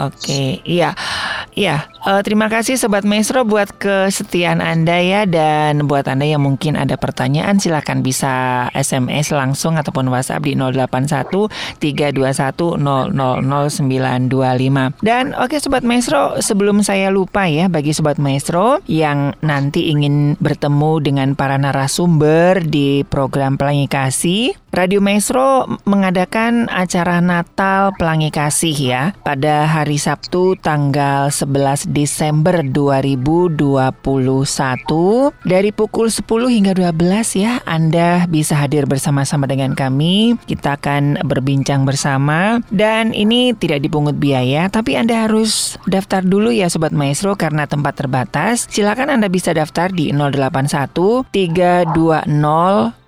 Oke, 0.00 0.64
iya, 0.64 0.96
iya. 1.52 1.84
Eh, 2.08 2.22
terima 2.24 2.48
kasih 2.48 2.80
Sobat 2.80 3.04
Maestro 3.04 3.44
buat 3.44 3.68
kesetiaan 3.76 4.62
Anda 4.62 4.96
ya 5.02 5.26
dan 5.28 5.84
buat 5.90 6.08
Anda 6.08 6.24
yang 6.24 6.40
mungkin 6.40 6.78
ada 6.78 6.96
pertanyaan 6.96 7.60
silakan 7.60 8.00
bisa 8.00 8.64
SMS 8.72 9.34
langsung 9.34 9.76
ataupun 9.76 10.08
WhatsApp 10.08 10.46
di 10.46 10.56
081 10.56 11.50
321 11.82 12.78
000925. 12.78 14.94
Dan 15.04 15.34
oke 15.36 15.60
Sobat 15.60 15.82
Maestro, 15.82 16.38
sebelum 16.40 16.80
saya 16.80 17.10
lupa 17.10 17.50
ya 17.50 17.57
bagi 17.66 17.90
Sobat 17.90 18.22
Maestro 18.22 18.78
yang 18.86 19.34
nanti 19.42 19.90
ingin 19.90 20.38
bertemu 20.38 21.02
dengan 21.02 21.28
para 21.34 21.58
narasumber 21.58 22.62
di 22.62 23.02
program 23.02 23.58
Pelangi 23.58 23.90
Kasih, 23.90 24.54
Radio 24.68 25.00
Maestro 25.00 25.64
mengadakan 25.88 26.68
acara 26.68 27.24
Natal 27.24 27.96
Pelangi 27.96 28.28
Kasih 28.28 28.76
ya 28.76 29.16
pada 29.24 29.64
hari 29.64 29.96
Sabtu 29.96 30.60
tanggal 30.60 31.32
11 31.32 31.88
Desember 31.88 32.60
2021 32.60 33.88
dari 35.48 35.70
pukul 35.72 36.12
10 36.12 36.20
hingga 36.52 36.76
12 36.76 36.94
ya 37.40 37.64
Anda 37.64 38.28
bisa 38.28 38.60
hadir 38.60 38.84
bersama-sama 38.84 39.48
dengan 39.48 39.72
kami. 39.72 40.36
Kita 40.44 40.76
akan 40.76 41.24
berbincang 41.24 41.88
bersama. 41.88 42.60
Dan 42.68 43.16
ini 43.16 43.56
tidak 43.56 43.80
dipungut 43.80 44.20
biaya 44.20 44.68
tapi 44.68 45.00
Anda 45.00 45.24
harus 45.24 45.80
daftar 45.88 46.20
dulu 46.20 46.52
ya 46.52 46.68
Sobat 46.68 46.92
Maestro 46.92 47.40
karena 47.40 47.47
tempat 47.68 47.94
terbatas. 47.96 48.68
Silakan 48.68 49.14
Anda 49.16 49.32
bisa 49.32 49.54
daftar 49.56 49.88
di 49.88 50.12
081 50.12 51.24
320 51.32 52.98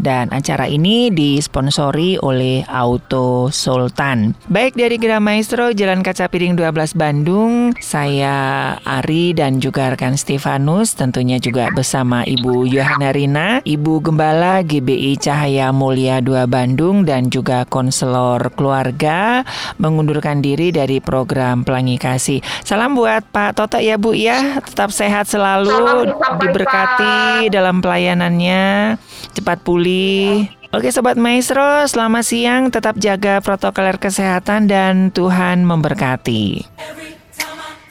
dan 0.00 0.32
acara 0.32 0.64
ini 0.64 1.12
disponsori 1.12 2.16
oleh 2.16 2.64
Auto 2.64 3.52
Sultan. 3.52 4.32
Baik 4.48 4.72
dari 4.72 4.96
Gerah 4.96 5.20
Maestro 5.20 5.76
Jalan 5.76 6.00
Kaca 6.00 6.32
Piring 6.32 6.56
12 6.56 6.96
Bandung, 6.96 7.76
saya 7.84 8.72
Ari 8.80 9.36
dan 9.36 9.60
juga 9.60 9.92
rekan 9.92 10.16
Stefanus 10.16 10.96
tentunya 10.96 11.36
juga 11.36 11.68
bersama 11.76 12.24
Ibu 12.24 12.64
Yohana 12.64 13.12
Rina, 13.12 13.60
Ibu 13.68 14.00
Gembala 14.00 14.64
GBI 14.64 15.20
Cahaya 15.20 15.68
Mulia 15.76 16.24
2 16.24 16.48
Bandung 16.48 17.04
dan 17.04 17.28
juga 17.28 17.68
konselor 17.68 18.48
keluarga 18.56 19.44
mengundurkan 19.76 20.40
diri 20.40 20.72
dari 20.72 21.04
program 21.04 21.68
Pelangi 21.68 22.00
Kasih. 22.00 22.40
Salam 22.64 22.96
buat 22.96 23.28
Pak 23.28 23.60
Toto 23.60 23.76
ya 23.76 24.00
Bu 24.00 24.16
ya, 24.16 24.64
tetap 24.64 24.88
sehat 24.88 25.28
selalu, 25.28 26.16
diberkati 26.40 26.77
dalam 27.50 27.82
pelayanannya, 27.82 28.96
cepat 29.34 29.64
pulih. 29.66 30.50
Oke 30.68 30.92
Sobat 30.92 31.16
Maestro, 31.16 31.88
selamat 31.88 32.24
siang, 32.28 32.62
tetap 32.68 33.00
jaga 33.00 33.40
protokol 33.40 33.96
kesehatan 33.96 34.68
dan 34.68 35.08
Tuhan 35.10 35.64
memberkati. 35.64 36.68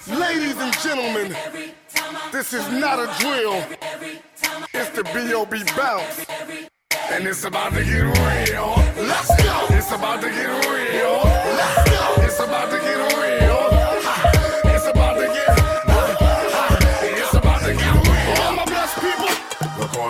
Ladies 0.08 0.58
and 0.62 0.74
gentlemen, 0.78 1.34
this 2.30 2.54
is 2.54 2.64
not 2.78 3.02
a 3.02 3.10
drill, 3.18 3.60
it's 4.72 4.94
the 4.94 5.04
B.O.B. 5.10 5.66
bounce. 5.74 6.24
And 7.10 7.26
it's 7.26 7.46
about 7.46 7.74
to 7.74 7.84
get 7.84 8.04
real. 8.04 8.76
Let's 9.00 9.32
go. 9.42 9.66
It's 9.72 9.92
about 9.92 10.22
to 10.22 10.30
get 10.30 10.52
real. 10.68 11.37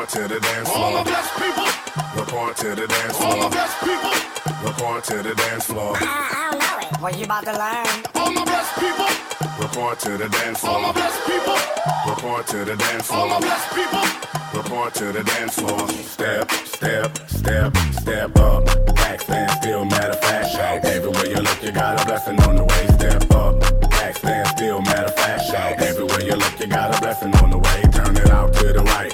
Report 0.08 0.30
to 0.30 0.34
the 0.36 0.40
dance 0.40 0.70
floor. 0.70 0.86
All 0.86 0.92
my 0.94 1.04
blessed 1.04 1.36
people. 1.36 1.68
Report 2.16 2.56
to 2.56 2.76
the 2.76 2.88
dance 2.88 3.18
floor. 3.18 3.30
All 3.30 3.38
my 3.38 3.50
blessed 3.50 3.80
people. 3.84 4.14
Report 4.64 5.04
to 5.04 5.22
the 5.22 5.36
dance 5.36 5.66
floor. 5.66 5.98
I, 6.00 6.32
I 6.32 6.52
don't 6.52 6.60
know 6.64 6.88
it. 6.88 7.02
What 7.02 7.18
you 7.18 7.26
about 7.26 7.44
to 7.44 7.52
learn? 7.52 8.06
All 8.16 8.32
my 8.32 8.46
blessed 8.46 8.80
people. 8.80 9.12
Report 9.60 10.00
to 10.00 10.18
the 10.18 10.30
dance 10.30 10.60
floor. 10.62 10.76
All 10.76 10.82
my 10.82 10.92
blessed 10.94 11.26
people. 11.28 11.60
Report 12.08 12.48
to 12.48 12.64
the 12.64 12.78
dance 12.78 13.08
floor. 13.08 13.20
All 13.20 13.28
my 13.28 13.40
blessed 13.40 13.76
people. 13.76 14.06
Report 14.56 14.94
to 14.94 15.12
the 15.12 15.24
dance 15.26 15.56
floor. 15.56 15.90
Step, 15.90 16.52
step, 16.52 17.18
step, 17.28 17.76
step 18.00 18.40
up. 18.40 18.64
Back 18.96 19.20
stand 19.20 19.52
still, 19.60 19.84
matter 19.84 20.12
of 20.12 20.22
fact. 20.22 20.52
Shout. 20.52 20.86
Everywhere 20.86 21.28
you 21.28 21.42
look, 21.44 21.62
you 21.62 21.72
got 21.74 22.02
a 22.02 22.06
blessing 22.06 22.40
on 22.48 22.56
the 22.56 22.64
way. 22.64 22.88
Step 22.96 23.30
up. 23.36 23.60
Back 23.92 24.16
stand 24.16 24.48
still, 24.56 24.82
matter 24.84 25.12
of 25.12 25.16
fact. 25.16 25.44
Shout. 25.52 25.82
Everywhere 25.82 26.24
you 26.24 26.36
look, 26.38 26.58
you 26.62 26.68
got 26.68 26.96
a 26.96 27.02
blessing 27.02 27.36
on 27.44 27.50
the 27.50 27.58
way. 27.58 27.82
Turn 27.92 28.16
it 28.16 28.30
out 28.30 28.54
to 28.54 28.72
the 28.72 28.84
right. 28.84 29.07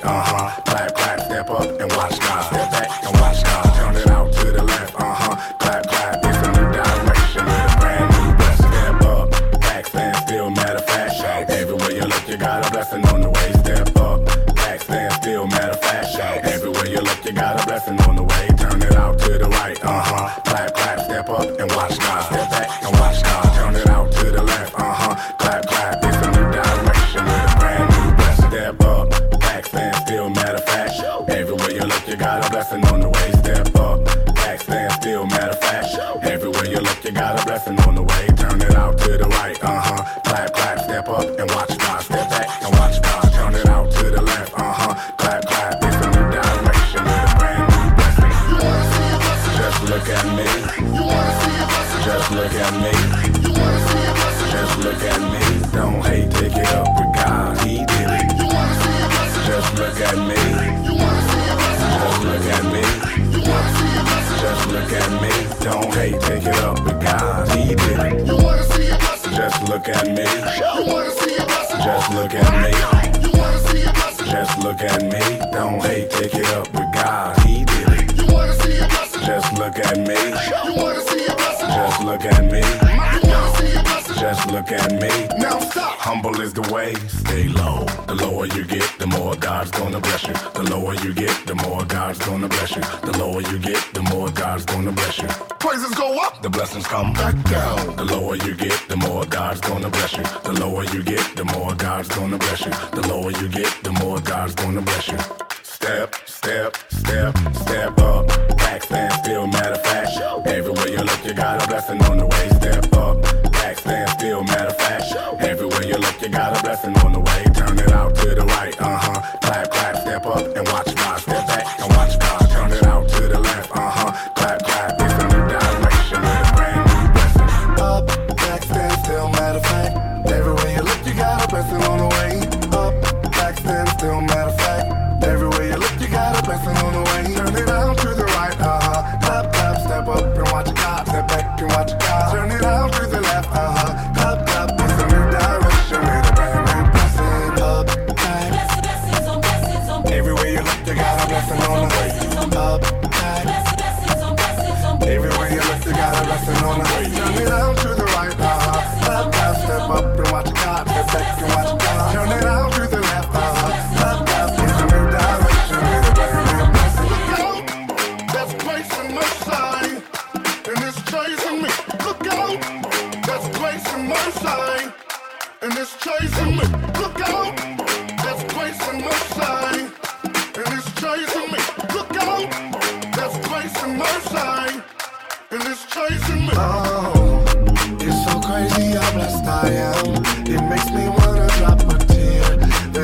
Bless 95.04 95.18
you. 95.22 95.28
Praises 95.60 95.94
go 95.96 96.20
up, 96.22 96.42
the 96.42 96.50
blessings 96.50 96.88
come 96.88 97.14
back 97.14 97.36
down. 97.44 97.96
The 97.96 98.06
lower 98.06 98.36
you 98.36 98.56
get, 98.56 98.78
the 98.88 98.98
more 98.98 99.26
God's 99.26 99.62
gonna 99.62 99.90
bless 99.90 100.14
you. 100.18 100.24
The 100.44 100.54
lower 100.60 100.84
you 100.86 101.04
get, 101.04 101.36
the 101.36 101.46
more 101.46 101.74
God's 101.76 102.10
gonna 102.10 102.38
bless 102.38 102.62
you. 102.66 102.72
The 102.92 103.08
lower 103.08 103.32
you 103.32 103.50
get, 103.50 103.72
the 103.84 103.92
more 103.92 104.20
God's 104.20 104.56
gonna 104.56 104.82
bless 104.82 105.08
you. 105.10 105.20
Step, 105.64 106.16
step, 106.26 106.78
step, 106.90 107.38
step 107.54 108.00
up. 108.00 108.28
Back 108.58 108.84
stand 108.84 109.14
still, 109.14 109.48
matter 109.48 109.74
of 109.74 109.84
fact. 109.84 110.12
Everywhere 110.48 110.90
you 110.90 111.04
look, 111.04 111.26
you 111.26 111.34
got 111.34 111.64
a 111.64 111.68
blessing 111.68 112.02
on 112.04 112.18
the 112.18 112.26
way. 112.26 112.46
Step 112.62 112.94
up. 112.94 113.22
Back 113.52 113.78
stand 113.80 114.10
still, 114.12 114.44
matter 114.44 114.68
of 114.68 114.78
fact. 114.78 115.04
Everywhere 115.42 115.84
you 115.84 115.98
look, 115.98 116.22
you 116.22 116.30
got 116.30 116.58
a 116.58 116.62
blessing 116.64 116.96
on 117.04 117.12
the 117.14 117.20
way. 117.20 117.44
Turn 117.54 117.78
it 117.78 117.92
out 117.92 118.16
to 118.16 118.36
the 118.36 118.46
right. 118.56 118.76
Uh 118.80 118.98
huh. 118.98 119.38
Clap, 119.42 119.72
clap, 119.72 119.96
step 119.98 120.26
up 120.26 120.56
and 120.56 120.68
watch 120.70 120.96
God. 120.96 121.20
Step 121.20 121.48
back 121.48 121.80
and 121.82 121.90
watch 121.96 122.20
God. 122.20 122.43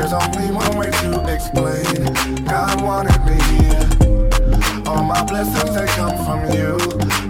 There's 0.10 0.24
only 0.36 0.52
one 0.52 0.76
way 0.76 0.90
to 0.90 1.24
explain. 1.32 2.16
God 2.46 2.82
wanted 2.82 3.24
me 3.26 3.38
here. 3.54 3.86
All 4.88 5.04
my 5.04 5.24
blessings 5.24 5.76
they 5.76 5.86
come 5.86 6.18
from 6.26 6.52
you. 6.52 6.80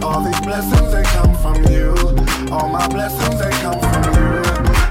All 0.01 0.23
these 0.23 0.39
blessings 0.39 0.89
they 0.89 1.03
come 1.03 1.35
from 1.39 1.61
you. 1.65 1.93
All 2.49 2.69
my 2.69 2.87
blessings 2.87 3.37
they 3.37 3.51
come 3.59 3.77
from 3.81 4.03
you. 4.15 4.41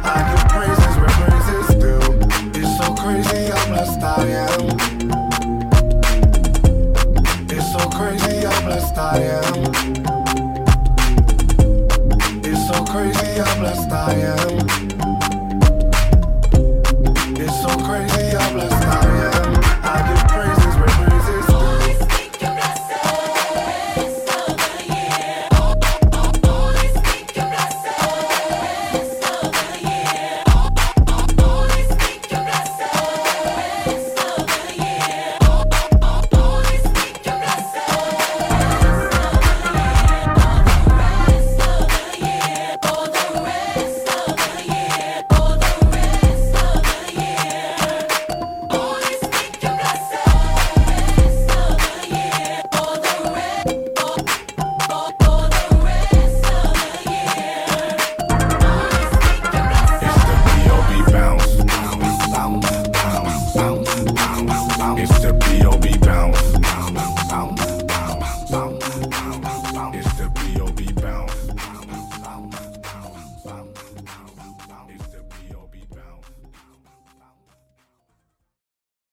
I 0.04 0.20
give 0.28 0.44
praises 0.52 0.96
where 0.98 1.14
praises 1.16 1.68
due. 1.80 2.60
It's 2.60 2.76
so 2.76 2.92
crazy 2.92 3.48
how 3.52 3.64
blessed 3.68 4.02
I 4.02 4.22
am. 4.44 4.76
It's 7.48 7.72
so 7.72 7.88
crazy 7.88 8.44
how 8.44 8.60
blessed 8.66 8.98
I 8.98 9.18
am. 9.32 9.54
It's 12.44 12.68
so 12.68 12.84
crazy 12.84 13.40
how 13.40 13.58
blessed 13.58 13.90
I 13.90 14.12
am. 14.12 14.77